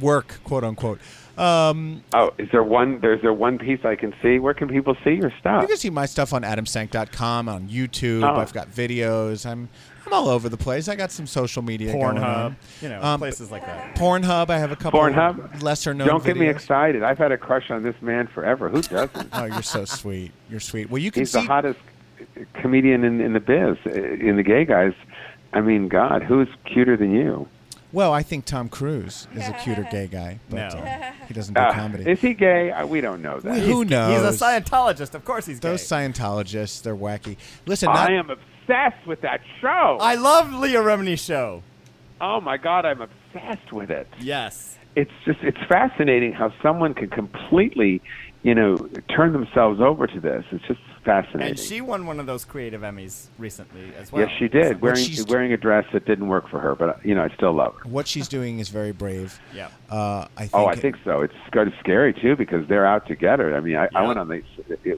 work, 0.00 0.38
quote 0.44 0.64
unquote. 0.64 1.00
Um, 1.38 2.02
oh, 2.14 2.32
is 2.38 2.48
there 2.50 2.62
one? 2.62 3.00
There's 3.00 3.20
there 3.20 3.32
one 3.32 3.58
piece 3.58 3.84
I 3.84 3.94
can 3.94 4.14
see? 4.22 4.38
Where 4.38 4.54
can 4.54 4.68
people 4.68 4.96
see 5.04 5.14
your 5.14 5.32
stuff? 5.38 5.62
you 5.62 5.68
can 5.68 5.76
see 5.76 5.90
my 5.90 6.06
stuff 6.06 6.32
on 6.32 6.42
AdamSank.com 6.42 7.48
on 7.48 7.68
YouTube. 7.68 8.22
Oh. 8.22 8.40
I've 8.40 8.54
got 8.54 8.70
videos. 8.70 9.44
I'm 9.44 9.68
I'm 10.06 10.12
all 10.12 10.28
over 10.28 10.48
the 10.48 10.56
place. 10.56 10.88
I 10.88 10.94
got 10.94 11.10
some 11.10 11.26
social 11.26 11.62
media. 11.62 11.92
Pornhub, 11.92 12.54
you 12.80 12.88
know, 12.88 13.02
Um, 13.02 13.18
places 13.18 13.50
like 13.50 13.66
that. 13.66 13.96
Pornhub. 13.96 14.50
I 14.50 14.58
have 14.58 14.70
a 14.70 14.76
couple. 14.76 15.00
Pornhub. 15.00 15.62
lesser 15.62 15.92
known. 15.94 16.06
Don't 16.06 16.24
get 16.24 16.36
me 16.36 16.48
excited. 16.48 17.02
I've 17.02 17.18
had 17.18 17.32
a 17.32 17.36
crush 17.38 17.70
on 17.70 17.82
this 17.82 17.96
man 18.00 18.26
forever. 18.28 18.68
Who 18.68 18.82
doesn't? 18.82 19.28
Oh, 19.32 19.44
you're 19.44 19.62
so 19.62 19.84
sweet. 19.84 20.30
You're 20.48 20.60
sweet. 20.60 20.90
Well, 20.90 21.02
you 21.02 21.10
can 21.10 21.22
He's 21.22 21.32
see. 21.32 21.40
the 21.40 21.46
hottest 21.46 21.80
comedian 22.54 23.04
in, 23.04 23.20
in 23.20 23.32
the 23.32 23.40
biz. 23.40 23.76
uh, 23.86 23.90
In 23.90 24.36
the 24.36 24.42
gay 24.42 24.64
guys, 24.64 24.92
I 25.52 25.60
mean, 25.60 25.88
God, 25.88 26.22
who's 26.22 26.48
cuter 26.64 26.96
than 26.96 27.12
you? 27.12 27.48
Well, 27.92 28.12
I 28.12 28.22
think 28.22 28.44
Tom 28.44 28.68
Cruise 28.68 29.26
is 29.34 29.48
a 29.48 29.52
cuter 29.52 29.86
gay 29.90 30.06
guy, 30.06 30.38
but 30.50 30.56
No. 30.74 30.80
uh, 30.80 31.12
he 31.28 31.34
doesn't 31.34 31.54
do 31.54 31.60
Uh, 31.60 31.72
comedy. 31.72 32.08
Is 32.10 32.20
he 32.20 32.34
gay? 32.34 32.70
Uh, 32.70 32.86
we 32.86 33.00
don't 33.00 33.22
know 33.22 33.40
that. 33.40 33.58
Who 33.60 33.84
knows? 33.84 34.20
He's 34.32 34.40
a 34.42 34.44
Scientologist. 34.44 35.14
Of 35.14 35.24
course 35.24 35.46
he's 35.46 35.60
gay. 35.60 35.70
Those 35.70 35.82
Scientologists, 35.82 36.82
they're 36.82 36.96
wacky. 36.96 37.36
Listen, 37.64 37.86
not, 37.88 38.10
I 38.10 38.14
am 38.14 38.30
obsessed 38.30 38.50
with 39.06 39.20
that 39.22 39.40
show. 39.60 39.98
I 40.00 40.14
love 40.16 40.52
Leah 40.52 40.80
Remini's 40.82 41.22
show. 41.22 41.62
oh 42.20 42.40
my 42.40 42.56
God, 42.56 42.84
I'm 42.84 43.00
obsessed 43.02 43.72
with 43.72 43.90
it. 43.90 44.08
Yes. 44.20 44.78
It's 44.94 45.12
just 45.24 45.40
it's 45.42 45.58
fascinating 45.68 46.32
how 46.32 46.52
someone 46.62 46.94
can 46.94 47.10
completely, 47.10 48.00
you 48.42 48.54
know, 48.54 48.76
turn 49.14 49.32
themselves 49.32 49.80
over 49.80 50.06
to 50.06 50.20
this. 50.20 50.44
It's 50.50 50.64
just 50.66 50.80
fascinating. 51.04 51.50
And 51.50 51.58
she 51.58 51.82
won 51.82 52.06
one 52.06 52.18
of 52.18 52.24
those 52.24 52.46
creative 52.46 52.80
Emmys 52.80 53.26
recently 53.38 53.92
as 53.98 54.10
well. 54.10 54.22
yes, 54.22 54.32
she 54.38 54.48
did, 54.48 54.80
wearing 54.80 55.06
wearing 55.28 55.52
a 55.52 55.58
dress 55.58 55.84
that 55.92 56.06
didn't 56.06 56.28
work 56.28 56.48
for 56.48 56.58
her, 56.60 56.74
but 56.74 57.04
you 57.04 57.14
know, 57.14 57.22
I 57.22 57.28
still 57.34 57.52
love 57.52 57.74
her. 57.74 57.88
what 57.90 58.08
she's 58.08 58.26
doing 58.26 58.58
is 58.58 58.70
very 58.70 58.92
brave. 58.92 59.38
Yeah. 59.54 59.68
Uh, 59.90 60.26
I 60.36 60.46
think. 60.46 60.54
Oh, 60.54 60.66
I 60.66 60.76
think 60.76 60.96
so. 61.04 61.20
It's 61.20 61.34
kind 61.52 61.68
of 61.68 61.74
scary 61.78 62.14
too 62.14 62.34
because 62.36 62.66
they're 62.66 62.86
out 62.86 63.06
together. 63.06 63.54
I 63.54 63.60
mean, 63.60 63.76
I, 63.76 63.88
I 63.94 64.02
went 64.06 64.18
on 64.18 64.28
the 64.28 64.42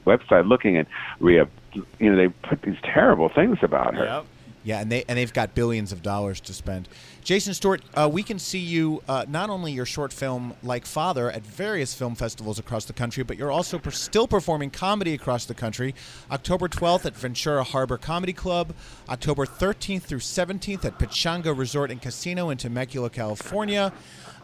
website 0.07 0.47
looking, 0.47 0.77
and 0.77 0.87
we 1.19 1.35
have, 1.35 1.49
you 1.73 2.09
know, 2.11 2.15
they 2.15 2.29
put 2.47 2.61
these 2.61 2.77
terrible 2.83 3.29
things 3.29 3.57
about 3.61 3.95
her. 3.95 4.05
Yep. 4.05 4.25
Yeah, 4.63 4.81
and 4.81 4.91
they 4.91 5.05
and 5.07 5.17
they've 5.17 5.33
got 5.33 5.55
billions 5.55 5.91
of 5.91 6.01
dollars 6.01 6.41
to 6.41 6.53
spend. 6.53 6.89
Jason 7.23 7.53
Stuart, 7.53 7.81
uh, 7.95 8.09
we 8.11 8.23
can 8.23 8.39
see 8.39 8.59
you 8.59 9.01
uh, 9.07 9.25
not 9.27 9.49
only 9.49 9.71
your 9.71 9.85
short 9.85 10.11
film 10.11 10.53
like 10.63 10.85
Father 10.85 11.31
at 11.31 11.45
various 11.45 11.93
film 11.93 12.13
festivals 12.13 12.59
across 12.59 12.85
the 12.85 12.93
country, 12.93 13.23
but 13.23 13.37
you're 13.37 13.51
also 13.51 13.79
per- 13.79 13.91
still 13.91 14.27
performing 14.27 14.69
comedy 14.69 15.13
across 15.13 15.45
the 15.45 15.53
country. 15.53 15.95
October 16.29 16.67
12th 16.67 17.05
at 17.05 17.15
Ventura 17.15 17.63
Harbor 17.63 17.97
Comedy 17.97 18.33
Club, 18.33 18.73
October 19.07 19.45
13th 19.45 20.03
through 20.03 20.19
17th 20.19 20.83
at 20.83 20.99
Pechanga 20.99 21.57
Resort 21.57 21.89
and 21.89 22.01
Casino 22.01 22.49
in 22.49 22.57
Temecula, 22.57 23.09
California. 23.09 23.93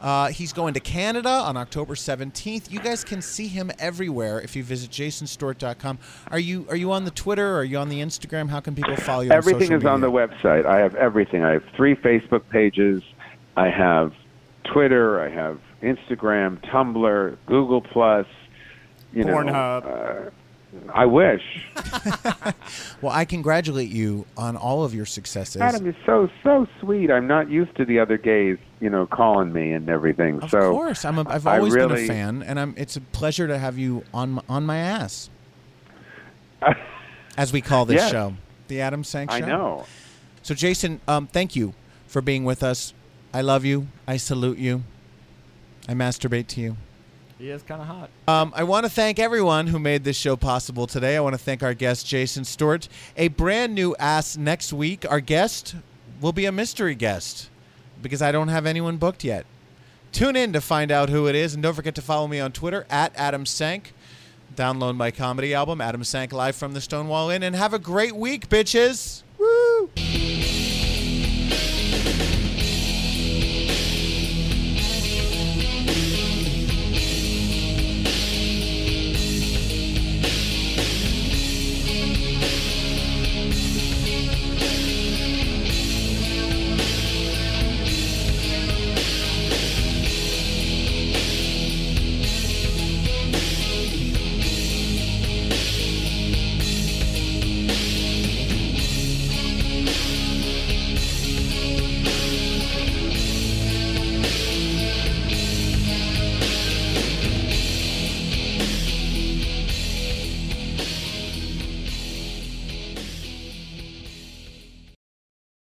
Uh, 0.06 0.28
he's 0.28 0.54
going 0.54 0.76
to 0.76 0.80
Canada 0.80 1.28
on 1.28 1.58
October 1.58 1.96
17th. 1.96 2.72
You 2.72 2.80
guys 2.80 3.04
can 3.04 3.24
see 3.24 3.48
him 3.48 3.72
everywhere 3.80 4.40
if 4.40 4.56
you 4.56 4.64
visit 4.64 4.92
jasonstuart.com. 4.92 5.98
Are 6.30 6.38
you 6.38 6.68
are 6.70 6.76
you 6.76 6.92
on 6.92 7.06
the 7.06 7.12
Twitter? 7.12 7.58
Are 7.58 7.64
you 7.64 7.80
on 7.80 7.90
the 7.90 8.02
Instagram? 8.02 8.48
How 8.50 8.60
can 8.60 8.76
people 8.76 8.96
follow 8.98 9.24
you? 9.24 9.32
on 9.32 9.36
Everything 9.38 9.62
social 9.62 9.78
is 9.78 9.86
on 9.86 10.02
the 10.02 10.12
website. 10.12 10.68
I 10.68 10.78
have 10.78 10.94
everything. 10.94 11.44
I 11.44 11.54
have 11.54 11.64
three 11.76 11.96
Facebook 11.96 12.48
pages. 12.50 13.02
I 13.58 13.70
have 13.70 14.14
Twitter. 14.72 15.20
I 15.20 15.30
have 15.30 15.60
Instagram, 15.82 16.64
Tumblr, 16.70 17.38
Google 17.48 17.82
Plus. 17.82 18.28
You 19.12 19.24
Pornhub. 19.24 19.86
Know, 19.86 19.90
uh, 19.90 20.30
I 20.94 21.06
wish. 21.06 21.42
Well, 23.02 23.12
I 23.12 23.26
congratulate 23.26 23.90
you 23.90 24.26
on 24.38 24.56
all 24.56 24.84
of 24.84 24.96
your 24.96 25.06
successes. 25.06 25.62
Adam 25.62 25.86
is 25.88 25.96
so 26.06 26.30
so 26.44 26.66
sweet. 26.80 27.12
I'm 27.12 27.28
not 27.28 27.50
used 27.50 27.76
to 27.76 27.86
the 27.86 28.00
other 28.00 28.18
gays, 28.18 28.58
you 28.80 28.90
know, 28.90 29.06
calling 29.06 29.52
me 29.54 29.74
and 29.74 29.90
everything. 29.90 30.42
of 30.42 30.50
so 30.50 30.72
course, 30.72 31.06
I'm 31.06 31.20
a, 31.20 31.26
I've 31.30 31.46
always 31.46 31.76
been 31.76 31.90
really- 31.90 32.06
a 32.06 32.08
fan, 32.08 32.42
and 32.42 32.60
I'm. 32.60 32.74
It's 32.78 32.96
a 32.96 33.02
pleasure 33.02 33.48
to 33.48 33.58
have 33.60 33.78
you 33.78 34.04
on 34.14 34.32
my, 34.32 34.42
on 34.50 34.66
my 34.66 34.78
ass, 34.78 35.30
as 37.38 37.54
we 37.54 37.62
call 37.62 37.86
this 37.86 37.98
Yes. 37.98 38.12
show, 38.12 38.34
the 38.70 38.82
Adam 38.82 39.04
Sank 39.04 39.30
Show. 39.32 39.38
I 39.38 39.40
know. 39.42 39.86
So, 40.42 40.56
Jason, 40.56 41.02
um, 41.08 41.28
thank 41.28 41.56
you 41.56 41.74
for 42.08 42.22
being 42.22 42.44
with 42.46 42.64
us. 42.64 42.94
I 43.34 43.42
love 43.42 43.66
you. 43.66 43.88
I 44.08 44.18
salute 44.18 44.58
you. 44.58 44.84
I 45.88 45.94
masturbate 45.94 46.48
to 46.48 46.62
you. 46.62 46.78
He 47.38 47.50
is 47.50 47.64
kind 47.64 47.82
of 47.82 47.88
hot. 47.88 48.10
Um, 48.28 48.54
I 48.56 48.64
want 48.64 48.86
to 48.86 48.90
thank 48.90 49.20
everyone 49.20 49.68
who 49.68 49.78
made 49.78 50.06
this 50.06 50.16
show 50.16 50.38
possible 50.38 50.88
today. 50.88 51.18
I 51.18 51.20
want 51.20 51.34
to 51.34 51.42
thank 51.42 51.64
our 51.64 51.74
guest, 51.74 52.08
Jason 52.08 52.46
Stuart. 52.46 52.88
A 53.18 53.28
brand 53.28 53.76
new 53.76 53.94
ass 54.00 54.38
next 54.38 54.72
week. 54.72 55.10
Our 55.10 55.20
guest 55.20 55.76
will 56.22 56.32
be 56.32 56.46
a 56.46 56.52
mystery 56.52 56.96
guest 56.96 57.50
because 58.02 58.22
I 58.22 58.32
don't 58.32 58.48
have 58.48 58.66
anyone 58.66 58.98
booked 58.98 59.24
yet. 59.26 59.46
Tune 60.14 60.38
in 60.38 60.54
to 60.54 60.62
find 60.62 60.92
out 60.92 61.10
who 61.10 61.28
it 61.28 61.36
is, 61.36 61.54
and 61.54 61.62
don't 61.62 61.74
forget 61.74 61.96
to 61.96 62.02
follow 62.02 62.28
me 62.28 62.40
on 62.40 62.54
Twitter 62.54 62.86
at 62.90 63.12
Adam 63.18 63.46
Sank. 63.46 63.94
Download 64.56 64.96
my 64.96 65.12
comedy 65.12 65.54
album, 65.54 65.82
Adam 65.82 66.06
Sank 66.06 66.32
Live 66.32 66.56
from 66.56 66.74
the 66.74 66.80
Stonewall 66.80 67.30
Inn, 67.30 67.44
and 67.44 67.54
have 67.54 67.74
a 67.74 67.80
great 67.80 68.16
week, 68.16 68.48
bitches. 68.48 69.24
Woo! 69.38 69.90